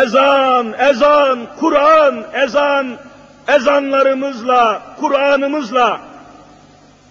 Ezan, 0.03 0.75
ezan, 0.79 1.47
Kur'an, 1.61 2.25
ezan, 2.35 2.97
ezanlarımızla, 3.49 4.83
Kur'an'ımızla 5.01 6.01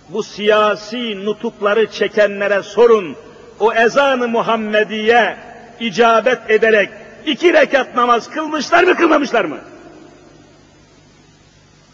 bu 0.09 0.23
siyasi 0.23 1.25
nutukları 1.25 1.91
çekenlere 1.91 2.63
sorun. 2.63 3.15
O 3.59 3.73
ezanı 3.73 4.27
Muhammediye 4.27 5.37
icabet 5.79 6.49
ederek 6.49 6.89
iki 7.25 7.53
rekat 7.53 7.95
namaz 7.95 8.29
kılmışlar 8.29 8.83
mı 8.83 8.95
kılmamışlar 8.95 9.45
mı? 9.45 9.57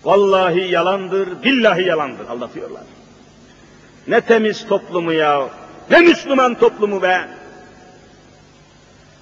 Vallahi 0.03 0.71
yalandır, 0.71 1.43
billahi 1.43 1.88
yalandır. 1.88 2.27
Aldatıyorlar. 2.30 2.84
Ne 4.07 4.21
temiz 4.21 4.67
toplumu 4.67 5.13
ya. 5.13 5.49
Ne 5.91 5.99
Müslüman 5.99 6.55
toplumu 6.55 7.01
be. 7.01 7.39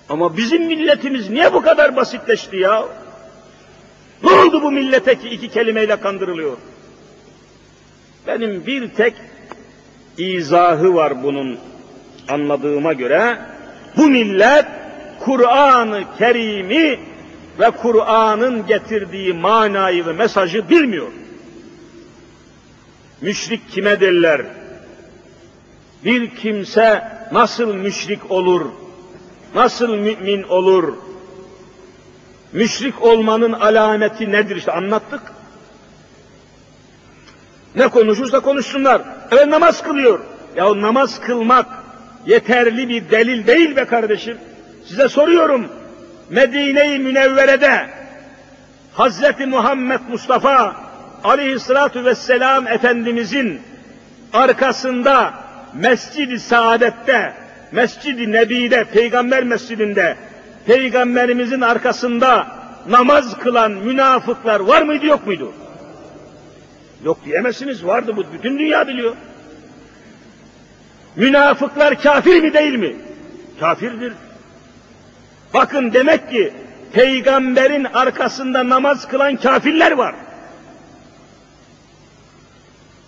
Ama 0.10 0.38
bizim 0.38 0.66
milletimiz 0.66 1.30
niye 1.30 1.54
bu 1.54 1.62
kadar 1.62 1.96
basitleşti 1.96 2.58
ya? 2.58 2.86
Ne 4.24 4.32
oldu 4.32 4.62
bu 4.62 4.72
millete 4.72 5.20
ki 5.20 5.30
iki 5.30 5.50
kelimeyle 5.50 5.96
kandırılıyor? 5.96 6.58
Benim 8.28 8.66
bir 8.66 8.90
tek 8.90 9.14
izahı 10.18 10.96
var 10.96 11.24
bunun 11.24 11.60
anladığıma 12.30 12.94
göre. 12.94 13.38
Bu 13.98 14.08
millet 14.08 14.66
Kur'an-ı 15.20 16.04
Kerim'i 16.18 17.00
ve 17.60 17.72
Kur'an'ın 17.72 18.68
getirdiği 18.68 19.34
manayı 19.34 20.06
ve 20.06 20.14
mesajı 20.14 20.70
bilmiyor. 20.70 21.08
Müşrik 23.22 23.72
kime 23.72 24.02
derler? 24.02 24.42
Bir 26.06 26.36
kimse 26.36 27.04
nasıl 27.32 27.74
müşrik 27.74 28.32
olur? 28.32 28.66
Nasıl 29.58 29.96
mümin 29.96 30.44
olur? 30.44 30.94
Müşrik 32.54 33.02
olmanın 33.04 33.54
alameti 33.54 34.32
nedir 34.32 34.56
işte 34.56 34.72
anlattık. 34.72 35.22
Ne 37.76 37.88
konuşursa 37.88 38.40
konuşsunlar. 38.40 39.02
Evet 39.32 39.48
namaz 39.48 39.84
kılıyor. 39.84 40.20
Ya 40.56 40.82
namaz 40.82 41.20
kılmak 41.20 41.66
yeterli 42.26 42.90
bir 42.90 43.12
delil 43.12 43.48
değil 43.48 43.76
be 43.76 43.86
kardeşim. 43.86 44.38
Size 44.86 45.10
soruyorum. 45.10 45.68
Medine-i 46.30 47.00
Münevvere'de 47.00 47.90
Hazreti 48.94 49.46
Muhammed 49.46 50.02
Mustafa 50.10 50.76
aleyhissalatu 51.24 52.06
vesselam 52.06 52.68
Efendimizin 52.68 53.62
arkasında 54.34 55.34
Mescid-i 55.74 56.40
Saadet'te, 56.40 57.47
Mescid-i 57.72 58.32
Nebi'de, 58.32 58.84
Peygamber 58.84 59.44
Mescidinde, 59.44 60.18
Peygamberimizin 60.66 61.62
arkasında 61.62 62.48
namaz 62.90 63.38
kılan 63.38 63.72
münafıklar 63.72 64.60
var 64.60 64.82
mıydı 64.82 65.06
yok 65.06 65.28
muydu? 65.28 65.54
Yok 67.04 67.18
diyemezsiniz 67.26 67.86
vardı 67.86 68.16
bu 68.16 68.24
bütün 68.34 68.60
dünya 68.60 68.88
biliyor. 68.88 69.16
Münafıklar 71.16 72.02
kafir 72.02 72.42
mi 72.42 72.54
değil 72.54 72.76
mi? 72.76 72.96
Kafirdir. 73.60 74.14
Bakın 75.54 75.94
demek 75.94 76.30
ki 76.30 76.54
peygamberin 76.94 77.84
arkasında 77.84 78.70
namaz 78.70 79.08
kılan 79.08 79.36
kafirler 79.36 79.92
var. 79.92 80.16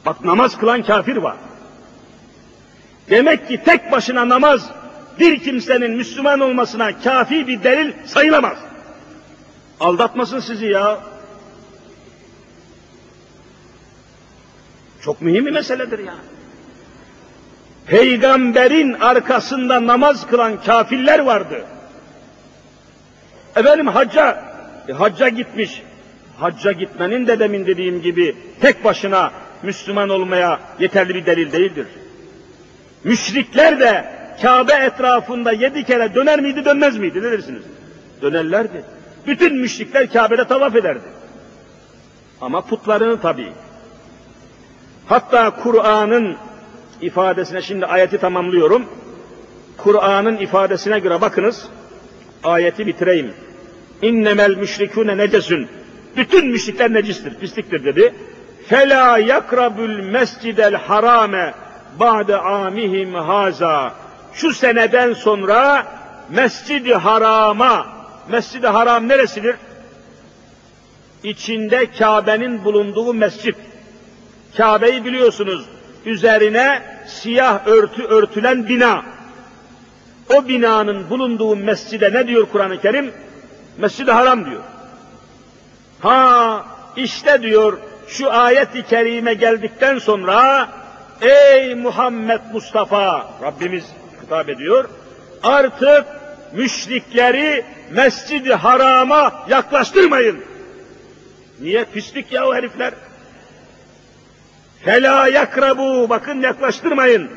Bak 0.05 0.25
namaz 0.25 0.57
kılan 0.57 0.83
kafir 0.83 1.17
var. 1.17 1.35
Demek 3.09 3.47
ki 3.47 3.61
tek 3.65 3.91
başına 3.91 4.29
namaz 4.29 4.69
bir 5.19 5.39
kimsenin 5.39 5.91
Müslüman 5.91 6.39
olmasına 6.39 6.99
kafi 6.99 7.47
bir 7.47 7.63
delil 7.63 7.93
sayılamaz. 8.05 8.57
Aldatmasın 9.79 10.39
sizi 10.39 10.65
ya. 10.65 10.99
Çok 15.01 15.21
mühim 15.21 15.45
bir 15.45 15.51
meseledir 15.51 15.99
ya. 15.99 16.15
Peygamberin 17.85 18.93
arkasında 18.93 19.87
namaz 19.87 20.27
kılan 20.27 20.63
kafirler 20.63 21.19
vardı. 21.19 21.65
Efendim 23.55 23.87
hacca, 23.87 24.43
e, 24.87 24.93
hacca 24.93 25.29
gitmiş. 25.29 25.81
Hacca 26.37 26.71
gitmenin 26.71 27.27
de 27.27 27.39
demin 27.39 27.65
dediğim 27.65 28.01
gibi 28.01 28.35
tek 28.61 28.83
başına 28.83 29.31
Müslüman 29.63 30.09
olmaya 30.09 30.59
yeterli 30.79 31.15
bir 31.15 31.25
delil 31.25 31.51
değildir. 31.51 31.87
Müşrikler 33.03 33.79
de 33.79 34.19
Kabe 34.41 34.73
etrafında 34.73 35.51
yedi 35.51 35.83
kere 35.83 36.15
döner 36.15 36.39
miydi 36.41 36.65
dönmez 36.65 36.97
miydi 36.97 37.19
ne 37.21 37.31
dersiniz? 37.31 37.63
Dönerlerdi. 38.21 38.83
Bütün 39.27 39.57
müşrikler 39.57 40.11
Kabe'de 40.13 40.47
tavaf 40.47 40.75
ederdi. 40.75 41.03
Ama 42.41 42.61
putlarını 42.61 43.21
tabii. 43.21 43.51
Hatta 45.05 45.49
Kur'an'ın 45.49 46.35
ifadesine 47.01 47.61
şimdi 47.61 47.85
ayeti 47.85 48.17
tamamlıyorum. 48.17 48.85
Kur'an'ın 49.77 50.37
ifadesine 50.37 50.99
göre 50.99 51.21
bakınız. 51.21 51.67
Ayeti 52.43 52.87
bitireyim. 52.87 53.33
İnnemel 54.01 54.55
müşrikûne 54.57 55.17
necesun. 55.17 55.67
Bütün 56.17 56.47
müşrikler 56.47 56.93
necistir, 56.93 57.33
pisliktir 57.39 57.85
dedi. 57.85 58.13
Fela 58.67 59.17
yakrabul 59.17 59.99
mescidel 59.99 60.75
harame 60.75 61.53
ba'de 61.99 62.37
amihim 62.37 63.13
haza. 63.13 63.93
Şu 64.33 64.53
seneden 64.53 65.13
sonra 65.13 65.85
mescidi 66.29 66.93
harama, 66.93 67.87
mescidi 68.29 68.67
haram 68.67 69.07
neresidir? 69.07 69.55
İçinde 71.23 71.91
Kabe'nin 71.91 72.63
bulunduğu 72.63 73.13
mescit. 73.13 73.55
Kabe'yi 74.57 75.05
biliyorsunuz. 75.05 75.65
Üzerine 76.05 76.81
siyah 77.07 77.67
örtü 77.67 78.03
örtülen 78.03 78.67
bina. 78.67 79.03
o 80.29 80.47
binanın 80.47 81.09
bulunduğu 81.09 81.55
mescide 81.55 82.13
ne 82.13 82.27
diyor 82.27 82.47
Kur'an-ı 82.51 82.81
Kerim? 82.81 83.11
Mescid-i 83.77 84.11
Haram 84.11 84.45
diyor. 84.45 84.61
Ha 85.99 86.65
işte 86.95 87.41
diyor 87.41 87.77
şu 88.07 88.31
ayet-i 88.31 88.83
kerime 88.83 89.33
geldikten 89.33 89.99
sonra 89.99 90.69
ey 91.21 91.75
Muhammed 91.75 92.41
Mustafa 92.53 93.29
Rabbimiz 93.43 93.85
hitap 94.23 94.49
ediyor. 94.49 94.89
Artık 95.43 96.05
müşrikleri 96.53 97.65
Mescid-i 97.91 98.53
Haram'a 98.53 99.45
yaklaştırmayın. 99.49 100.43
Niye? 101.61 101.85
Pislik 101.85 102.31
ya 102.31 102.47
o 102.47 102.55
herifler. 102.55 102.93
Fela 104.83 105.27
yakrabu, 105.27 106.09
bakın 106.09 106.41
yaklaştırmayın. 106.41 107.31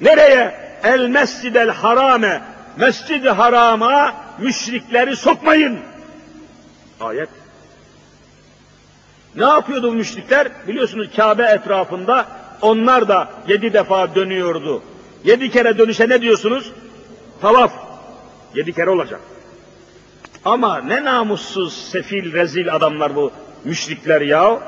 Nereye? 0.00 0.54
El 0.84 1.06
mescidel 1.06 1.70
harame, 1.70 2.42
mescid-i 2.76 3.30
harama 3.30 4.14
müşrikleri 4.38 5.16
sokmayın. 5.16 5.78
Ayet. 7.00 7.28
Ne 9.36 9.44
yapıyordu 9.44 9.92
bu 9.92 9.92
müşrikler? 9.92 10.48
Biliyorsunuz 10.68 11.08
Kabe 11.16 11.42
etrafında 11.42 12.26
onlar 12.62 13.08
da 13.08 13.30
yedi 13.48 13.72
defa 13.72 14.14
dönüyordu. 14.14 14.82
Yedi 15.24 15.50
kere 15.50 15.78
dönüşe 15.78 16.08
ne 16.08 16.20
diyorsunuz? 16.22 16.72
Tavaf. 17.40 17.72
Yedi 18.54 18.72
kere 18.72 18.90
olacak. 18.90 19.20
Ama 20.44 20.78
ne 20.78 21.04
namussuz, 21.04 21.72
sefil, 21.90 22.32
rezil 22.32 22.74
adamlar 22.74 23.16
bu 23.16 23.32
müşrikler 23.64 24.20
ya. 24.20 24.60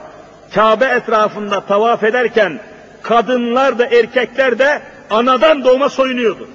Kabe 0.55 0.85
etrafında 0.85 1.61
tavaf 1.61 2.03
ederken 2.03 2.61
kadınlar 3.03 3.79
da 3.79 3.87
erkekler 3.87 4.59
de 4.59 4.83
anadan 5.11 5.65
doğma 5.65 5.89
soyunuyordu. 5.89 6.49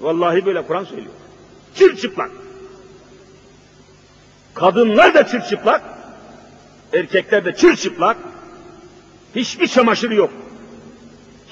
Vallahi 0.00 0.46
böyle 0.46 0.62
Kur'an 0.62 0.84
söylüyor. 0.84 1.12
Çırçıplak. 1.74 2.30
Kadınlar 4.54 5.14
da 5.14 5.26
çırçıplak, 5.26 5.82
erkekler 6.92 7.44
de 7.44 7.54
çırçıplak. 7.54 8.16
Hiçbir 9.36 9.66
çamaşır 9.66 10.10
yok. 10.10 10.30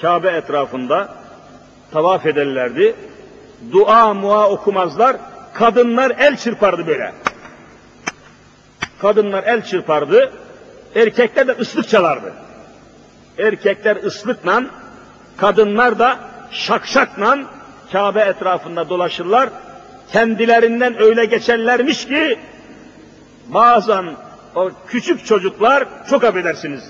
Kabe 0.01 0.29
etrafında 0.29 1.13
tavaf 1.91 2.25
ederlerdi. 2.25 2.95
Dua 3.71 4.13
mua 4.13 4.49
okumazlar. 4.49 5.17
Kadınlar 5.53 6.11
el 6.19 6.37
çırpardı 6.37 6.87
böyle. 6.87 7.13
Kadınlar 9.01 9.43
el 9.43 9.63
çırpardı. 9.63 10.31
Erkekler 10.95 11.47
de 11.47 11.51
ıslık 11.51 11.89
çalardı. 11.89 12.33
Erkekler 13.37 13.95
ıslıkla, 13.95 14.63
kadınlar 15.37 15.99
da 15.99 16.19
şakşakla 16.51 17.37
Kabe 17.91 18.19
etrafında 18.19 18.89
dolaşırlar. 18.89 19.49
Kendilerinden 20.11 21.01
öyle 21.01 21.25
geçerlermiş 21.25 22.07
ki 22.07 22.39
bazen 23.47 24.05
o 24.55 24.71
küçük 24.87 25.25
çocuklar 25.25 25.87
çok 26.09 26.23
affedersiniz 26.23 26.83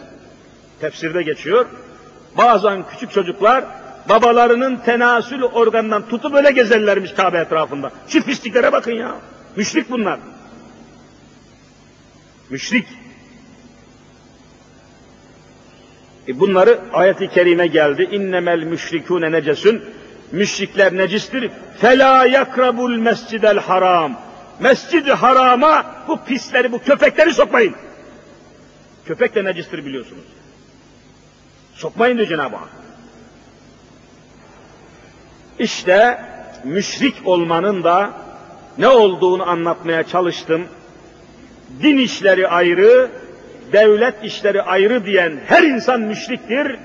tefsirde 0.82 1.24
geçiyor. 1.24 1.66
Bazen 2.38 2.84
küçük 2.92 3.12
çocuklar 3.12 3.66
babalarının 4.10 4.78
tenasül 4.78 5.44
organından 5.44 6.10
tutup 6.10 6.36
öyle 6.36 6.52
gezerlermiş 6.52 7.12
Kabe 7.12 7.38
etrafında. 7.38 7.92
Şu 8.08 8.24
pisliklere 8.24 8.72
bakın 8.72 8.92
ya. 8.92 9.16
Müşrik 9.56 9.90
bunlar. 9.90 10.20
Müşrik. 12.50 12.88
E 16.28 16.40
bunları 16.40 16.80
ayet-i 16.94 17.28
kerime 17.28 17.68
geldi. 17.68 18.10
İnnemel 18.12 18.64
müşrikûne 18.64 19.32
necesün. 19.32 19.84
Müşrikler 20.32 20.98
necistir. 20.98 21.52
Fela 21.78 22.26
yakrabul 22.26 22.98
mescidel 22.98 23.60
haram. 23.60 24.20
Mescid-i 24.60 25.12
harama 25.12 25.86
bu 26.08 26.24
pisleri, 26.24 26.72
bu 26.72 26.80
köpekleri 26.80 27.34
sokmayın. 27.34 27.76
Köpek 29.06 29.36
de 29.36 29.46
necistir 29.46 29.86
biliyorsunuz. 29.86 30.24
Sokmayın 31.80 32.18
diyor 32.18 32.28
Cenab-ı 32.30 32.56
Hak. 32.56 32.70
İşte 35.60 36.22
müşrik 36.64 37.28
olmanın 37.28 37.84
da 37.84 38.12
ne 38.78 38.88
olduğunu 38.88 39.50
anlatmaya 39.50 40.04
çalıştım. 40.04 40.64
Din 41.84 41.98
işleri 41.98 42.48
ayrı, 42.48 43.10
devlet 43.74 44.24
işleri 44.24 44.62
ayrı 44.62 45.06
diyen 45.06 45.40
her 45.48 45.64
insan 45.64 46.02
müşriktir. 46.02 46.76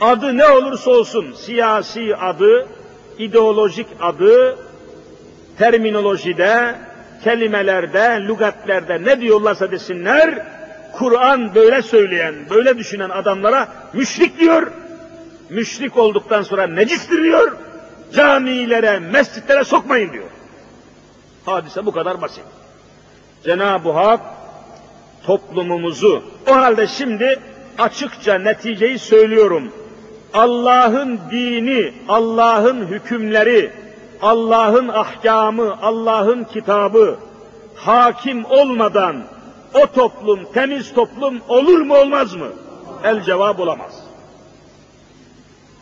Adı 0.00 0.38
ne 0.38 0.46
olursa 0.46 0.90
olsun, 0.90 1.32
siyasi 1.32 2.16
adı, 2.16 2.68
ideolojik 3.18 3.86
adı, 4.00 4.58
terminolojide, 5.58 6.74
kelimelerde, 7.24 8.24
lügatlerde 8.28 9.04
ne 9.04 9.20
diyorlarsa 9.20 9.70
desinler, 9.70 10.46
Kur'an 10.92 11.54
böyle 11.54 11.82
söyleyen, 11.82 12.34
böyle 12.50 12.78
düşünen 12.78 13.10
adamlara 13.10 13.68
müşrik 13.92 14.40
diyor. 14.40 14.72
Müşrik 15.50 15.96
olduktan 15.96 16.42
sonra 16.42 16.66
necistir 16.66 17.22
diyor. 17.22 17.56
Camilere, 18.14 18.98
mescitlere 18.98 19.64
sokmayın 19.64 20.12
diyor. 20.12 20.28
Hadise 21.46 21.86
bu 21.86 21.92
kadar 21.92 22.22
basit. 22.22 22.44
Cenab-ı 23.44 23.90
Hak 23.90 24.20
toplumumuzu, 25.26 26.22
o 26.50 26.56
halde 26.56 26.86
şimdi 26.86 27.38
açıkça 27.78 28.34
neticeyi 28.34 28.98
söylüyorum. 28.98 29.72
Allah'ın 30.34 31.20
dini, 31.30 31.94
Allah'ın 32.08 32.86
hükümleri, 32.86 33.72
Allah'ın 34.22 34.88
ahkamı, 34.88 35.78
Allah'ın 35.82 36.44
kitabı 36.44 37.16
hakim 37.74 38.44
olmadan 38.44 39.24
o 39.74 39.86
toplum 39.86 40.52
temiz 40.54 40.94
toplum 40.94 41.40
olur 41.48 41.80
mu 41.80 41.96
olmaz 41.96 42.34
mı? 42.34 42.48
El 43.04 43.22
cevap 43.22 43.60
olamaz. 43.60 44.04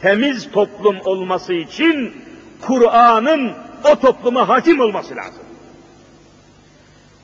Temiz 0.02 0.50
toplum 0.50 0.96
olması 1.04 1.52
için 1.54 2.16
Kur'an'ın 2.60 3.52
o 3.84 3.96
topluma 3.96 4.48
hakim 4.48 4.80
olması 4.80 5.16
lazım. 5.16 5.42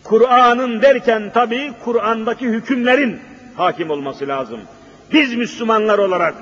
Kur'an'ın 0.05 0.83
derken 0.83 1.31
tabii 1.35 1.73
Kur'an'daki 1.85 2.47
hükümlerin 2.47 3.21
hakim 3.57 3.91
olması 3.91 4.29
lazım. 4.29 4.61
Biz 5.13 5.35
Müslümanlar 5.35 5.99
olarak 5.99 6.35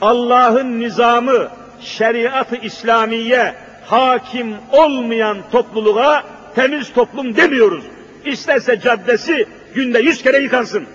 Allah'ın 0.00 0.80
nizamı, 0.80 1.48
şeriatı 1.80 2.56
İslamiye 2.56 3.54
hakim 3.86 4.54
olmayan 4.72 5.38
topluluğa 5.52 6.24
temiz 6.54 6.92
toplum 6.92 7.36
demiyoruz. 7.36 7.84
İsterse 8.24 8.80
caddesi 8.80 9.46
günde 9.74 9.98
yüz 9.98 10.22
kere 10.22 10.38
yıkansın. 10.38 10.86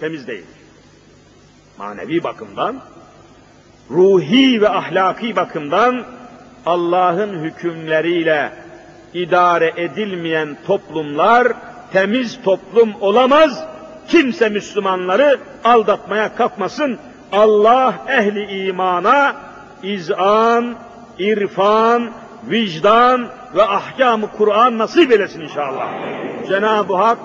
Temiz 0.00 0.26
değil. 0.26 0.44
Manevi 1.78 2.22
bakımdan, 2.22 2.80
ruhi 3.90 4.60
ve 4.62 4.68
ahlaki 4.68 5.36
bakımdan 5.36 6.04
Allah'ın 6.66 7.44
hükümleriyle 7.44 8.52
idare 9.14 9.72
edilmeyen 9.76 10.58
toplumlar 10.66 11.52
temiz 11.92 12.42
toplum 12.42 12.94
olamaz. 13.00 13.64
Kimse 14.08 14.48
Müslümanları 14.48 15.38
aldatmaya 15.64 16.34
kalkmasın. 16.34 16.98
Allah 17.32 17.94
ehli 18.08 18.66
imana 18.66 19.36
izan, 19.82 20.74
irfan, 21.18 22.10
vicdan 22.50 23.28
ve 23.56 23.62
ahkam-ı 23.62 24.30
Kur'an 24.36 24.78
nasip 24.78 25.12
eylesin 25.12 25.40
inşallah. 25.40 25.88
Cenab-ı 26.48 26.94
Hak 26.94 27.18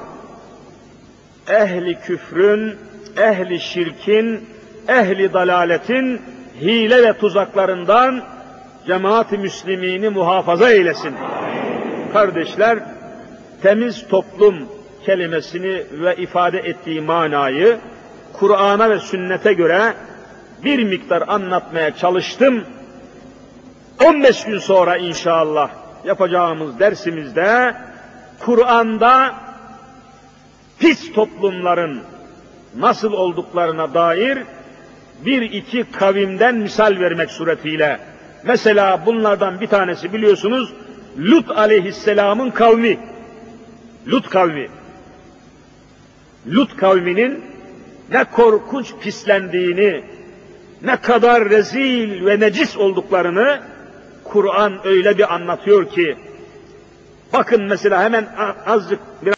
ehli 1.48 2.00
küfrün, 2.00 2.78
ehli 3.18 3.60
şirkin, 3.60 4.50
ehli 4.88 5.34
dalaletin 5.34 6.22
hile 6.62 7.04
ve 7.04 7.18
tuzaklarından 7.18 8.24
cemaat-i 8.88 9.38
müslimini 9.38 10.10
muhafaza 10.10 10.72
eylesin. 10.72 11.16
Kardeşler, 12.14 12.80
temiz 13.62 14.08
toplum 14.08 14.56
kelimesini 15.06 15.84
ve 15.92 16.16
ifade 16.16 16.60
ettiği 16.60 17.02
manayı 17.02 17.78
Kur'an'a 18.34 18.90
ve 18.90 19.00
sünnete 19.00 19.54
göre 19.54 19.94
bir 20.64 20.84
miktar 20.84 21.24
anlatmaya 21.28 21.96
çalıştım. 21.96 22.64
15 24.06 24.44
gün 24.46 24.60
sonra 24.60 24.98
inşallah 24.98 25.70
yapacağımız 26.06 26.80
dersimizde 26.80 27.76
Kur'an'da 28.40 29.34
pis 30.80 31.14
toplumların 31.14 32.02
nasıl 32.78 33.14
olduklarına 33.14 33.94
dair 33.94 34.40
bir 35.26 35.42
iki 35.42 35.92
kavimden 35.92 36.56
misal 36.56 37.00
vermek 37.00 37.32
suretiyle. 37.32 38.00
Mesela 38.44 39.06
bunlardan 39.06 39.62
bir 39.62 39.68
tanesi 39.68 40.14
biliyorsunuz 40.14 40.74
Lut 41.18 41.52
aleyhisselamın 41.52 42.50
kavmi. 42.50 43.00
Lut 44.08 44.30
kavmi. 44.30 44.70
Lut 46.48 46.78
kavminin 46.78 47.44
ne 48.12 48.24
korkunç 48.24 48.94
pislendiğini 49.02 50.04
ne 50.82 50.96
kadar 50.96 51.50
rezil 51.50 52.26
ve 52.26 52.40
necis 52.40 52.78
olduklarını 52.78 53.60
Kur'an 54.24 54.88
öyle 54.88 55.18
bir 55.18 55.34
anlatıyor 55.34 55.90
ki, 55.90 56.18
bakın 57.34 57.64
mesela 57.64 58.04
hemen 58.04 58.28
azıcık 58.66 59.00
biraz 59.26 59.32